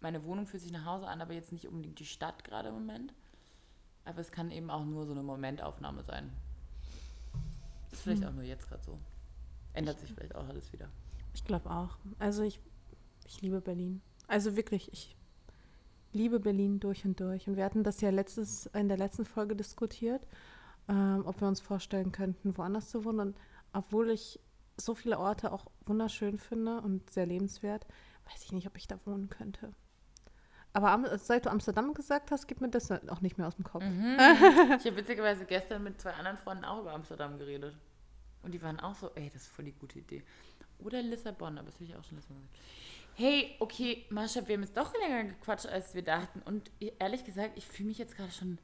meine 0.00 0.24
Wohnung 0.24 0.46
fühlt 0.46 0.62
sich 0.62 0.70
nach 0.70 0.84
Hause 0.84 1.08
an, 1.08 1.20
aber 1.20 1.34
jetzt 1.34 1.50
nicht 1.50 1.66
unbedingt 1.66 1.98
die 1.98 2.06
Stadt 2.06 2.44
gerade 2.44 2.68
im 2.68 2.74
Moment. 2.74 3.12
Aber 4.04 4.20
es 4.20 4.30
kann 4.30 4.52
eben 4.52 4.70
auch 4.70 4.84
nur 4.84 5.04
so 5.04 5.12
eine 5.12 5.24
Momentaufnahme 5.24 6.04
sein. 6.04 6.32
Ist 7.90 8.02
vielleicht 8.02 8.22
hm. 8.22 8.28
auch 8.28 8.34
nur 8.34 8.44
jetzt 8.44 8.68
gerade 8.68 8.84
so. 8.84 8.98
Ändert 9.72 9.98
sich 9.98 10.12
vielleicht 10.12 10.36
auch 10.36 10.46
alles 10.46 10.72
wieder. 10.72 10.88
Ich 11.34 11.44
glaube 11.44 11.68
auch. 11.70 11.98
Also 12.20 12.44
ich, 12.44 12.60
ich 13.26 13.42
liebe 13.42 13.60
Berlin. 13.60 14.00
Also 14.28 14.54
wirklich, 14.54 14.92
ich 14.92 15.16
liebe 16.12 16.40
Berlin 16.40 16.80
durch 16.80 17.04
und 17.04 17.20
durch. 17.20 17.48
Und 17.48 17.56
wir 17.56 17.64
hatten 17.64 17.84
das 17.84 18.00
ja 18.00 18.10
letztes, 18.10 18.66
in 18.66 18.88
der 18.88 18.96
letzten 18.96 19.24
Folge 19.24 19.56
diskutiert, 19.56 20.26
ähm, 20.88 21.22
ob 21.24 21.40
wir 21.40 21.48
uns 21.48 21.60
vorstellen 21.60 22.12
könnten, 22.12 22.56
woanders 22.56 22.90
zu 22.90 23.04
wohnen. 23.04 23.20
Und 23.20 23.36
obwohl 23.72 24.10
ich 24.10 24.40
so 24.76 24.94
viele 24.94 25.18
Orte 25.18 25.52
auch 25.52 25.66
wunderschön 25.86 26.38
finde 26.38 26.80
und 26.80 27.08
sehr 27.10 27.26
lebenswert, 27.26 27.86
weiß 28.30 28.44
ich 28.44 28.52
nicht, 28.52 28.66
ob 28.66 28.76
ich 28.76 28.86
da 28.86 28.98
wohnen 29.06 29.28
könnte. 29.28 29.72
Aber 30.72 31.16
seit 31.16 31.46
du 31.46 31.50
Amsterdam 31.50 31.94
gesagt 31.94 32.30
hast, 32.30 32.46
gibt 32.46 32.60
mir 32.60 32.68
das 32.68 32.90
auch 32.90 33.22
nicht 33.22 33.38
mehr 33.38 33.46
aus 33.46 33.56
dem 33.56 33.64
Kopf. 33.64 33.82
Mhm. 33.82 34.18
Ich 34.78 34.86
habe 34.86 34.96
witzigerweise 34.96 35.46
gestern 35.46 35.82
mit 35.82 36.00
zwei 36.00 36.12
anderen 36.12 36.36
Freunden 36.36 36.66
auch 36.66 36.80
über 36.80 36.92
Amsterdam 36.92 37.38
geredet. 37.38 37.74
Und 38.42 38.52
die 38.52 38.62
waren 38.62 38.78
auch 38.78 38.94
so, 38.94 39.10
ey, 39.14 39.30
das 39.32 39.42
ist 39.42 39.48
voll 39.48 39.64
die 39.64 39.72
gute 39.72 39.98
Idee. 39.98 40.22
Oder 40.78 41.00
Lissabon, 41.00 41.56
aber 41.56 41.70
das 41.70 41.80
will 41.80 41.88
ich 41.88 41.96
auch 41.96 42.04
schon 42.04 42.16
letztes 42.18 42.34
Mal 42.34 42.42
gesagt 42.42 42.58
hey, 43.16 43.56
okay, 43.60 44.04
Mascha, 44.10 44.46
wir 44.46 44.54
haben 44.54 44.62
jetzt 44.62 44.76
doch 44.76 44.92
länger 44.94 45.24
gequatscht, 45.24 45.66
als 45.66 45.94
wir 45.94 46.02
dachten. 46.02 46.42
Und 46.42 46.70
ehrlich 46.98 47.24
gesagt, 47.24 47.52
ich 47.56 47.66
fühle 47.66 47.88
mich 47.88 47.98
jetzt 47.98 48.16
gerade 48.16 48.30
schon, 48.30 48.58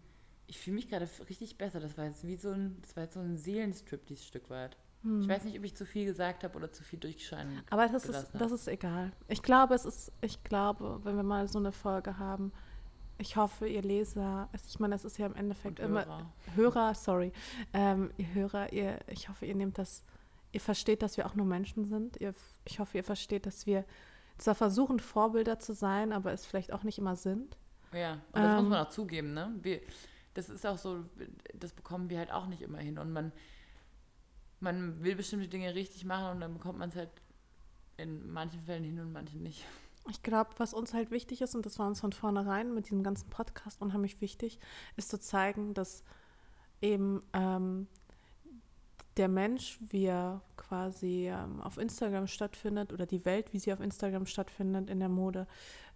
ich 0.46 0.58
fühle 0.58 0.76
mich 0.76 0.88
gerade 0.88 1.08
richtig 1.28 1.56
besser. 1.56 1.80
Das 1.80 1.96
war 1.96 2.04
jetzt 2.04 2.26
wie 2.26 2.36
so 2.36 2.50
ein, 2.50 2.76
das 2.82 2.94
war 2.94 3.04
jetzt 3.04 3.14
so 3.14 3.20
ein 3.20 3.36
Seelenstrip, 3.36 4.06
dieses 4.06 4.26
Stück 4.26 4.50
weit. 4.50 4.76
Hm. 5.02 5.22
Ich 5.22 5.28
weiß 5.28 5.44
nicht, 5.44 5.58
ob 5.58 5.64
ich 5.64 5.74
zu 5.74 5.86
viel 5.86 6.04
gesagt 6.04 6.44
habe 6.44 6.56
oder 6.56 6.70
zu 6.70 6.84
viel 6.84 6.98
durchscheinen. 6.98 7.62
Aber 7.70 7.88
das 7.88 8.04
ist, 8.04 8.28
das 8.34 8.52
ist 8.52 8.68
egal. 8.68 9.12
Ich 9.28 9.42
glaube, 9.42 9.74
es 9.74 9.84
ist, 9.84 10.12
ich 10.20 10.44
glaube, 10.44 11.00
wenn 11.02 11.16
wir 11.16 11.22
mal 11.22 11.48
so 11.48 11.58
eine 11.58 11.72
Folge 11.72 12.18
haben, 12.18 12.52
ich 13.18 13.36
hoffe, 13.36 13.68
ihr 13.68 13.82
Leser, 13.82 14.48
ich 14.68 14.80
meine, 14.80 14.94
das 14.94 15.04
ist 15.04 15.18
ja 15.18 15.26
im 15.26 15.34
Endeffekt 15.34 15.80
Und 15.80 15.86
immer 15.86 16.04
Hörer, 16.06 16.32
Hörer 16.56 16.94
sorry, 16.94 17.32
ähm, 17.72 18.10
ihr 18.16 18.34
Hörer, 18.34 18.72
ihr, 18.72 18.98
ich 19.06 19.28
hoffe, 19.28 19.46
ihr 19.46 19.54
nehmt 19.54 19.78
das, 19.78 20.04
ihr 20.50 20.60
versteht, 20.60 21.02
dass 21.02 21.16
wir 21.16 21.26
auch 21.26 21.34
nur 21.34 21.46
Menschen 21.46 21.84
sind. 21.84 22.20
Ihr, 22.20 22.34
ich 22.64 22.80
hoffe, 22.80 22.98
ihr 22.98 23.04
versteht, 23.04 23.46
dass 23.46 23.66
wir 23.66 23.84
zwar 24.38 24.54
versuchen, 24.54 24.98
Vorbilder 24.98 25.58
zu 25.58 25.74
sein, 25.74 26.12
aber 26.12 26.32
es 26.32 26.46
vielleicht 26.46 26.72
auch 26.72 26.82
nicht 26.82 26.98
immer 26.98 27.16
sind. 27.16 27.56
Ja, 27.92 28.14
und 28.32 28.42
das 28.42 28.50
ähm, 28.50 28.56
muss 28.56 28.70
man 28.70 28.86
auch 28.86 28.90
zugeben, 28.90 29.34
ne? 29.34 29.54
Wir, 29.62 29.80
das 30.34 30.48
ist 30.48 30.66
auch 30.66 30.78
so, 30.78 31.04
das 31.54 31.72
bekommen 31.72 32.08
wir 32.10 32.18
halt 32.18 32.32
auch 32.32 32.46
nicht 32.46 32.62
immer 32.62 32.78
hin. 32.78 32.98
Und 32.98 33.12
man, 33.12 33.32
man 34.60 35.02
will 35.02 35.14
bestimmte 35.14 35.48
Dinge 35.48 35.74
richtig 35.74 36.04
machen 36.04 36.32
und 36.32 36.40
dann 36.40 36.54
bekommt 36.54 36.78
man 36.78 36.88
es 36.88 36.96
halt 36.96 37.10
in 37.96 38.32
manchen 38.32 38.62
Fällen 38.62 38.84
hin 38.84 38.98
und 39.00 39.12
manchen 39.12 39.42
nicht. 39.42 39.64
Ich 40.10 40.22
glaube, 40.22 40.50
was 40.56 40.74
uns 40.74 40.94
halt 40.94 41.10
wichtig 41.10 41.42
ist, 41.42 41.54
und 41.54 41.64
das 41.64 41.78
war 41.78 41.86
uns 41.86 42.00
von 42.00 42.12
vornherein 42.12 42.74
mit 42.74 42.86
diesem 42.86 43.02
ganzen 43.02 43.30
Podcast 43.30 43.80
unheimlich 43.80 44.20
wichtig, 44.20 44.58
ist 44.96 45.10
zu 45.10 45.20
zeigen, 45.20 45.74
dass 45.74 46.02
eben 46.80 47.20
ähm, 47.32 47.86
der 49.16 49.28
Mensch, 49.28 49.78
wie 49.80 50.06
er 50.06 50.42
quasi 50.56 51.28
ähm, 51.28 51.60
auf 51.60 51.78
Instagram 51.78 52.26
stattfindet, 52.26 52.92
oder 52.92 53.06
die 53.06 53.24
Welt, 53.24 53.52
wie 53.52 53.58
sie 53.58 53.72
auf 53.72 53.80
Instagram 53.80 54.26
stattfindet 54.26 54.88
in 54.88 55.00
der 55.00 55.08
Mode, 55.08 55.46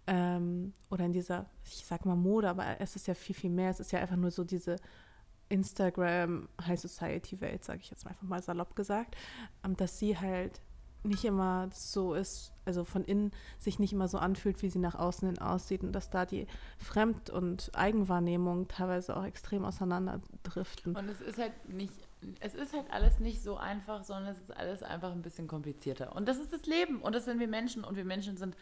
ähm, 0.06 0.72
oder 0.90 1.04
in 1.04 1.12
dieser, 1.12 1.46
ich 1.64 1.84
sag 1.84 2.04
mal 2.04 2.16
Mode, 2.16 2.48
aber 2.48 2.80
es 2.80 2.96
ist 2.96 3.06
ja 3.06 3.14
viel, 3.14 3.34
viel 3.34 3.50
mehr. 3.50 3.70
Es 3.70 3.80
ist 3.80 3.92
ja 3.92 4.00
einfach 4.00 4.16
nur 4.16 4.30
so 4.30 4.44
diese 4.44 4.76
Instagram 5.48 6.48
High 6.64 6.80
Society 6.80 7.40
Welt, 7.40 7.64
sage 7.64 7.80
ich 7.82 7.90
jetzt 7.90 8.06
einfach 8.06 8.22
mal 8.22 8.42
salopp 8.42 8.76
gesagt, 8.76 9.16
ähm, 9.64 9.76
dass 9.76 9.98
sie 9.98 10.18
halt 10.18 10.60
nicht 11.06 11.24
immer 11.24 11.68
so 11.72 12.14
ist, 12.14 12.52
also 12.64 12.84
von 12.84 13.04
innen 13.04 13.30
sich 13.58 13.78
nicht 13.78 13.92
immer 13.92 14.08
so 14.08 14.18
anfühlt, 14.18 14.60
wie 14.62 14.70
sie 14.70 14.78
nach 14.78 14.96
außen 14.96 15.28
hin 15.28 15.38
aussieht 15.38 15.82
und 15.82 15.92
dass 15.92 16.10
da 16.10 16.26
die 16.26 16.46
Fremd- 16.78 17.30
und 17.30 17.70
Eigenwahrnehmung 17.74 18.66
teilweise 18.68 19.16
auch 19.16 19.24
extrem 19.24 19.64
auseinanderdriften. 19.64 20.96
Und 20.96 21.08
es 21.08 21.20
ist 21.20 21.38
halt 21.38 21.68
nicht, 21.68 22.05
es 22.40 22.54
ist 22.54 22.72
halt 22.72 22.90
alles 22.90 23.20
nicht 23.20 23.42
so 23.42 23.56
einfach, 23.56 24.02
sondern 24.02 24.32
es 24.32 24.38
ist 24.38 24.56
alles 24.56 24.82
einfach 24.82 25.12
ein 25.12 25.22
bisschen 25.22 25.46
komplizierter. 25.46 26.14
Und 26.16 26.26
das 26.26 26.38
ist 26.38 26.52
das 26.52 26.66
Leben 26.66 27.00
und 27.00 27.14
das 27.14 27.24
sind 27.24 27.38
wir 27.38 27.48
Menschen 27.48 27.84
und 27.84 27.96
wir 27.96 28.04
Menschen 28.04 28.36
sind 28.36 28.56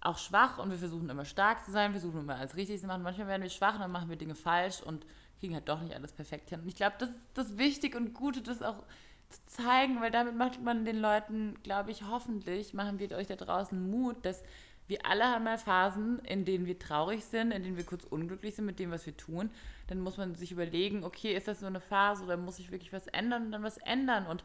auch 0.00 0.18
schwach 0.18 0.58
und 0.58 0.70
wir 0.70 0.78
versuchen 0.78 1.08
immer 1.10 1.24
stark 1.24 1.64
zu 1.64 1.70
sein, 1.70 1.92
wir 1.92 2.00
versuchen 2.00 2.20
immer 2.20 2.36
alles 2.36 2.56
richtig 2.56 2.80
zu 2.80 2.86
machen. 2.86 3.02
Manchmal 3.02 3.26
werden 3.28 3.42
wir 3.42 3.50
schwach 3.50 3.74
und 3.74 3.80
dann 3.80 3.92
machen 3.92 4.08
wir 4.08 4.16
Dinge 4.16 4.34
falsch 4.34 4.80
und 4.82 5.04
kriegen 5.38 5.54
halt 5.54 5.68
doch 5.68 5.80
nicht 5.80 5.94
alles 5.94 6.12
perfekt 6.12 6.50
hin. 6.50 6.60
Und 6.60 6.68
ich 6.68 6.76
glaube, 6.76 6.96
das 6.98 7.10
ist 7.10 7.30
das 7.34 7.58
Wichtige 7.58 7.96
und 7.96 8.14
Gute, 8.14 8.42
das 8.42 8.62
auch 8.62 8.84
zu 9.28 9.40
zeigen, 9.46 10.00
weil 10.00 10.10
damit 10.10 10.36
macht 10.36 10.62
man 10.62 10.84
den 10.84 11.00
Leuten, 11.00 11.54
glaube 11.62 11.90
ich, 11.90 12.04
hoffentlich, 12.04 12.74
machen 12.74 12.98
wir 12.98 13.12
euch 13.12 13.26
da 13.26 13.36
draußen 13.36 13.90
Mut, 13.90 14.24
dass 14.24 14.42
wir 14.90 15.06
alle 15.06 15.24
haben 15.24 15.44
mal 15.44 15.56
Phasen, 15.56 16.18
in 16.20 16.44
denen 16.44 16.66
wir 16.66 16.78
traurig 16.78 17.24
sind, 17.24 17.52
in 17.52 17.62
denen 17.62 17.76
wir 17.76 17.86
kurz 17.86 18.04
unglücklich 18.04 18.56
sind 18.56 18.66
mit 18.66 18.78
dem, 18.78 18.90
was 18.90 19.06
wir 19.06 19.16
tun. 19.16 19.50
Dann 19.86 20.00
muss 20.00 20.18
man 20.18 20.34
sich 20.34 20.52
überlegen, 20.52 21.04
okay, 21.04 21.34
ist 21.34 21.48
das 21.48 21.60
nur 21.60 21.70
eine 21.70 21.80
Phase 21.80 22.24
oder 22.24 22.36
muss 22.36 22.58
ich 22.58 22.70
wirklich 22.70 22.92
was 22.92 23.06
ändern 23.06 23.46
und 23.46 23.52
dann 23.52 23.62
was 23.62 23.78
ändern? 23.78 24.26
Und 24.26 24.44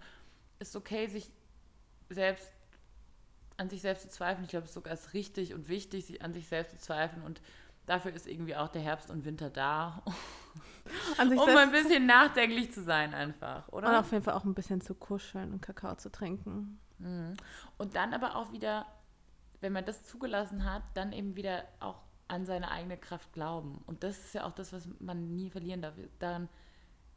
es 0.59 0.69
ist 0.69 0.75
okay, 0.75 1.07
sich 1.07 1.29
selbst 2.09 2.53
an 3.57 3.69
sich 3.69 3.81
selbst 3.81 4.03
zu 4.03 4.09
zweifeln. 4.09 4.43
Ich 4.43 4.51
glaube, 4.51 4.65
es 4.65 4.71
ist 4.71 4.75
sogar 4.75 4.97
richtig 5.13 5.53
und 5.53 5.67
wichtig, 5.67 6.05
sich 6.05 6.21
an 6.21 6.33
sich 6.33 6.47
selbst 6.47 6.71
zu 6.71 6.77
zweifeln. 6.77 7.23
Und 7.23 7.41
dafür 7.85 8.13
ist 8.13 8.27
irgendwie 8.27 8.55
auch 8.55 8.67
der 8.67 8.81
Herbst 8.81 9.09
und 9.09 9.25
Winter 9.25 9.49
da. 9.49 10.03
um 11.17 11.39
ein 11.39 11.71
bisschen 11.71 12.05
nachdenklich 12.05 12.71
zu 12.71 12.83
sein 12.83 13.13
einfach, 13.13 13.67
oder? 13.69 13.89
Und 13.89 13.95
auf 13.95 14.11
jeden 14.11 14.23
Fall 14.23 14.35
auch 14.35 14.43
ein 14.43 14.53
bisschen 14.53 14.81
zu 14.81 14.93
kuscheln 14.93 15.53
und 15.53 15.61
Kakao 15.61 15.95
zu 15.95 16.11
trinken. 16.11 16.79
Mhm. 16.99 17.35
Und 17.77 17.95
dann 17.95 18.13
aber 18.13 18.35
auch 18.35 18.51
wieder, 18.51 18.85
wenn 19.61 19.73
man 19.73 19.85
das 19.85 20.03
zugelassen 20.03 20.71
hat, 20.71 20.83
dann 20.93 21.11
eben 21.11 21.35
wieder 21.35 21.63
auch 21.79 22.01
an 22.27 22.45
seine 22.45 22.71
eigene 22.71 22.97
Kraft 22.97 23.33
glauben. 23.33 23.83
Und 23.85 24.03
das 24.03 24.17
ist 24.17 24.33
ja 24.33 24.45
auch 24.45 24.51
das, 24.51 24.73
was 24.73 24.87
man 24.99 25.35
nie 25.35 25.49
verlieren 25.49 25.81
darf. 25.81 25.95
Dann, 26.19 26.49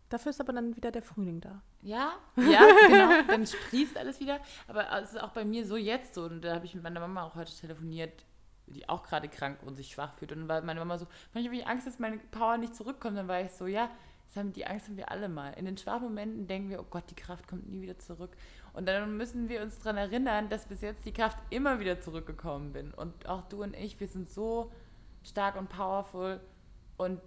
Dafür 0.09 0.31
ist 0.31 0.41
aber 0.41 0.55
dann 0.55 0.75
wieder 0.75 0.91
der 0.91 1.03
Frühling 1.03 1.41
da. 1.41 1.61
Ja, 1.83 2.15
ja, 2.37 2.63
genau. 2.87 3.23
Dann 3.27 3.47
sprießt 3.47 3.97
alles 3.97 4.21
wieder. 4.21 4.41
Aber 4.67 4.91
es 5.03 5.13
ist 5.13 5.21
auch 5.21 5.33
bei 5.33 5.45
mir 5.45 5.67
so 5.67 5.77
jetzt 5.77 6.15
so. 6.15 6.25
Und 6.25 6.43
da 6.43 6.55
habe 6.55 6.65
ich 6.65 6.75
mit 6.75 6.83
meiner 6.83 7.01
Mama 7.01 7.25
auch 7.25 7.35
heute 7.35 7.55
telefoniert 7.55 8.25
die 8.71 8.89
auch 8.89 9.03
gerade 9.03 9.29
krank 9.29 9.63
und 9.65 9.77
sich 9.77 9.89
schwach 9.89 10.15
fühlt. 10.15 10.33
Und 10.33 10.41
dann 10.41 10.49
war 10.49 10.61
meine 10.63 10.81
Mama 10.81 10.99
so, 10.99 11.07
manchmal 11.33 11.55
habe 11.55 11.63
ich 11.63 11.67
Angst, 11.67 11.87
dass 11.87 11.99
meine 11.99 12.19
Power 12.19 12.59
nicht 12.59 12.75
zurückkommt. 12.75 13.17
Dann 13.17 13.29
war 13.29 13.41
ich 13.41 13.51
so, 13.53 13.67
ja, 13.67 13.91
das 14.27 14.37
haben, 14.37 14.53
die 14.53 14.67
Angst 14.67 14.89
haben 14.89 14.97
wir 14.97 15.11
alle 15.11 15.29
mal. 15.29 15.53
In 15.55 15.65
den 15.65 15.79
schwachen 15.79 16.03
Momenten 16.03 16.47
denken 16.47 16.71
wir, 16.71 16.81
oh 16.81 16.87
Gott, 16.89 17.05
die 17.11 17.15
Kraft 17.15 17.49
kommt 17.49 17.69
nie 17.69 17.81
wieder 17.81 17.99
zurück. 17.99 18.37
Und 18.79 18.87
dann 18.87 19.17
müssen 19.17 19.49
wir 19.49 19.61
uns 19.63 19.79
daran 19.79 19.97
erinnern, 19.97 20.49
dass 20.49 20.67
bis 20.67 20.81
jetzt 20.83 21.05
die 21.05 21.13
Kraft 21.13 21.37
immer 21.51 21.81
wieder 21.81 22.01
zurückgekommen 22.01 22.73
bin. 22.73 22.95
Und 22.95 23.29
auch 23.29 23.43
du 23.49 23.63
und 23.63 23.75
ich, 23.75 23.99
wir 23.99 24.07
sind 24.09 24.31
so 24.31 24.71
stark 25.25 25.57
und 25.57 25.69
powerful. 25.69 26.41
Und 26.97 27.21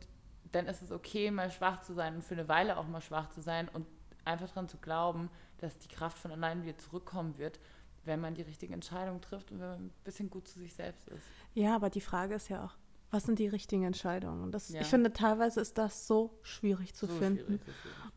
dann 0.53 0.67
ist 0.67 0.81
es 0.81 0.91
okay, 0.91 1.29
mal 1.29 1.51
schwach 1.51 1.81
zu 1.81 1.93
sein 1.93 2.15
und 2.15 2.23
für 2.23 2.35
eine 2.35 2.47
Weile 2.47 2.77
auch 2.77 2.87
mal 2.87 3.01
schwach 3.01 3.29
zu 3.29 3.41
sein 3.41 3.69
und 3.69 3.85
einfach 4.23 4.47
daran 4.47 4.69
zu 4.69 4.77
glauben, 4.77 5.29
dass 5.57 5.77
die 5.77 5.89
Kraft 5.89 6.17
von 6.17 6.31
allein 6.31 6.63
wieder 6.63 6.77
zurückkommen 6.77 7.37
wird 7.37 7.59
wenn 8.05 8.19
man 8.19 8.33
die 8.33 8.41
richtige 8.41 8.73
Entscheidung 8.73 9.21
trifft 9.21 9.51
und 9.51 9.59
wenn 9.59 9.69
man 9.69 9.85
ein 9.85 9.91
bisschen 10.03 10.29
gut 10.29 10.47
zu 10.47 10.59
sich 10.59 10.73
selbst 10.73 11.07
ist. 11.09 11.23
Ja, 11.53 11.75
aber 11.75 11.89
die 11.89 12.01
Frage 12.01 12.35
ist 12.35 12.49
ja 12.49 12.65
auch, 12.65 12.75
was 13.11 13.23
sind 13.23 13.39
die 13.39 13.47
richtigen 13.47 13.83
Entscheidungen? 13.83 14.41
Und 14.41 14.53
das, 14.53 14.69
ja. 14.69 14.81
ich 14.81 14.87
finde, 14.87 15.13
teilweise 15.13 15.59
ist 15.59 15.77
das 15.77 16.07
so 16.07 16.39
schwierig 16.41 16.95
zu 16.95 17.07
so 17.07 17.13
finden. 17.13 17.59
Schwierig, 17.59 17.61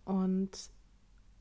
und 0.05 0.51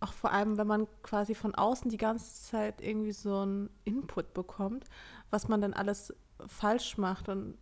auch 0.03 0.13
vor 0.13 0.31
allem, 0.31 0.57
wenn 0.57 0.67
man 0.67 0.87
quasi 1.01 1.35
von 1.35 1.55
außen 1.55 1.89
die 1.89 1.97
ganze 1.97 2.43
Zeit 2.43 2.81
irgendwie 2.81 3.11
so 3.11 3.39
einen 3.39 3.69
Input 3.83 4.33
bekommt, 4.33 4.85
was 5.29 5.47
man 5.47 5.61
dann 5.61 5.73
alles 5.73 6.13
falsch 6.47 6.97
macht 6.97 7.29
und 7.29 7.57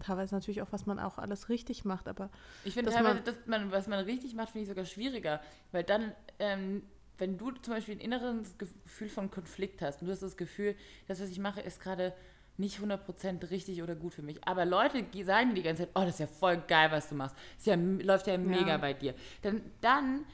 teilweise 0.00 0.34
natürlich 0.34 0.60
auch, 0.62 0.72
was 0.72 0.86
man 0.86 0.98
auch 0.98 1.18
alles 1.18 1.48
richtig 1.48 1.84
macht, 1.84 2.06
aber 2.06 2.30
ich 2.64 2.74
finde 2.74 2.90
teilweise, 2.90 3.14
man, 3.14 3.24
dass 3.24 3.46
man, 3.46 3.72
was 3.72 3.86
man 3.86 4.04
richtig 4.04 4.34
macht, 4.34 4.50
finde 4.50 4.64
ich 4.64 4.68
sogar 4.68 4.84
schwieriger, 4.84 5.40
weil 5.72 5.84
dann 5.84 6.12
ähm, 6.38 6.82
wenn 7.18 7.38
du 7.38 7.50
zum 7.50 7.74
Beispiel 7.74 7.96
ein 7.96 8.00
inneres 8.00 8.58
Gefühl 8.58 9.08
von 9.08 9.30
Konflikt 9.30 9.82
hast 9.82 10.00
und 10.00 10.06
du 10.06 10.12
hast 10.12 10.22
das 10.22 10.36
Gefühl, 10.36 10.74
das, 11.08 11.20
was 11.20 11.30
ich 11.30 11.38
mache, 11.38 11.60
ist 11.60 11.80
gerade 11.80 12.12
nicht 12.58 12.78
100% 12.78 13.50
richtig 13.50 13.82
oder 13.82 13.94
gut 13.94 14.14
für 14.14 14.22
mich. 14.22 14.46
Aber 14.46 14.64
Leute 14.64 15.04
sagen 15.24 15.54
die 15.54 15.62
ganze 15.62 15.84
Zeit, 15.84 15.90
oh, 15.94 16.00
das 16.00 16.10
ist 16.10 16.20
ja 16.20 16.26
voll 16.26 16.62
geil, 16.66 16.90
was 16.90 17.08
du 17.08 17.14
machst. 17.14 17.36
Das 17.56 17.66
ja, 17.66 17.74
läuft 17.74 18.26
ja 18.26 18.38
mega 18.38 18.68
ja. 18.68 18.76
bei 18.78 18.94
dir. 18.94 19.14
Dann, 19.42 19.62
dann 19.80 20.24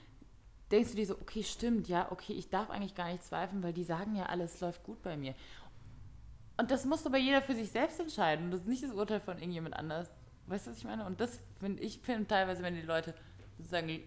denkst 0.72 0.90
du 0.90 0.96
dir 0.96 1.06
so, 1.06 1.14
okay, 1.14 1.42
stimmt, 1.42 1.86
ja, 1.88 2.10
okay, 2.10 2.32
ich 2.32 2.48
darf 2.48 2.70
eigentlich 2.70 2.94
gar 2.94 3.10
nicht 3.10 3.22
zweifeln, 3.22 3.62
weil 3.62 3.72
die 3.72 3.84
sagen 3.84 4.16
ja, 4.16 4.26
alles 4.26 4.60
läuft 4.60 4.82
gut 4.82 5.02
bei 5.02 5.16
mir. 5.16 5.34
Und 6.56 6.70
das 6.70 6.84
muss 6.84 7.06
aber 7.06 7.18
jeder 7.18 7.42
für 7.42 7.54
sich 7.54 7.70
selbst 7.70 8.00
entscheiden. 8.00 8.50
Das 8.50 8.62
ist 8.62 8.68
nicht 8.68 8.82
das 8.82 8.92
Urteil 8.92 9.20
von 9.20 9.38
irgendjemand 9.38 9.76
anders. 9.76 10.10
Weißt 10.46 10.66
du, 10.66 10.70
was 10.70 10.78
ich 10.78 10.84
meine? 10.84 11.04
Und 11.04 11.20
das 11.20 11.40
finde 11.60 11.82
ich 11.82 11.98
finde 12.00 12.26
teilweise, 12.26 12.62
wenn 12.62 12.74
die 12.74 12.82
Leute 12.82 13.14
sozusagen 13.58 14.00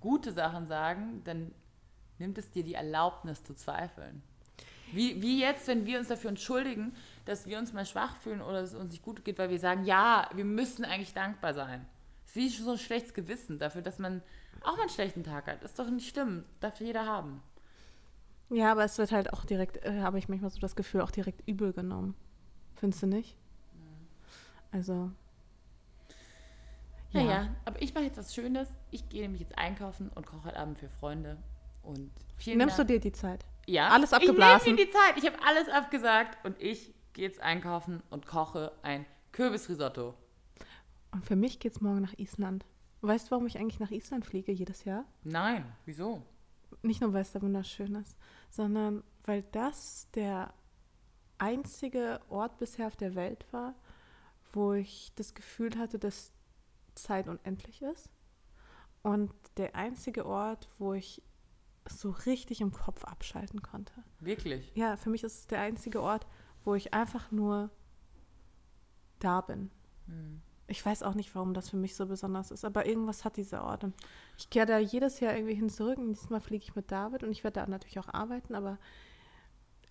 gute 0.00 0.32
Sachen 0.32 0.66
sagen, 0.66 1.22
dann 1.24 1.52
nimmt 2.18 2.38
es 2.38 2.50
dir 2.50 2.64
die 2.64 2.74
Erlaubnis 2.74 3.44
zu 3.44 3.54
zweifeln. 3.54 4.22
Wie, 4.92 5.20
wie 5.20 5.40
jetzt, 5.40 5.68
wenn 5.68 5.86
wir 5.86 5.98
uns 5.98 6.08
dafür 6.08 6.30
entschuldigen, 6.30 6.94
dass 7.26 7.46
wir 7.46 7.58
uns 7.58 7.72
mal 7.72 7.84
schwach 7.84 8.16
fühlen 8.16 8.40
oder 8.40 8.60
es 8.60 8.74
uns 8.74 8.92
nicht 8.92 9.02
gut 9.02 9.24
geht, 9.24 9.38
weil 9.38 9.50
wir 9.50 9.58
sagen, 9.58 9.84
ja, 9.84 10.28
wir 10.34 10.44
müssen 10.44 10.84
eigentlich 10.84 11.12
dankbar 11.12 11.52
sein. 11.54 11.86
Es 12.24 12.30
ist 12.30 12.36
wie 12.36 12.48
so 12.62 12.72
ein 12.72 12.78
schlechtes 12.78 13.14
Gewissen 13.14 13.58
dafür, 13.58 13.82
dass 13.82 13.98
man 13.98 14.22
auch 14.62 14.76
mal 14.76 14.82
einen 14.82 14.90
schlechten 14.90 15.24
Tag 15.24 15.46
hat. 15.46 15.62
Das 15.62 15.72
ist 15.72 15.78
doch 15.78 15.90
nicht 15.90 16.08
schlimm. 16.08 16.44
Darf 16.60 16.80
jeder 16.80 17.06
haben. 17.06 17.42
Ja, 18.50 18.72
aber 18.72 18.84
es 18.84 18.96
wird 18.98 19.12
halt 19.12 19.32
auch 19.32 19.44
direkt, 19.44 19.84
äh, 19.84 20.00
habe 20.00 20.18
ich 20.18 20.28
manchmal 20.28 20.50
so 20.50 20.58
das 20.58 20.74
Gefühl, 20.74 21.02
auch 21.02 21.10
direkt 21.10 21.46
übel 21.46 21.72
genommen. 21.72 22.14
Findest 22.76 23.02
du 23.02 23.06
nicht? 23.06 23.36
Mhm. 23.74 24.06
Also. 24.72 25.10
Ja. 27.10 27.22
Naja, 27.22 27.48
aber 27.64 27.80
ich 27.82 27.94
mache 27.94 28.04
jetzt 28.04 28.18
was 28.18 28.34
Schönes. 28.34 28.68
Ich 28.90 29.08
gehe 29.08 29.22
nämlich 29.22 29.40
jetzt 29.40 29.56
einkaufen 29.56 30.10
und 30.14 30.26
koche 30.26 30.44
heute 30.44 30.58
Abend 30.58 30.78
für 30.78 30.88
Freunde. 30.88 31.38
Und 31.82 32.10
vielen 32.36 32.58
Nimmst 32.58 32.78
Dank. 32.78 32.88
du 32.88 32.94
dir 32.94 33.00
die 33.00 33.12
Zeit? 33.12 33.44
Ja. 33.66 33.88
Alles 33.88 34.12
abgeblasen? 34.12 34.60
Ich 34.60 34.64
nehme 34.66 34.78
mir 34.78 34.86
die 34.86 34.92
Zeit. 34.92 35.16
Ich 35.16 35.26
habe 35.26 35.36
alles 35.46 35.68
abgesagt 35.68 36.44
und 36.44 36.60
ich 36.60 36.92
gehe 37.12 37.26
jetzt 37.26 37.40
einkaufen 37.40 38.02
und 38.10 38.26
koche 38.26 38.72
ein 38.82 39.06
Kürbisrisotto. 39.32 40.14
Und 41.12 41.24
für 41.24 41.36
mich 41.36 41.58
geht 41.58 41.72
es 41.72 41.80
morgen 41.80 42.02
nach 42.02 42.18
Island. 42.18 42.64
Weißt 43.00 43.26
du, 43.26 43.30
warum 43.32 43.46
ich 43.46 43.58
eigentlich 43.58 43.80
nach 43.80 43.90
Island 43.90 44.26
fliege 44.26 44.52
jedes 44.52 44.84
Jahr? 44.84 45.04
Nein, 45.22 45.64
wieso? 45.84 46.22
Nicht 46.82 47.00
nur, 47.00 47.12
weil 47.12 47.22
es 47.22 47.32
da 47.32 47.40
wunderschön 47.40 47.94
ist, 47.94 48.16
sondern 48.50 49.02
weil 49.24 49.42
das 49.52 50.08
der 50.12 50.52
einzige 51.38 52.20
Ort 52.28 52.58
bisher 52.58 52.86
auf 52.86 52.96
der 52.96 53.14
Welt 53.14 53.46
war, 53.52 53.74
wo 54.52 54.72
ich 54.72 55.12
das 55.14 55.34
Gefühl 55.34 55.78
hatte, 55.78 55.98
dass 55.98 56.32
Zeit 56.94 57.28
unendlich 57.28 57.82
ist. 57.82 58.10
Und 59.02 59.32
der 59.56 59.76
einzige 59.76 60.26
Ort, 60.26 60.68
wo 60.78 60.92
ich 60.92 61.22
so 61.88 62.10
richtig 62.10 62.60
im 62.60 62.72
Kopf 62.72 63.04
abschalten 63.04 63.62
konnte. 63.62 63.92
Wirklich? 64.20 64.74
Ja, 64.74 64.96
für 64.96 65.10
mich 65.10 65.22
ist 65.22 65.38
es 65.38 65.46
der 65.46 65.60
einzige 65.60 66.02
Ort, 66.02 66.26
wo 66.64 66.74
ich 66.74 66.92
einfach 66.92 67.30
nur 67.30 67.70
da 69.20 69.40
bin. 69.40 69.70
Hm. 70.06 70.42
Ich 70.68 70.84
weiß 70.84 71.02
auch 71.02 71.14
nicht, 71.14 71.34
warum 71.34 71.54
das 71.54 71.70
für 71.70 71.76
mich 71.76 71.96
so 71.96 72.06
besonders 72.06 72.50
ist, 72.50 72.64
aber 72.64 72.86
irgendwas 72.86 73.24
hat 73.24 73.36
dieser 73.36 73.64
Ort. 73.64 73.84
Und 73.84 73.94
ich 74.36 74.50
kehre 74.50 74.66
da 74.66 74.78
jedes 74.78 75.18
Jahr 75.20 75.34
irgendwie 75.34 75.54
hin 75.54 75.70
zurück 75.70 75.98
und 75.98 76.08
diesmal 76.08 76.40
fliege 76.40 76.62
ich 76.62 76.76
mit 76.76 76.92
David 76.92 77.24
und 77.24 77.30
ich 77.30 77.42
werde 77.42 77.60
da 77.60 77.66
natürlich 77.66 77.98
auch 77.98 78.12
arbeiten, 78.12 78.54
aber 78.54 78.78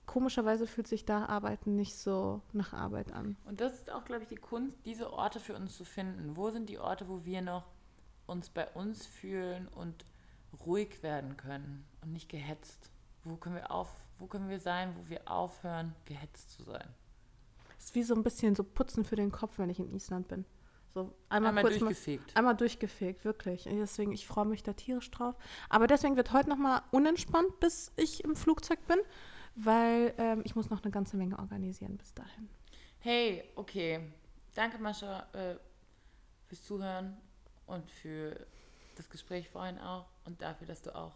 komischerweise 0.05 0.67
fühlt 0.67 0.87
sich 0.87 1.03
da 1.03 1.25
Arbeiten 1.25 1.75
nicht 1.75 1.97
so 1.97 2.41
nach 2.53 2.73
Arbeit 2.73 3.11
an. 3.11 3.35
Und 3.45 3.59
das 3.59 3.73
ist 3.73 3.91
auch, 3.91 4.05
glaube 4.05 4.23
ich, 4.23 4.29
die 4.29 4.35
Kunst, 4.35 4.77
diese 4.85 5.11
Orte 5.11 5.39
für 5.39 5.55
uns 5.55 5.75
zu 5.75 5.83
finden. 5.83 6.37
Wo 6.37 6.51
sind 6.51 6.69
die 6.69 6.79
Orte, 6.79 7.09
wo 7.09 7.25
wir 7.25 7.41
noch 7.41 7.65
uns 8.27 8.49
bei 8.49 8.67
uns 8.73 9.05
fühlen 9.05 9.67
und 9.69 10.05
ruhig 10.65 11.01
werden 11.01 11.37
können 11.37 11.85
und 12.01 12.13
nicht 12.13 12.29
gehetzt. 12.29 12.91
Wo 13.23 13.35
können 13.35 13.55
wir 13.55 13.71
auf, 13.71 13.89
wo 14.19 14.27
können 14.27 14.49
wir 14.49 14.59
sein, 14.59 14.95
wo 14.97 15.09
wir 15.09 15.29
aufhören, 15.29 15.95
gehetzt 16.05 16.51
zu 16.51 16.63
sein? 16.63 16.87
Es 17.77 17.85
ist 17.85 17.95
wie 17.95 18.03
so 18.03 18.15
ein 18.15 18.23
bisschen 18.23 18.55
so 18.55 18.63
Putzen 18.63 19.03
für 19.03 19.15
den 19.15 19.31
Kopf, 19.31 19.57
wenn 19.57 19.69
ich 19.69 19.79
in 19.79 19.93
Island 19.93 20.27
bin. 20.27 20.45
So 20.97 21.13
einmal, 21.29 21.49
Einmal 21.49 21.63
kurz 21.65 21.77
durchgefegt. 21.77 22.33
Mal, 22.33 22.39
einmal 22.39 22.55
durchgefegt, 22.55 23.23
wirklich. 23.23 23.65
Deswegen, 23.65 24.13
ich 24.13 24.25
freue 24.25 24.45
mich 24.45 24.63
da 24.63 24.73
tierisch 24.73 25.11
drauf. 25.11 25.35
Aber 25.69 25.85
deswegen 25.85 26.15
wird 26.15 26.33
heute 26.33 26.49
nochmal 26.49 26.81
unentspannt, 26.89 27.59
bis 27.59 27.91
ich 27.97 28.23
im 28.23 28.35
Flugzeug 28.35 28.79
bin, 28.87 28.97
weil 29.53 30.15
ähm, 30.17 30.41
ich 30.43 30.55
muss 30.55 30.71
noch 30.71 30.81
eine 30.81 30.89
ganze 30.89 31.15
Menge 31.15 31.37
organisieren 31.37 31.97
bis 31.97 32.15
dahin. 32.15 32.49
Hey, 32.97 33.43
okay. 33.55 34.11
Danke, 34.55 34.79
Mascha, 34.79 35.27
äh, 35.33 35.57
fürs 36.47 36.63
Zuhören 36.63 37.15
und 37.67 37.87
für 37.91 38.47
das 38.95 39.07
Gespräch 39.07 39.49
vorhin 39.49 39.77
auch 39.77 40.07
und 40.25 40.41
dafür, 40.41 40.65
dass 40.65 40.81
du 40.81 40.95
auch 40.95 41.13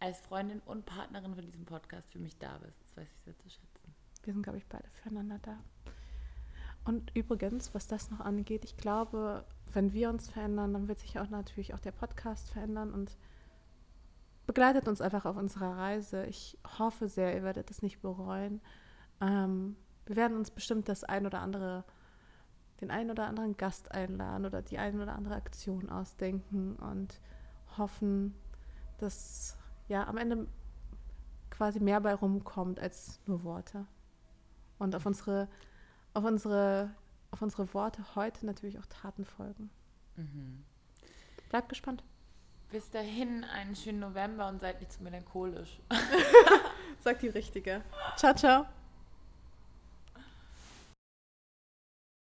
als 0.00 0.20
Freundin 0.20 0.60
und 0.66 0.84
Partnerin 0.84 1.34
von 1.34 1.46
diesem 1.46 1.64
Podcast 1.64 2.12
für 2.12 2.18
mich 2.18 2.36
da 2.36 2.58
bist. 2.58 2.78
Das 2.82 2.94
weiß 2.94 3.08
ich 3.10 3.24
sehr 3.24 3.38
zu 3.38 3.48
schätzen. 3.48 3.94
Wir 4.24 4.34
sind, 4.34 4.42
glaube 4.42 4.58
ich, 4.58 4.66
beide 4.66 4.86
füreinander 4.90 5.38
da. 5.38 5.58
Und 6.88 7.14
übrigens, 7.14 7.74
was 7.74 7.86
das 7.86 8.10
noch 8.10 8.20
angeht, 8.20 8.64
ich 8.64 8.78
glaube, 8.78 9.44
wenn 9.74 9.92
wir 9.92 10.08
uns 10.08 10.30
verändern, 10.30 10.72
dann 10.72 10.88
wird 10.88 10.98
sich 10.98 11.18
auch 11.20 11.28
natürlich 11.28 11.74
auch 11.74 11.80
der 11.80 11.92
Podcast 11.92 12.48
verändern 12.48 12.94
und 12.94 13.18
begleitet 14.46 14.88
uns 14.88 15.02
einfach 15.02 15.26
auf 15.26 15.36
unserer 15.36 15.76
Reise. 15.76 16.24
Ich 16.24 16.56
hoffe 16.78 17.06
sehr, 17.06 17.34
ihr 17.36 17.42
werdet 17.42 17.70
es 17.70 17.82
nicht 17.82 18.00
bereuen. 18.00 18.62
Ähm, 19.20 19.76
wir 20.06 20.16
werden 20.16 20.38
uns 20.38 20.50
bestimmt 20.50 20.88
das 20.88 21.04
ein 21.04 21.26
oder 21.26 21.40
andere, 21.40 21.84
den 22.80 22.90
einen 22.90 23.10
oder 23.10 23.26
anderen 23.26 23.58
Gast 23.58 23.92
einladen 23.92 24.46
oder 24.46 24.62
die 24.62 24.78
ein 24.78 24.98
oder 24.98 25.14
andere 25.14 25.34
Aktion 25.34 25.90
ausdenken 25.90 26.76
und 26.76 27.20
hoffen, 27.76 28.34
dass 28.96 29.58
ja 29.88 30.06
am 30.06 30.16
Ende 30.16 30.48
quasi 31.50 31.80
mehr 31.80 32.00
bei 32.00 32.14
rumkommt 32.14 32.80
als 32.80 33.20
nur 33.26 33.44
Worte. 33.44 33.84
Und 34.78 34.96
auf 34.96 35.04
unsere, 35.04 35.48
auf 36.18 36.24
unsere, 36.24 36.90
auf 37.30 37.40
unsere 37.42 37.72
Worte 37.74 38.02
heute 38.16 38.44
natürlich 38.44 38.78
auch 38.78 38.86
Taten 38.86 39.24
folgen. 39.24 39.70
Mhm. 40.16 40.64
Bleibt 41.48 41.68
gespannt. 41.68 42.02
Bis 42.70 42.90
dahin 42.90 43.44
einen 43.44 43.76
schönen 43.76 44.00
November 44.00 44.48
und 44.48 44.60
seid 44.60 44.80
nicht 44.80 44.92
zu 44.92 45.02
melancholisch. 45.02 45.80
Sagt 47.00 47.22
die 47.22 47.28
Richtige. 47.28 47.82
Ciao, 48.16 48.34
ciao. 48.34 48.66